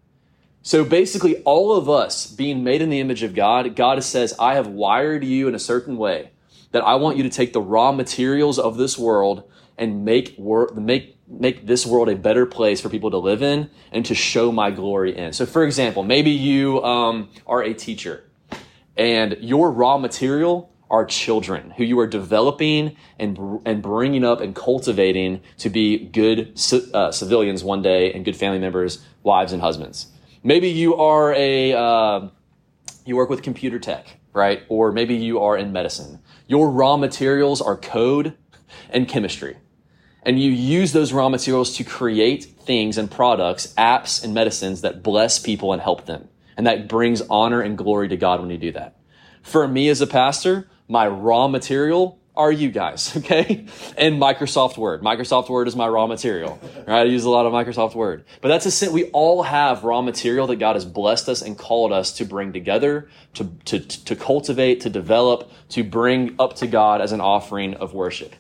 So 0.68 0.84
basically, 0.84 1.38
all 1.44 1.72
of 1.78 1.90
us 1.90 2.28
being 2.28 2.62
made 2.62 2.82
in 2.82 2.90
the 2.90 3.00
image 3.00 3.24
of 3.24 3.34
God, 3.34 3.74
God 3.74 4.04
says, 4.04 4.36
I 4.38 4.56
have 4.56 4.68
wired 4.68 5.24
you 5.24 5.48
in 5.48 5.56
a 5.56 5.60
certain 5.60 5.96
way 5.96 6.32
that 6.74 6.84
I 6.84 6.96
want 6.96 7.16
you 7.16 7.24
to 7.24 7.30
take 7.30 7.54
the 7.54 7.62
raw 7.62 7.94
materials 7.94 8.60
of 8.60 8.76
this 8.76 8.98
world 8.98 9.50
and 9.78 10.04
make 10.04 10.38
make 10.38 11.16
make 11.26 11.66
this 11.66 11.86
world 11.86 12.10
a 12.10 12.18
better 12.18 12.46
place 12.46 12.82
for 12.82 12.90
people 12.90 13.12
to 13.12 13.18
live 13.18 13.42
in 13.42 13.70
and 13.94 14.06
to 14.08 14.14
show 14.14 14.52
my 14.52 14.70
glory 14.70 15.18
in. 15.18 15.32
So, 15.32 15.46
for 15.46 15.64
example, 15.64 16.04
maybe 16.04 16.32
you 16.32 16.84
um, 16.84 17.30
are 17.46 17.64
a 17.64 17.74
teacher 17.74 18.26
and 18.98 19.38
your 19.40 19.72
raw 19.72 19.98
material 19.98 20.70
are 20.90 21.06
children 21.06 21.72
who 21.78 21.86
you 21.86 21.98
are 22.02 22.08
developing 22.08 22.98
and, 23.18 23.62
and 23.66 23.82
bringing 23.82 24.26
up 24.26 24.42
and 24.42 24.54
cultivating 24.54 25.40
to 25.60 25.70
be 25.70 25.98
good 25.98 26.60
uh, 26.94 27.10
civilians 27.14 27.64
one 27.64 27.82
day 27.82 28.12
and 28.12 28.26
good 28.26 28.36
family 28.36 28.60
members, 28.60 29.02
wives, 29.24 29.54
and 29.54 29.62
husbands. 29.62 30.08
Maybe 30.48 30.70
you 30.70 30.96
are 30.96 31.34
a, 31.34 31.74
uh, 31.74 32.30
you 33.04 33.18
work 33.18 33.30
with 33.30 33.42
computer 33.42 33.80
tech, 33.80 34.18
right? 34.32 34.64
Or 34.70 34.94
maybe 34.94 35.14
you 35.14 35.42
are 35.42 35.58
in 35.58 35.74
medicine. 35.74 36.22
Your 36.48 36.72
raw 36.72 36.96
materials 36.96 37.60
are 37.60 37.76
code 37.76 38.34
and 38.90 39.10
chemistry. 39.10 39.58
And 40.24 40.40
you 40.40 40.50
use 40.50 40.94
those 40.94 41.12
raw 41.12 41.28
materials 41.28 41.76
to 41.76 41.84
create 41.84 42.46
things 42.46 42.98
and 42.98 43.12
products, 43.12 43.74
apps 43.78 44.24
and 44.24 44.34
medicines 44.34 44.80
that 44.84 45.04
bless 45.04 45.38
people 45.38 45.74
and 45.74 45.82
help 45.82 46.06
them. 46.06 46.30
And 46.56 46.66
that 46.66 46.88
brings 46.88 47.22
honor 47.30 47.60
and 47.60 47.78
glory 47.78 48.08
to 48.08 48.16
God 48.16 48.40
when 48.40 48.50
you 48.50 48.58
do 48.58 48.72
that. 48.72 48.96
For 49.42 49.68
me 49.68 49.90
as 49.90 50.00
a 50.00 50.08
pastor, 50.08 50.70
my 50.88 51.10
raw 51.10 51.50
material 51.50 52.17
are 52.38 52.52
you 52.52 52.72
guys, 52.72 53.14
okay? 53.18 53.66
And 53.98 54.22
Microsoft 54.22 54.78
Word. 54.78 55.02
Microsoft 55.02 55.50
Word 55.50 55.68
is 55.68 55.76
my 55.76 55.88
raw 55.88 56.08
material, 56.08 56.60
right? 56.88 57.02
I 57.02 57.04
use 57.04 57.26
a 57.26 57.30
lot 57.30 57.46
of 57.46 57.52
Microsoft 57.52 57.96
Word. 57.96 58.24
But 58.42 58.50
that's 58.50 58.66
a 58.66 58.72
sin. 58.72 58.94
We 58.94 59.06
all 59.06 59.44
have 59.44 59.84
raw 59.84 60.02
material 60.02 60.48
that 60.48 60.58
God 60.58 60.76
has 60.76 60.86
blessed 60.86 61.28
us 61.28 61.42
and 61.42 61.58
called 61.58 61.92
us 61.92 62.14
to 62.14 62.26
bring 62.26 62.54
together, 62.54 63.10
to, 63.34 63.52
to, 63.66 63.80
to 63.80 64.16
cultivate, 64.16 64.82
to 64.82 64.90
develop, 64.90 65.52
to 65.70 65.84
bring 65.84 66.36
up 66.40 66.56
to 66.58 66.68
God 66.68 67.02
as 67.02 67.12
an 67.12 67.20
offering 67.20 67.74
of 67.74 67.94
worship. 67.94 68.36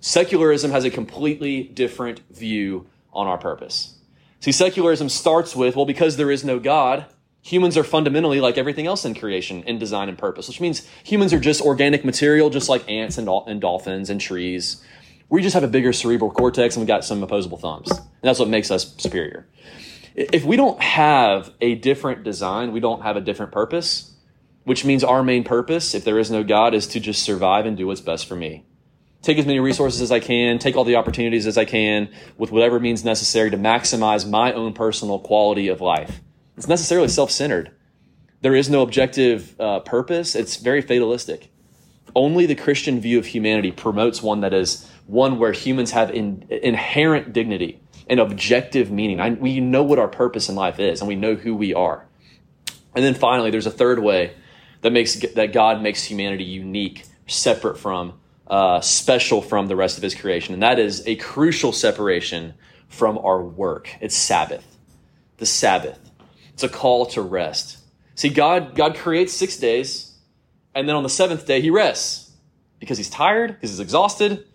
Secularism 0.00 0.70
has 0.70 0.84
a 0.84 0.90
completely 0.90 1.62
different 1.62 2.20
view 2.30 2.86
on 3.12 3.26
our 3.26 3.38
purpose. 3.38 3.94
See, 4.40 4.52
secularism 4.52 5.08
starts 5.08 5.56
with, 5.56 5.76
well, 5.76 5.86
because 5.86 6.16
there 6.16 6.30
is 6.30 6.44
no 6.44 6.58
God, 6.58 7.06
humans 7.44 7.76
are 7.76 7.84
fundamentally 7.84 8.40
like 8.40 8.56
everything 8.56 8.86
else 8.86 9.04
in 9.04 9.14
creation 9.14 9.62
in 9.64 9.78
design 9.78 10.08
and 10.08 10.16
purpose, 10.16 10.48
which 10.48 10.62
means 10.62 10.88
humans 11.04 11.32
are 11.32 11.38
just 11.38 11.60
organic 11.60 12.04
material, 12.04 12.48
just 12.48 12.70
like 12.70 12.88
ants 12.88 13.18
and, 13.18 13.28
and 13.46 13.60
dolphins 13.60 14.08
and 14.08 14.20
trees. 14.20 14.82
We 15.28 15.42
just 15.42 15.52
have 15.52 15.62
a 15.62 15.68
bigger 15.68 15.92
cerebral 15.92 16.30
cortex 16.30 16.74
and 16.74 16.82
we 16.82 16.86
got 16.86 17.04
some 17.04 17.22
opposable 17.22 17.58
thumbs. 17.58 17.90
And 17.90 18.08
that's 18.22 18.38
what 18.38 18.48
makes 18.48 18.70
us 18.70 18.94
superior. 18.96 19.46
If 20.14 20.44
we 20.44 20.56
don't 20.56 20.80
have 20.82 21.52
a 21.60 21.74
different 21.74 22.24
design, 22.24 22.72
we 22.72 22.80
don't 22.80 23.02
have 23.02 23.16
a 23.16 23.20
different 23.20 23.52
purpose, 23.52 24.14
which 24.62 24.84
means 24.86 25.04
our 25.04 25.22
main 25.22 25.44
purpose, 25.44 25.94
if 25.94 26.02
there 26.04 26.18
is 26.18 26.30
no 26.30 26.44
God, 26.44 26.72
is 26.72 26.86
to 26.88 27.00
just 27.00 27.22
survive 27.22 27.66
and 27.66 27.76
do 27.76 27.86
what's 27.86 28.00
best 28.00 28.26
for 28.26 28.36
me. 28.36 28.64
Take 29.20 29.38
as 29.38 29.44
many 29.44 29.60
resources 29.60 30.00
as 30.00 30.12
I 30.12 30.20
can, 30.20 30.58
take 30.58 30.76
all 30.76 30.84
the 30.84 30.96
opportunities 30.96 31.46
as 31.46 31.58
I 31.58 31.66
can 31.66 32.10
with 32.38 32.52
whatever 32.52 32.80
means 32.80 33.04
necessary 33.04 33.50
to 33.50 33.58
maximize 33.58 34.28
my 34.28 34.52
own 34.52 34.72
personal 34.72 35.18
quality 35.18 35.68
of 35.68 35.82
life. 35.82 36.20
It's 36.56 36.68
necessarily 36.68 37.08
self 37.08 37.30
centered. 37.30 37.70
There 38.40 38.54
is 38.54 38.68
no 38.68 38.82
objective 38.82 39.58
uh, 39.58 39.80
purpose. 39.80 40.34
It's 40.34 40.56
very 40.56 40.82
fatalistic. 40.82 41.50
Only 42.14 42.46
the 42.46 42.54
Christian 42.54 43.00
view 43.00 43.18
of 43.18 43.26
humanity 43.26 43.72
promotes 43.72 44.22
one 44.22 44.42
that 44.42 44.54
is 44.54 44.88
one 45.06 45.38
where 45.38 45.52
humans 45.52 45.90
have 45.92 46.10
in, 46.10 46.46
inherent 46.50 47.32
dignity 47.32 47.80
and 48.08 48.20
objective 48.20 48.90
meaning. 48.90 49.20
I, 49.20 49.30
we 49.30 49.60
know 49.60 49.82
what 49.82 49.98
our 49.98 50.08
purpose 50.08 50.48
in 50.48 50.54
life 50.54 50.78
is, 50.78 51.00
and 51.00 51.08
we 51.08 51.16
know 51.16 51.34
who 51.34 51.54
we 51.54 51.74
are. 51.74 52.06
And 52.94 53.04
then 53.04 53.14
finally, 53.14 53.50
there's 53.50 53.66
a 53.66 53.70
third 53.72 53.98
way 53.98 54.34
that 54.82 54.92
makes 54.92 55.16
that 55.16 55.52
God 55.52 55.82
makes 55.82 56.04
humanity 56.04 56.44
unique, 56.44 57.04
separate 57.26 57.78
from, 57.78 58.20
uh, 58.46 58.80
special 58.80 59.40
from 59.40 59.66
the 59.66 59.76
rest 59.76 59.96
of 59.96 60.02
His 60.02 60.14
creation, 60.14 60.54
and 60.54 60.62
that 60.62 60.78
is 60.78 61.02
a 61.06 61.16
crucial 61.16 61.72
separation 61.72 62.54
from 62.88 63.18
our 63.18 63.42
work. 63.42 63.90
It's 64.00 64.14
Sabbath, 64.14 64.78
the 65.38 65.46
Sabbath. 65.46 66.03
It's 66.54 66.62
a 66.62 66.68
call 66.68 67.06
to 67.06 67.22
rest. 67.22 67.78
See, 68.14 68.28
God, 68.28 68.74
God 68.74 68.96
creates 68.96 69.32
six 69.32 69.56
days, 69.56 70.16
and 70.74 70.88
then 70.88 70.96
on 70.96 71.02
the 71.02 71.08
seventh 71.08 71.46
day, 71.46 71.60
he 71.60 71.70
rests 71.70 72.32
because 72.78 72.96
he's 72.96 73.10
tired, 73.10 73.54
because 73.54 73.70
he's 73.70 73.80
exhausted. 73.80 74.46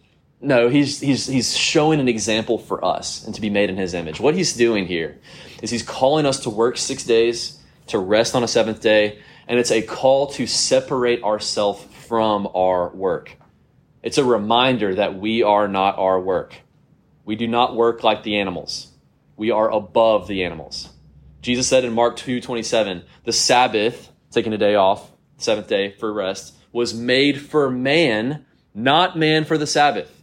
No, 0.42 0.70
he's, 0.70 1.02
he's, 1.02 1.28
he's 1.28 1.56
showing 1.56 2.00
an 2.00 2.08
example 2.08 2.58
for 2.58 2.84
us 2.84 3.26
and 3.26 3.36
to 3.36 3.42
be 3.42 3.50
made 3.50 3.70
in 3.70 3.76
his 3.76 3.94
image. 3.94 4.22
What 4.22 4.36
he's 4.36 4.54
doing 4.54 4.86
here 4.86 5.18
is 5.62 5.70
he's 5.70 5.84
calling 5.84 6.26
us 6.26 6.40
to 6.42 6.50
work 6.50 6.78
six 6.78 7.04
days, 7.04 7.60
to 7.88 8.00
rest 8.00 8.36
on 8.36 8.44
a 8.44 8.48
seventh 8.48 8.80
day, 8.80 9.20
and 9.48 9.60
it's 9.60 9.72
a 9.72 9.82
call 9.82 10.28
to 10.28 10.48
separate 10.48 11.24
ourselves 11.24 11.84
from 12.08 12.48
our 12.56 12.90
work. 12.90 13.36
It's 14.02 14.18
a 14.18 14.24
reminder 14.24 14.96
that 14.96 15.20
we 15.20 15.44
are 15.44 15.68
not 15.68 15.98
our 15.98 16.22
work. 16.22 16.56
We 17.26 17.36
do 17.36 17.48
not 17.48 17.76
work 17.76 18.04
like 18.04 18.24
the 18.24 18.38
animals. 18.38 18.88
We 19.36 19.52
are 19.52 19.70
above 19.70 20.28
the 20.28 20.46
animals. 20.46 20.90
Jesus 21.42 21.68
said 21.68 21.86
in 21.86 21.94
Mark 21.94 22.18
2 22.18 22.42
27, 22.42 23.04
the 23.24 23.34
Sabbath, 23.34 24.12
taking 24.32 24.54
a 24.54 24.58
day 24.58 24.76
off, 24.76 25.12
seventh 25.38 25.68
day 25.68 25.92
for 25.92 26.12
rest, 26.12 26.56
was 26.72 26.94
made 26.94 27.42
for 27.42 27.70
man, 27.70 28.46
not 28.74 29.18
man 29.18 29.46
for 29.46 29.58
the 29.58 29.68
Sabbath. 29.68 30.16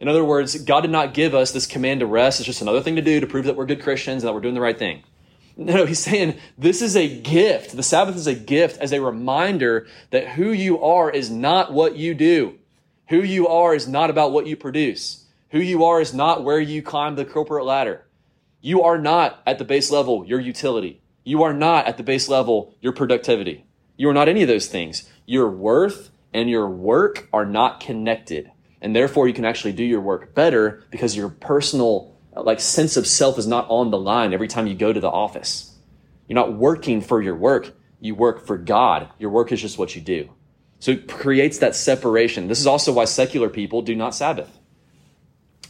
In 0.00 0.08
other 0.08 0.24
words, 0.24 0.56
God 0.62 0.82
did 0.82 0.90
not 0.90 1.12
give 1.12 1.34
us 1.34 1.50
this 1.50 1.66
command 1.66 2.00
to 2.00 2.06
rest. 2.06 2.40
It's 2.40 2.46
just 2.46 2.62
another 2.62 2.80
thing 2.80 2.96
to 2.96 3.02
do 3.02 3.20
to 3.20 3.26
prove 3.26 3.46
that 3.46 3.56
we're 3.56 3.66
good 3.66 3.82
Christians 3.82 4.22
and 4.22 4.28
that 4.28 4.34
we're 4.34 4.40
doing 4.40 4.54
the 4.54 4.60
right 4.60 4.78
thing. 4.78 5.02
No, 5.60 5.86
he's 5.86 5.98
saying 5.98 6.38
this 6.56 6.80
is 6.80 6.96
a 6.96 7.08
gift. 7.20 7.76
The 7.76 7.82
Sabbath 7.82 8.14
is 8.14 8.28
a 8.28 8.34
gift 8.34 8.80
as 8.80 8.92
a 8.92 9.00
reminder 9.00 9.88
that 10.10 10.28
who 10.28 10.52
you 10.52 10.80
are 10.80 11.10
is 11.10 11.30
not 11.30 11.72
what 11.72 11.96
you 11.96 12.14
do. 12.14 12.54
Who 13.08 13.22
you 13.22 13.48
are 13.48 13.74
is 13.74 13.88
not 13.88 14.08
about 14.08 14.30
what 14.30 14.46
you 14.46 14.56
produce. 14.56 15.26
Who 15.50 15.58
you 15.58 15.84
are 15.84 16.00
is 16.00 16.14
not 16.14 16.44
where 16.44 16.60
you 16.60 16.80
climb 16.80 17.16
the 17.16 17.24
corporate 17.24 17.64
ladder. 17.64 18.04
You 18.68 18.82
are 18.82 18.98
not 18.98 19.40
at 19.46 19.56
the 19.56 19.64
base 19.64 19.90
level 19.90 20.26
your 20.26 20.40
utility. 20.40 21.00
You 21.24 21.42
are 21.42 21.54
not 21.54 21.86
at 21.86 21.96
the 21.96 22.02
base 22.02 22.28
level 22.28 22.74
your 22.82 22.92
productivity. 22.92 23.64
You 23.96 24.10
are 24.10 24.12
not 24.12 24.28
any 24.28 24.42
of 24.42 24.48
those 24.48 24.66
things. 24.66 25.08
Your 25.24 25.48
worth 25.48 26.10
and 26.34 26.50
your 26.50 26.68
work 26.68 27.30
are 27.32 27.46
not 27.46 27.80
connected. 27.80 28.52
And 28.82 28.94
therefore 28.94 29.26
you 29.26 29.32
can 29.32 29.46
actually 29.46 29.72
do 29.72 29.84
your 29.84 30.02
work 30.02 30.34
better 30.34 30.84
because 30.90 31.16
your 31.16 31.30
personal 31.30 32.14
like 32.36 32.60
sense 32.60 32.98
of 32.98 33.06
self 33.06 33.38
is 33.38 33.46
not 33.46 33.66
on 33.70 33.90
the 33.90 33.96
line 33.96 34.34
every 34.34 34.48
time 34.48 34.66
you 34.66 34.74
go 34.74 34.92
to 34.92 35.00
the 35.00 35.08
office. 35.08 35.74
You're 36.26 36.34
not 36.34 36.52
working 36.52 37.00
for 37.00 37.22
your 37.22 37.36
work. 37.36 37.74
You 38.00 38.16
work 38.16 38.46
for 38.46 38.58
God. 38.58 39.08
Your 39.18 39.30
work 39.30 39.50
is 39.50 39.62
just 39.62 39.78
what 39.78 39.96
you 39.96 40.02
do. 40.02 40.28
So 40.78 40.90
it 40.90 41.08
creates 41.08 41.56
that 41.60 41.74
separation. 41.74 42.48
This 42.48 42.60
is 42.60 42.66
also 42.66 42.92
why 42.92 43.06
secular 43.06 43.48
people 43.48 43.80
do 43.80 43.96
not 43.96 44.14
Sabbath 44.14 44.57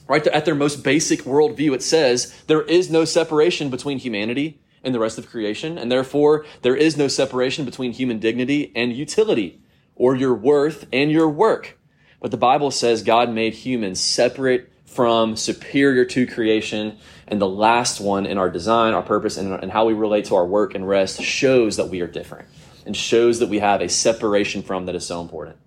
right 0.08 0.26
at 0.26 0.44
their 0.44 0.54
most 0.54 0.82
basic 0.82 1.20
worldview, 1.20 1.74
it 1.74 1.82
says 1.82 2.34
there 2.46 2.62
is 2.62 2.90
no 2.90 3.04
separation 3.04 3.70
between 3.70 3.98
humanity 3.98 4.60
and 4.82 4.94
the 4.94 4.98
rest 4.98 5.18
of 5.18 5.28
creation, 5.28 5.78
and 5.78 5.92
therefore 5.92 6.44
there 6.62 6.76
is 6.76 6.96
no 6.96 7.06
separation 7.06 7.64
between 7.64 7.92
human 7.92 8.18
dignity 8.18 8.72
and 8.74 8.92
utility, 8.92 9.60
or 9.94 10.16
your 10.16 10.34
worth 10.34 10.86
and 10.92 11.12
your 11.12 11.28
work. 11.28 11.78
But 12.20 12.30
the 12.30 12.36
Bible 12.36 12.70
says 12.70 13.02
God 13.02 13.30
made 13.30 13.54
humans 13.54 14.00
separate 14.00 14.72
from, 14.86 15.36
superior 15.36 16.04
to 16.06 16.26
creation, 16.26 16.98
and 17.28 17.40
the 17.40 17.48
last 17.48 18.00
one 18.00 18.24
in 18.26 18.38
our 18.38 18.50
design, 18.50 18.94
our 18.94 19.02
purpose, 19.02 19.36
and, 19.36 19.52
and 19.52 19.70
how 19.70 19.84
we 19.84 19.92
relate 19.92 20.24
to 20.24 20.34
our 20.34 20.46
work 20.46 20.74
and 20.74 20.88
rest 20.88 21.22
shows 21.22 21.76
that 21.76 21.90
we 21.90 22.00
are 22.00 22.06
different 22.06 22.48
and 22.86 22.96
shows 22.96 23.38
that 23.40 23.50
we 23.50 23.58
have 23.58 23.82
a 23.82 23.88
separation 23.88 24.62
from 24.62 24.86
that 24.86 24.94
is 24.94 25.06
so 25.06 25.20
important. 25.20 25.58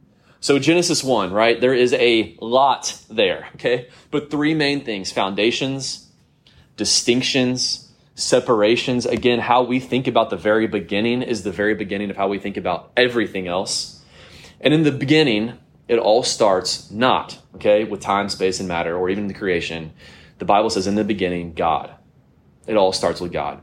So 0.42 0.58
Genesis 0.58 1.04
1, 1.04 1.32
right? 1.32 1.62
There 1.62 1.76
is 1.76 1.94
a 1.94 2.36
lot 2.42 3.00
there, 3.12 3.48
okay? 3.56 3.90
But 4.10 4.32
three 4.32 4.56
main 4.56 4.84
things 4.84 5.12
foundations, 5.12 6.10
distinctions, 6.78 7.92
separations. 8.16 9.06
Again, 9.06 9.40
how 9.40 9.62
we 9.62 9.80
think 9.80 10.08
about 10.08 10.32
the 10.32 10.38
very 10.38 10.66
beginning 10.66 11.22
is 11.22 11.44
the 11.44 11.52
very 11.52 11.76
beginning 11.76 12.10
of 12.10 12.18
how 12.18 12.28
we 12.28 12.40
think 12.40 12.58
about 12.58 12.92
everything 12.98 13.48
else. 13.48 14.04
And 14.60 14.74
in 14.74 14.82
the 14.82 14.92
beginning, 14.92 15.60
it 15.88 16.00
all 16.00 16.24
starts 16.24 16.90
not, 16.90 17.38
okay, 17.56 17.84
with 17.84 18.02
time, 18.02 18.28
space, 18.28 18.60
and 18.60 18.68
matter, 18.68 18.98
or 18.98 19.12
even 19.12 19.28
the 19.28 19.36
creation. 19.36 19.94
The 20.40 20.46
Bible 20.46 20.72
says, 20.72 20.88
in 20.88 20.96
the 20.96 21.04
beginning, 21.04 21.54
God. 21.54 21.94
It 22.66 22.78
all 22.78 22.94
starts 22.94 23.22
with 23.22 23.32
God. 23.32 23.62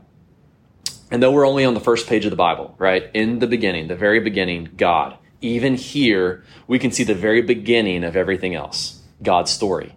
And 1.11 1.21
though 1.21 1.31
we're 1.31 1.47
only 1.47 1.65
on 1.65 1.73
the 1.73 1.79
first 1.81 2.07
page 2.07 2.25
of 2.25 2.31
the 2.31 2.37
Bible, 2.37 2.75
right? 2.77 3.09
In 3.13 3.39
the 3.39 3.47
beginning, 3.47 3.89
the 3.89 3.97
very 3.97 4.21
beginning, 4.21 4.69
God 4.77 5.17
even 5.41 5.75
here, 5.75 6.43
we 6.67 6.79
can 6.79 6.91
see 6.91 7.03
the 7.03 7.15
very 7.15 7.41
beginning 7.41 8.03
of 8.03 8.15
everything 8.15 8.55
else 8.55 9.01
God's 9.21 9.51
story, 9.51 9.95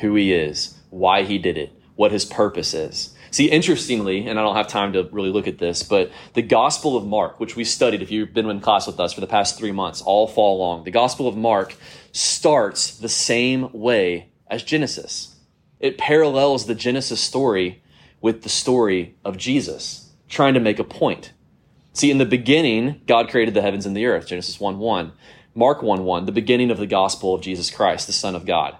who 0.00 0.14
He 0.14 0.32
is, 0.32 0.78
why 0.90 1.22
He 1.22 1.38
did 1.38 1.58
it, 1.58 1.72
what 1.96 2.12
His 2.12 2.24
purpose 2.24 2.74
is. 2.74 3.14
See, 3.30 3.50
interestingly, 3.50 4.28
and 4.28 4.38
I 4.38 4.42
don't 4.42 4.54
have 4.54 4.68
time 4.68 4.92
to 4.92 5.08
really 5.10 5.30
look 5.30 5.48
at 5.48 5.58
this, 5.58 5.82
but 5.82 6.12
the 6.34 6.42
Gospel 6.42 6.96
of 6.96 7.04
Mark, 7.04 7.40
which 7.40 7.56
we 7.56 7.64
studied 7.64 8.00
if 8.00 8.10
you've 8.10 8.32
been 8.32 8.48
in 8.48 8.60
class 8.60 8.86
with 8.86 9.00
us 9.00 9.12
for 9.12 9.20
the 9.20 9.26
past 9.26 9.58
three 9.58 9.72
months, 9.72 10.00
all 10.02 10.28
fall 10.28 10.58
long, 10.58 10.84
the 10.84 10.92
Gospel 10.92 11.26
of 11.26 11.36
Mark 11.36 11.74
starts 12.12 12.96
the 12.96 13.08
same 13.08 13.72
way 13.72 14.28
as 14.46 14.62
Genesis. 14.62 15.34
It 15.80 15.98
parallels 15.98 16.66
the 16.66 16.76
Genesis 16.76 17.20
story 17.20 17.82
with 18.20 18.42
the 18.42 18.48
story 18.48 19.16
of 19.24 19.36
Jesus, 19.36 20.12
trying 20.28 20.54
to 20.54 20.60
make 20.60 20.78
a 20.78 20.84
point. 20.84 21.33
See, 21.94 22.10
in 22.10 22.18
the 22.18 22.26
beginning, 22.26 23.00
God 23.06 23.28
created 23.28 23.54
the 23.54 23.62
heavens 23.62 23.86
and 23.86 23.96
the 23.96 24.06
earth, 24.06 24.26
Genesis 24.26 24.58
1 24.58 24.78
1. 24.78 25.12
Mark 25.54 25.80
1 25.80 26.04
1, 26.04 26.26
the 26.26 26.32
beginning 26.32 26.72
of 26.72 26.78
the 26.78 26.88
gospel 26.88 27.32
of 27.32 27.40
Jesus 27.40 27.70
Christ, 27.70 28.08
the 28.08 28.12
Son 28.12 28.34
of 28.34 28.44
God. 28.44 28.76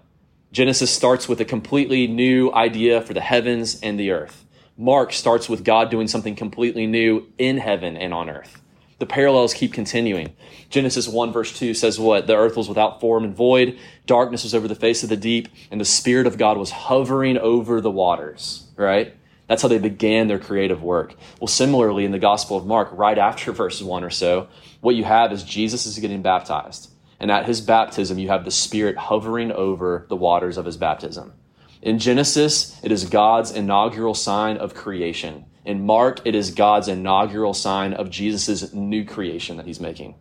Genesis 0.51 0.91
starts 0.91 1.29
with 1.29 1.41
a 1.41 1.45
completely 1.45 2.09
new 2.09 2.53
idea 2.53 3.01
for 3.01 3.15
the 3.15 3.21
heavens 3.21 3.81
and 3.81 4.01
the 4.01 4.11
earth. 4.11 4.45
Mark 4.77 5.13
starts 5.13 5.49
with 5.49 5.63
God 5.63 5.93
doing 5.93 6.09
something 6.09 6.35
completely 6.35 6.89
new 6.89 7.29
in 7.39 7.59
heaven 7.59 7.97
and 7.97 8.13
on 8.13 8.29
earth. 8.29 8.61
The 8.99 9.07
parallels 9.07 9.55
keep 9.55 9.73
continuing. 9.73 10.35
Genesis 10.69 11.07
1 11.07 11.33
verse 11.33 11.57
2 11.57 11.73
says 11.73 12.01
what? 12.01 12.27
The 12.27 12.37
earth 12.37 12.57
was 12.57 12.69
without 12.69 13.01
form 13.01 13.23
and 13.23 13.37
void. 13.37 13.79
Darkness 14.07 14.43
was 14.43 14.57
over 14.57 14.67
the 14.67 14.75
face 14.75 15.05
of 15.05 15.09
the 15.09 15.17
deep 15.17 15.47
and 15.71 15.81
the 15.81 15.85
Spirit 15.85 16.27
of 16.27 16.37
God 16.37 16.59
was 16.59 16.73
hovering 16.73 17.39
over 17.39 17.81
the 17.81 17.93
waters, 17.93 18.67
right? 18.75 19.15
That's 19.47 19.63
how 19.63 19.69
they 19.69 19.79
began 19.79 20.27
their 20.27 20.39
creative 20.39 20.83
work. 20.83 21.15
Well, 21.41 21.49
similarly, 21.49 22.05
in 22.05 22.13
the 22.13 22.19
Gospel 22.19 22.57
of 22.57 22.67
Mark, 22.67 22.89
right 22.93 23.19
after 23.19 23.53
verse 23.53 23.81
1 23.81 24.05
or 24.05 24.11
so, 24.11 24.49
what 24.81 24.95
you 24.95 25.05
have 25.05 25.33
is 25.33 25.43
Jesus 25.43 25.87
is 25.87 25.99
getting 25.99 26.23
baptized. 26.23 26.91
And 27.21 27.31
at 27.31 27.47
his 27.47 27.61
baptism, 27.61 28.19
you 28.19 28.29
have 28.29 28.45
the 28.45 28.51
Spirit 28.51 28.97
hovering 28.97 29.53
over 29.53 30.07
the 30.09 30.17
waters 30.17 30.57
of 30.57 30.67
his 30.67 30.77
baptism. 30.77 31.33
In 31.81 31.99
Genesis, 31.99 32.79
it 32.83 32.91
is 32.91 33.05
God's 33.05 33.51
inaugural 33.51 34.15
sign 34.15 34.57
of 34.57 34.75
creation. 34.75 35.45
In 35.65 35.87
Mark, 35.87 36.21
it 36.25 36.35
is 36.35 36.51
God's 36.51 36.89
inaugural 36.89 37.55
sign 37.55 37.93
of 37.93 38.11
Jesus' 38.11 38.73
new 38.73 39.05
creation 39.05 39.57
that 39.59 39.67
he's 39.67 39.81
making. 39.81 40.15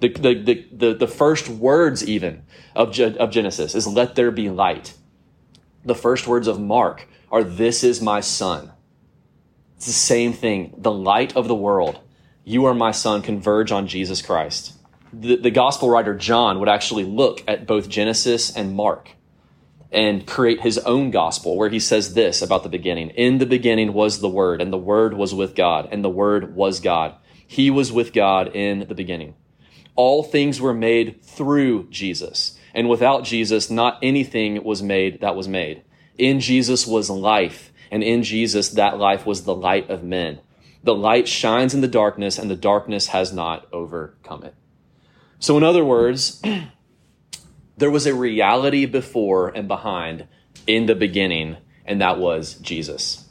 The, 0.00 0.08
the, 0.08 0.34
the, 0.34 0.66
the, 0.72 0.94
the 0.94 1.06
first 1.06 1.48
words, 1.48 2.06
even, 2.06 2.42
of, 2.74 2.98
of 2.98 3.30
Genesis 3.30 3.74
is, 3.74 3.86
let 3.86 4.14
there 4.14 4.30
be 4.30 4.48
light. 4.48 4.94
The 5.84 5.94
first 5.94 6.26
words 6.26 6.46
of 6.46 6.58
Mark 6.58 7.06
are, 7.30 7.44
this 7.44 7.84
is 7.84 8.00
my 8.00 8.20
son. 8.20 8.72
It's 9.76 9.86
the 9.86 9.92
same 9.92 10.32
thing. 10.32 10.74
The 10.76 10.90
light 10.90 11.36
of 11.36 11.48
the 11.48 11.54
world. 11.54 12.00
You 12.44 12.66
are 12.66 12.74
my 12.74 12.90
son 12.90 13.22
converge 13.22 13.72
on 13.72 13.86
Jesus 13.86 14.22
Christ. 14.22 14.74
The, 15.12 15.36
the 15.36 15.50
gospel 15.50 15.88
writer 15.88 16.14
John 16.14 16.60
would 16.60 16.68
actually 16.68 17.04
look 17.04 17.42
at 17.48 17.66
both 17.66 17.88
Genesis 17.88 18.54
and 18.54 18.74
Mark 18.74 19.10
and 19.92 20.26
create 20.26 20.60
his 20.60 20.78
own 20.78 21.10
gospel 21.10 21.56
where 21.56 21.68
he 21.68 21.80
says 21.80 22.14
this 22.14 22.42
about 22.42 22.62
the 22.62 22.68
beginning. 22.68 23.10
In 23.10 23.38
the 23.38 23.46
beginning 23.46 23.92
was 23.92 24.20
the 24.20 24.28
Word, 24.28 24.60
and 24.60 24.72
the 24.72 24.78
Word 24.78 25.14
was 25.14 25.34
with 25.34 25.54
God, 25.54 25.88
and 25.90 26.04
the 26.04 26.10
Word 26.10 26.54
was 26.54 26.80
God. 26.80 27.16
He 27.46 27.70
was 27.70 27.90
with 27.90 28.12
God 28.12 28.54
in 28.54 28.80
the 28.80 28.94
beginning. 28.94 29.34
All 29.96 30.22
things 30.22 30.60
were 30.60 30.74
made 30.74 31.22
through 31.22 31.88
Jesus, 31.90 32.56
and 32.72 32.88
without 32.88 33.24
Jesus, 33.24 33.70
not 33.70 33.98
anything 34.02 34.62
was 34.62 34.82
made 34.82 35.20
that 35.20 35.34
was 35.34 35.48
made. 35.48 35.82
In 36.20 36.40
Jesus 36.40 36.86
was 36.86 37.08
life, 37.08 37.72
and 37.90 38.02
in 38.02 38.22
Jesus, 38.22 38.68
that 38.72 38.98
life 38.98 39.24
was 39.24 39.44
the 39.44 39.54
light 39.54 39.88
of 39.88 40.04
men. 40.04 40.38
The 40.84 40.94
light 40.94 41.26
shines 41.26 41.72
in 41.72 41.80
the 41.80 41.88
darkness, 41.88 42.38
and 42.38 42.50
the 42.50 42.56
darkness 42.56 43.06
has 43.06 43.32
not 43.32 43.66
overcome 43.72 44.44
it. 44.44 44.54
So, 45.38 45.56
in 45.56 45.64
other 45.64 45.82
words, 45.82 46.42
there 47.78 47.90
was 47.90 48.06
a 48.06 48.14
reality 48.14 48.84
before 48.84 49.48
and 49.48 49.66
behind 49.66 50.26
in 50.66 50.84
the 50.84 50.94
beginning, 50.94 51.56
and 51.86 52.02
that 52.02 52.18
was 52.18 52.56
Jesus. 52.56 53.26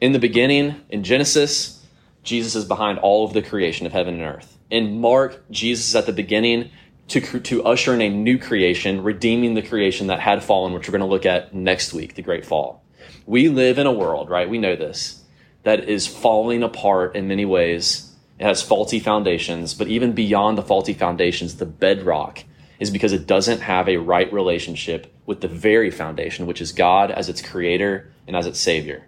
In 0.00 0.10
the 0.10 0.18
beginning, 0.18 0.74
in 0.90 1.04
Genesis, 1.04 1.86
Jesus 2.24 2.56
is 2.56 2.64
behind 2.64 2.98
all 2.98 3.26
of 3.26 3.32
the 3.32 3.42
creation 3.42 3.86
of 3.86 3.92
heaven 3.92 4.14
and 4.14 4.24
earth. 4.24 4.58
In 4.70 5.00
Mark, 5.00 5.48
Jesus 5.52 5.86
is 5.86 5.94
at 5.94 6.06
the 6.06 6.12
beginning 6.12 6.72
to, 7.08 7.40
to 7.40 7.64
usher 7.64 7.94
in 7.94 8.00
a 8.00 8.08
new 8.08 8.38
creation, 8.38 9.02
redeeming 9.02 9.54
the 9.54 9.62
creation 9.62 10.08
that 10.08 10.20
had 10.20 10.44
fallen, 10.44 10.72
which 10.72 10.88
we're 10.88 10.92
going 10.92 11.00
to 11.00 11.06
look 11.06 11.26
at 11.26 11.54
next 11.54 11.92
week, 11.92 12.14
the 12.14 12.22
great 12.22 12.44
fall. 12.44 12.84
We 13.26 13.48
live 13.48 13.78
in 13.78 13.86
a 13.86 13.92
world, 13.92 14.30
right? 14.30 14.48
We 14.48 14.58
know 14.58 14.76
this, 14.76 15.22
that 15.62 15.88
is 15.88 16.06
falling 16.06 16.62
apart 16.62 17.16
in 17.16 17.28
many 17.28 17.44
ways. 17.44 18.12
It 18.38 18.44
has 18.44 18.62
faulty 18.62 19.00
foundations, 19.00 19.74
but 19.74 19.88
even 19.88 20.12
beyond 20.12 20.56
the 20.56 20.62
faulty 20.62 20.94
foundations, 20.94 21.56
the 21.56 21.66
bedrock 21.66 22.44
is 22.78 22.90
because 22.90 23.12
it 23.12 23.26
doesn't 23.26 23.60
have 23.60 23.88
a 23.88 23.96
right 23.96 24.32
relationship 24.32 25.12
with 25.26 25.40
the 25.40 25.48
very 25.48 25.90
foundation, 25.90 26.46
which 26.46 26.60
is 26.60 26.72
God 26.72 27.10
as 27.10 27.28
its 27.28 27.42
creator 27.42 28.12
and 28.26 28.36
as 28.36 28.46
its 28.46 28.60
savior 28.60 29.06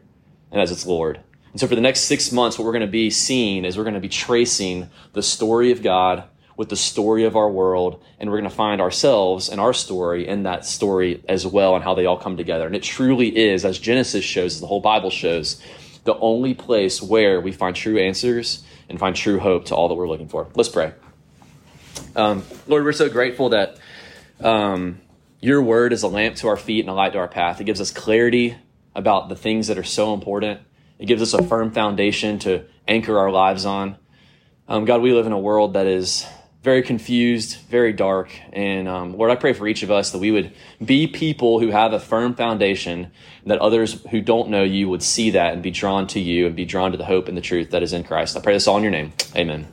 and 0.50 0.60
as 0.60 0.72
its 0.72 0.86
Lord. 0.86 1.20
And 1.52 1.60
so 1.60 1.66
for 1.66 1.74
the 1.74 1.80
next 1.80 2.00
six 2.00 2.32
months, 2.32 2.58
what 2.58 2.64
we're 2.64 2.72
going 2.72 2.80
to 2.80 2.86
be 2.86 3.10
seeing 3.10 3.64
is 3.64 3.76
we're 3.76 3.84
going 3.84 3.94
to 3.94 4.00
be 4.00 4.08
tracing 4.08 4.88
the 5.12 5.22
story 5.22 5.70
of 5.70 5.82
God 5.82 6.24
with 6.60 6.68
the 6.68 6.76
story 6.76 7.24
of 7.24 7.36
our 7.36 7.48
world, 7.48 8.04
and 8.18 8.28
we're 8.28 8.36
going 8.36 8.50
to 8.50 8.54
find 8.54 8.82
ourselves 8.82 9.48
and 9.48 9.58
our 9.58 9.72
story 9.72 10.28
in 10.28 10.42
that 10.42 10.66
story 10.66 11.24
as 11.26 11.46
well 11.46 11.74
and 11.74 11.82
how 11.82 11.94
they 11.94 12.04
all 12.04 12.18
come 12.18 12.36
together. 12.36 12.66
And 12.66 12.76
it 12.76 12.82
truly 12.82 13.34
is, 13.34 13.64
as 13.64 13.78
Genesis 13.78 14.26
shows, 14.26 14.56
as 14.56 14.60
the 14.60 14.66
whole 14.66 14.82
Bible 14.82 15.08
shows, 15.08 15.58
the 16.04 16.14
only 16.18 16.52
place 16.52 17.00
where 17.00 17.40
we 17.40 17.50
find 17.50 17.74
true 17.74 17.98
answers 17.98 18.62
and 18.90 18.98
find 18.98 19.16
true 19.16 19.38
hope 19.38 19.64
to 19.64 19.74
all 19.74 19.88
that 19.88 19.94
we're 19.94 20.06
looking 20.06 20.28
for. 20.28 20.48
Let's 20.54 20.68
pray. 20.68 20.92
Um, 22.14 22.42
Lord, 22.66 22.84
we're 22.84 22.92
so 22.92 23.08
grateful 23.08 23.48
that 23.48 23.78
um, 24.40 25.00
your 25.40 25.62
word 25.62 25.94
is 25.94 26.02
a 26.02 26.08
lamp 26.08 26.36
to 26.36 26.48
our 26.48 26.58
feet 26.58 26.80
and 26.80 26.90
a 26.90 26.92
light 26.92 27.14
to 27.14 27.20
our 27.20 27.28
path. 27.28 27.62
It 27.62 27.64
gives 27.64 27.80
us 27.80 27.90
clarity 27.90 28.54
about 28.94 29.30
the 29.30 29.34
things 29.34 29.68
that 29.68 29.78
are 29.78 29.82
so 29.82 30.12
important. 30.12 30.60
It 30.98 31.06
gives 31.06 31.22
us 31.22 31.32
a 31.32 31.42
firm 31.42 31.70
foundation 31.70 32.38
to 32.40 32.66
anchor 32.86 33.18
our 33.18 33.30
lives 33.30 33.64
on. 33.64 33.96
Um, 34.68 34.84
God, 34.84 35.00
we 35.00 35.14
live 35.14 35.24
in 35.24 35.32
a 35.32 35.38
world 35.38 35.72
that 35.72 35.86
is 35.86 36.26
very 36.62 36.82
confused, 36.82 37.56
very 37.68 37.92
dark. 37.92 38.30
And 38.52 38.86
um, 38.86 39.16
Lord, 39.16 39.30
I 39.30 39.34
pray 39.34 39.52
for 39.52 39.66
each 39.66 39.82
of 39.82 39.90
us 39.90 40.10
that 40.10 40.18
we 40.18 40.30
would 40.30 40.52
be 40.84 41.06
people 41.06 41.58
who 41.58 41.70
have 41.70 41.92
a 41.92 42.00
firm 42.00 42.34
foundation, 42.34 43.10
that 43.46 43.58
others 43.60 44.02
who 44.10 44.20
don't 44.20 44.50
know 44.50 44.62
you 44.62 44.88
would 44.88 45.02
see 45.02 45.30
that 45.30 45.54
and 45.54 45.62
be 45.62 45.70
drawn 45.70 46.06
to 46.08 46.20
you 46.20 46.46
and 46.46 46.54
be 46.54 46.66
drawn 46.66 46.92
to 46.92 46.98
the 46.98 47.04
hope 47.04 47.28
and 47.28 47.36
the 47.36 47.42
truth 47.42 47.70
that 47.70 47.82
is 47.82 47.92
in 47.92 48.04
Christ. 48.04 48.36
I 48.36 48.40
pray 48.40 48.52
this 48.52 48.68
all 48.68 48.76
in 48.76 48.82
your 48.82 48.92
name. 48.92 49.12
Amen. 49.34 49.70